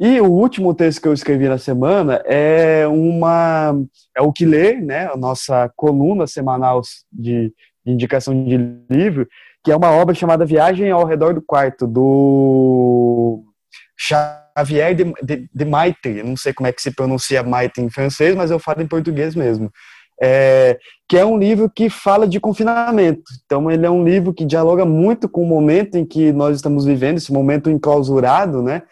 E 0.03 0.19
o 0.19 0.25
último 0.25 0.73
texto 0.73 0.99
que 0.99 1.07
eu 1.07 1.13
escrevi 1.13 1.47
na 1.47 1.59
semana 1.59 2.23
é 2.25 2.87
uma 2.87 3.79
é 4.17 4.21
o 4.23 4.33
que 4.33 4.47
ler, 4.47 4.81
né, 4.81 5.05
a 5.05 5.15
nossa 5.15 5.71
coluna 5.75 6.25
semanal 6.25 6.81
de, 7.13 7.53
de 7.85 7.91
indicação 7.93 8.33
de 8.43 8.57
livro, 8.89 9.27
que 9.63 9.71
é 9.71 9.75
uma 9.75 9.91
obra 9.91 10.15
chamada 10.15 10.43
Viagem 10.43 10.89
ao 10.89 11.05
redor 11.05 11.35
do 11.35 11.41
quarto 11.41 11.85
do 11.85 13.43
Xavier 13.95 14.95
de, 14.95 15.13
de, 15.21 15.47
de 15.53 15.65
Maitre, 15.65 16.23
não 16.23 16.35
sei 16.35 16.51
como 16.51 16.65
é 16.65 16.71
que 16.71 16.81
se 16.81 16.95
pronuncia 16.95 17.43
Maitre 17.43 17.83
em 17.83 17.89
francês, 17.91 18.35
mas 18.35 18.49
eu 18.49 18.57
falo 18.57 18.81
em 18.81 18.87
português 18.87 19.35
mesmo. 19.35 19.69
É, 20.23 20.79
que 21.07 21.17
é 21.17 21.25
um 21.25 21.37
livro 21.37 21.69
que 21.69 21.89
fala 21.89 22.27
de 22.27 22.39
confinamento. 22.39 23.23
Então, 23.45 23.69
ele 23.69 23.85
é 23.85 23.89
um 23.89 24.03
livro 24.03 24.33
que 24.33 24.45
dialoga 24.45 24.85
muito 24.85 25.27
com 25.27 25.43
o 25.43 25.47
momento 25.47 25.95
em 25.95 26.05
que 26.05 26.31
nós 26.31 26.55
estamos 26.55 26.85
vivendo, 26.85 27.17
esse 27.17 27.33
momento 27.33 27.71
enclausurado, 27.71 28.61
né? 28.61 28.83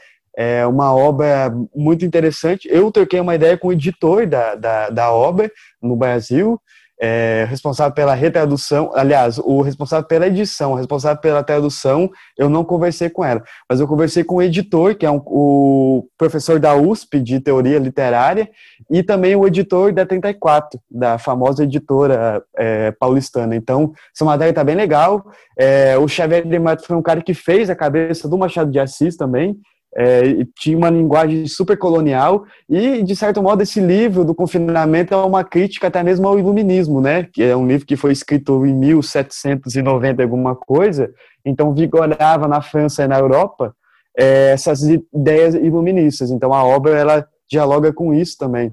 É 0.42 0.66
uma 0.66 0.96
obra 0.96 1.54
muito 1.76 2.06
interessante. 2.06 2.66
Eu 2.72 2.90
troquei 2.94 3.20
uma 3.20 3.36
ideia 3.36 3.58
com 3.58 3.68
o 3.68 3.74
editor 3.74 4.26
da, 4.26 4.56
da, 4.56 4.90
da 4.90 5.12
obra 5.12 5.52
no 5.82 5.98
Brasil, 5.98 6.58
é, 6.98 7.46
responsável 7.50 7.94
pela 7.94 8.14
retradução, 8.14 8.92
aliás, 8.94 9.38
o 9.38 9.62
responsável 9.62 10.08
pela 10.08 10.28
edição, 10.28 10.76
responsável 10.76 11.22
pela 11.22 11.44
tradução, 11.44 12.10
eu 12.38 12.50
não 12.50 12.64
conversei 12.64 13.10
com 13.10 13.24
ela, 13.24 13.44
mas 13.70 13.82
eu 13.82 13.88
conversei 13.88 14.24
com 14.24 14.36
o 14.36 14.42
editor, 14.42 14.96
que 14.96 15.06
é 15.06 15.12
um, 15.12 15.22
o 15.26 16.08
professor 16.18 16.58
da 16.58 16.74
USP 16.74 17.20
de 17.20 17.42
teoria 17.42 17.78
literária, 17.78 18.50
e 18.90 19.04
também 19.04 19.36
o 19.36 19.46
editor 19.46 19.92
da 19.92 20.06
34, 20.06 20.80
da 20.90 21.18
famosa 21.18 21.64
editora 21.66 22.42
é, 22.58 22.92
paulistana. 22.92 23.58
Então, 23.58 23.92
essa 24.16 24.24
matéria 24.24 24.52
está 24.52 24.64
bem 24.64 24.76
legal. 24.76 25.26
É, 25.58 25.98
o 25.98 26.08
Xavier 26.08 26.46
de 26.46 26.60
Mato 26.60 26.86
foi 26.86 26.96
um 26.96 27.02
cara 27.02 27.22
que 27.22 27.34
fez 27.34 27.70
a 27.70 27.76
cabeça 27.76 28.28
do 28.28 28.38
Machado 28.38 28.72
de 28.72 28.80
Assis 28.80 29.18
também, 29.18 29.58
é, 29.96 30.46
tinha 30.58 30.78
uma 30.78 30.90
linguagem 30.90 31.48
super 31.48 31.78
colonial 31.78 32.46
e, 32.70 33.02
de 33.02 33.16
certo 33.16 33.42
modo, 33.42 33.64
esse 33.64 33.80
livro 33.80 34.24
do 34.24 34.36
confinamento 34.36 35.14
é 35.14 35.18
uma 35.18 35.44
crítica 35.44 35.88
até 35.88 36.04
mesmo 36.04 36.28
ao 36.28 36.38
iluminismo, 36.38 37.02
né? 37.02 37.28
Que 37.32 37.44
é 37.44 37.56
um 37.56 37.68
livro 37.68 37.86
que 37.86 37.96
foi 37.96 38.12
escrito 38.12 38.66
em 38.66 38.74
1790 38.74 40.22
alguma 40.22 40.56
coisa, 40.56 41.12
então 41.44 41.74
vigorava 41.74 42.48
na 42.48 42.62
França 42.62 43.04
e 43.04 43.08
na 43.08 43.18
Europa 43.18 43.76
é, 44.18 44.52
essas 44.52 44.84
ideias 44.84 45.56
iluministas. 45.56 46.30
Então 46.30 46.54
a 46.54 46.64
obra 46.64 46.98
ela 46.98 47.28
dialoga 47.50 47.92
com 47.92 48.14
isso 48.14 48.38
também. 48.38 48.72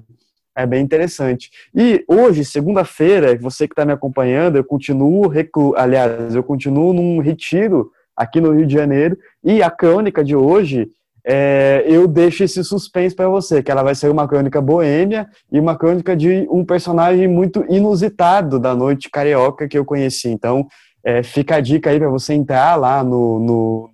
É 0.55 0.65
bem 0.65 0.83
interessante. 0.83 1.51
E 1.75 2.03
hoje, 2.07 2.43
segunda-feira, 2.43 3.37
você 3.37 3.67
que 3.67 3.73
está 3.73 3.85
me 3.85 3.93
acompanhando, 3.93 4.55
eu 4.55 4.63
continuo, 4.63 5.27
reclu... 5.27 5.75
aliás, 5.77 6.33
eu 6.33 6.43
continuo 6.43 6.93
num 6.93 7.19
retiro 7.19 7.91
aqui 8.15 8.41
no 8.41 8.51
Rio 8.51 8.65
de 8.65 8.73
Janeiro 8.73 9.15
e 9.43 9.61
a 9.61 9.69
crônica 9.69 10.23
de 10.23 10.35
hoje 10.35 10.89
é, 11.29 11.83
eu 11.85 12.07
deixo 12.07 12.45
esse 12.45 12.63
suspense 12.63 13.13
para 13.13 13.27
você, 13.27 13.61
que 13.61 13.69
ela 13.69 13.83
vai 13.83 13.93
ser 13.93 14.09
uma 14.09 14.25
crônica 14.25 14.61
boêmia 14.61 15.27
e 15.51 15.59
uma 15.59 15.77
crônica 15.77 16.15
de 16.15 16.47
um 16.49 16.63
personagem 16.63 17.27
muito 17.27 17.65
inusitado 17.67 18.57
da 18.57 18.73
noite 18.73 19.09
carioca 19.09 19.67
que 19.67 19.77
eu 19.77 19.83
conheci. 19.83 20.29
Então, 20.29 20.65
é, 21.03 21.21
fica 21.21 21.57
a 21.57 21.59
dica 21.59 21.89
aí 21.89 21.99
para 21.99 22.07
você 22.07 22.33
entrar 22.33 22.77
lá 22.77 23.03
no, 23.03 23.39
no 23.39 23.89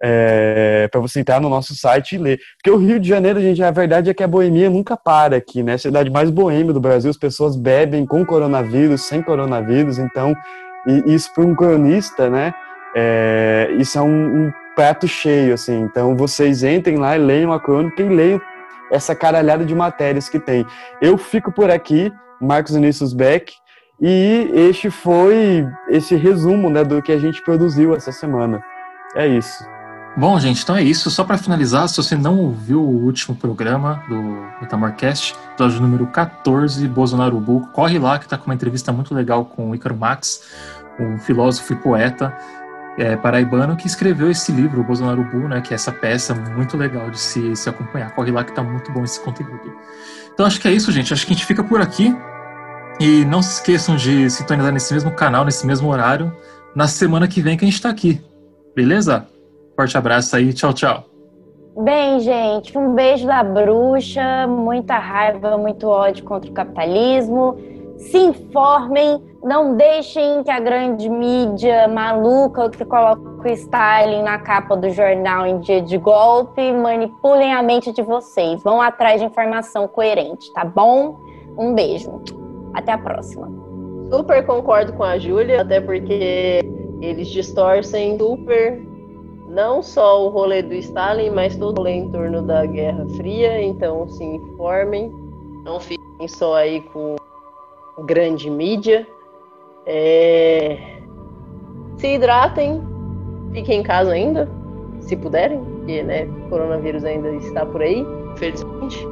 é, 0.00 0.86
para 0.88 1.00
você 1.00 1.18
entrar 1.18 1.40
no 1.40 1.48
nosso 1.48 1.74
site 1.74 2.14
e 2.14 2.18
ler. 2.18 2.38
Porque 2.58 2.70
o 2.70 2.78
Rio 2.78 3.00
de 3.00 3.08
Janeiro, 3.08 3.40
gente, 3.40 3.60
a 3.60 3.72
verdade 3.72 4.08
é 4.08 4.14
que 4.14 4.22
a 4.22 4.28
boemia 4.28 4.70
nunca 4.70 4.96
para 4.96 5.36
aqui, 5.36 5.64
né? 5.64 5.74
A 5.74 5.78
cidade 5.78 6.10
mais 6.10 6.30
boêmia 6.30 6.72
do 6.72 6.80
Brasil, 6.80 7.10
as 7.10 7.16
pessoas 7.16 7.56
bebem 7.56 8.06
com 8.06 8.24
coronavírus, 8.24 9.02
sem 9.02 9.20
coronavírus, 9.20 9.98
então, 9.98 10.32
e, 10.86 11.12
isso 11.12 11.34
para 11.34 11.42
um 11.42 11.56
cronista, 11.56 12.30
né? 12.30 12.54
É, 12.94 13.74
isso 13.80 13.98
é 13.98 14.02
um, 14.02 14.46
um 14.46 14.52
prato 14.76 15.08
cheio, 15.08 15.54
assim. 15.54 15.80
Então 15.80 16.14
vocês 16.14 16.62
entrem 16.62 16.98
lá 16.98 17.16
e 17.16 17.20
leiam 17.20 17.52
a 17.52 17.58
crônica 17.58 18.02
e 18.02 18.08
leiam 18.08 18.40
essa 18.92 19.14
caralhada 19.14 19.64
de 19.64 19.74
matérias 19.74 20.28
que 20.28 20.38
tem. 20.38 20.64
Eu 21.00 21.18
fico 21.18 21.50
por 21.50 21.70
aqui, 21.70 22.12
Marcos 22.40 22.74
Vinícius 22.74 23.12
Beck, 23.12 23.52
e 24.00 24.50
este 24.52 24.90
foi 24.90 25.66
esse 25.88 26.14
resumo 26.14 26.68
né, 26.68 26.84
do 26.84 27.02
que 27.02 27.10
a 27.10 27.18
gente 27.18 27.42
produziu 27.42 27.96
essa 27.96 28.12
semana. 28.12 28.62
É 29.16 29.26
isso. 29.26 29.64
Bom, 30.16 30.38
gente, 30.38 30.62
então 30.62 30.76
é 30.76 30.82
isso. 30.82 31.10
Só 31.10 31.24
para 31.24 31.36
finalizar, 31.36 31.88
se 31.88 31.96
você 31.96 32.14
não 32.14 32.38
ouviu 32.38 32.80
o 32.80 33.04
último 33.04 33.34
programa 33.34 34.02
do 34.08 34.16
Metamorcast, 34.60 35.34
episódio 35.52 35.80
número 35.80 36.06
14, 36.06 36.86
Bolsonaro 36.88 37.38
Bull, 37.38 37.66
corre 37.72 37.98
lá 37.98 38.18
que 38.18 38.24
está 38.24 38.38
com 38.38 38.46
uma 38.46 38.54
entrevista 38.54 38.92
muito 38.92 39.14
legal 39.14 39.44
com 39.44 39.70
o 39.70 39.74
Ícaro 39.74 39.96
Max, 39.96 40.42
um 40.98 41.18
filósofo 41.18 41.72
e 41.72 41.76
poeta 41.76 42.34
é, 42.98 43.16
paraibano 43.16 43.76
que 43.76 43.86
escreveu 43.86 44.30
esse 44.30 44.50
livro, 44.52 44.80
o 44.80 44.84
Bolsonaro 44.84 45.22
Bull, 45.24 45.48
né, 45.48 45.60
que 45.60 45.72
é 45.72 45.76
essa 45.76 45.92
peça 45.92 46.34
muito 46.34 46.76
legal 46.76 47.10
de 47.10 47.18
se, 47.18 47.54
se 47.54 47.68
acompanhar. 47.68 48.14
Corre 48.14 48.30
lá 48.30 48.42
que 48.44 48.52
tá 48.52 48.62
muito 48.62 48.90
bom 48.92 49.04
esse 49.04 49.20
conteúdo. 49.20 49.72
Então 50.32 50.46
acho 50.46 50.60
que 50.60 50.68
é 50.68 50.72
isso, 50.72 50.90
gente. 50.92 51.12
Acho 51.12 51.26
que 51.26 51.32
a 51.32 51.36
gente 51.36 51.46
fica 51.46 51.62
por 51.62 51.80
aqui. 51.80 52.14
E 52.98 53.24
não 53.26 53.42
se 53.42 53.54
esqueçam 53.54 53.94
de 53.94 54.30
sintonizar 54.30 54.72
nesse 54.72 54.92
mesmo 54.92 55.10
canal, 55.10 55.44
nesse 55.44 55.66
mesmo 55.66 55.90
horário, 55.90 56.34
na 56.74 56.88
semana 56.88 57.28
que 57.28 57.42
vem 57.42 57.56
que 57.56 57.64
a 57.64 57.68
gente 57.68 57.80
tá 57.80 57.90
aqui. 57.90 58.22
Beleza? 58.74 59.26
Forte 59.74 59.98
abraço 59.98 60.34
aí. 60.34 60.52
Tchau, 60.54 60.72
tchau. 60.72 61.04
Bem, 61.78 62.20
gente, 62.20 62.76
um 62.78 62.94
beijo 62.94 63.26
da 63.26 63.44
bruxa, 63.44 64.46
muita 64.46 64.98
raiva, 64.98 65.58
muito 65.58 65.86
ódio 65.86 66.24
contra 66.24 66.50
o 66.50 66.54
capitalismo. 66.54 67.58
Se 67.98 68.18
informem, 68.18 69.22
não 69.42 69.76
deixem 69.76 70.42
que 70.42 70.50
a 70.50 70.60
grande 70.60 71.08
mídia 71.08 71.88
maluca 71.88 72.68
que 72.68 72.84
coloca 72.84 73.20
o 73.20 73.48
Stalin 73.48 74.22
na 74.22 74.38
capa 74.38 74.76
do 74.76 74.90
jornal 74.90 75.46
em 75.46 75.58
dia 75.60 75.80
de 75.80 75.96
golpe 75.96 76.72
manipulem 76.72 77.54
a 77.54 77.62
mente 77.62 77.92
de 77.92 78.02
vocês. 78.02 78.62
Vão 78.62 78.82
atrás 78.82 79.20
de 79.20 79.26
informação 79.26 79.88
coerente, 79.88 80.52
tá 80.52 80.64
bom? 80.64 81.16
Um 81.56 81.74
beijo. 81.74 82.20
Até 82.74 82.92
a 82.92 82.98
próxima. 82.98 83.48
Super 84.10 84.44
concordo 84.44 84.92
com 84.92 85.02
a 85.02 85.18
Júlia, 85.18 85.62
até 85.62 85.80
porque 85.80 86.60
eles 87.00 87.28
distorcem 87.28 88.18
super 88.18 88.82
não 89.48 89.82
só 89.82 90.26
o 90.26 90.28
rolê 90.28 90.62
do 90.62 90.74
Stalin, 90.74 91.30
mas 91.30 91.56
todo 91.56 91.78
o 91.78 91.80
rolê 91.80 91.92
em 91.92 92.10
torno 92.10 92.42
da 92.42 92.66
Guerra 92.66 93.06
Fria. 93.16 93.62
Então 93.62 94.06
se 94.08 94.22
informem, 94.22 95.10
não 95.64 95.80
fiquem 95.80 96.28
só 96.28 96.56
aí 96.56 96.82
com 96.82 97.16
grande 98.04 98.50
mídia. 98.50 99.06
É... 99.86 100.78
Se 101.96 102.14
hidratem, 102.14 102.82
fiquem 103.52 103.80
em 103.80 103.82
casa 103.82 104.12
ainda, 104.12 104.48
se 105.00 105.16
puderem, 105.16 105.60
porque 105.60 106.02
né, 106.02 106.28
coronavírus 106.50 107.04
ainda 107.04 107.30
está 107.30 107.64
por 107.64 107.80
aí, 107.80 108.04
felizmente. 108.36 109.06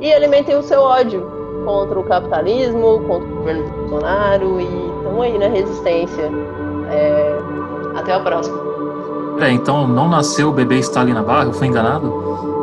E 0.00 0.12
alimentem 0.12 0.56
o 0.56 0.62
seu 0.62 0.80
ódio 0.80 1.22
contra 1.64 1.98
o 1.98 2.04
capitalismo, 2.04 3.00
contra 3.06 3.28
o 3.28 3.36
governo 3.36 3.68
Bolsonaro 3.70 4.60
e 4.60 4.64
estamos 4.64 5.22
aí 5.22 5.38
na 5.38 5.48
resistência. 5.48 6.30
É... 6.90 7.38
Até 7.96 8.12
a 8.12 8.20
próxima. 8.20 8.58
É, 9.40 9.50
então 9.50 9.86
não 9.86 10.08
nasceu 10.08 10.48
o 10.48 10.52
bebê 10.52 10.78
Stalin 10.78 11.12
na 11.12 11.22
barra, 11.22 11.46
eu 11.46 11.52
fui 11.52 11.66
enganado? 11.66 12.53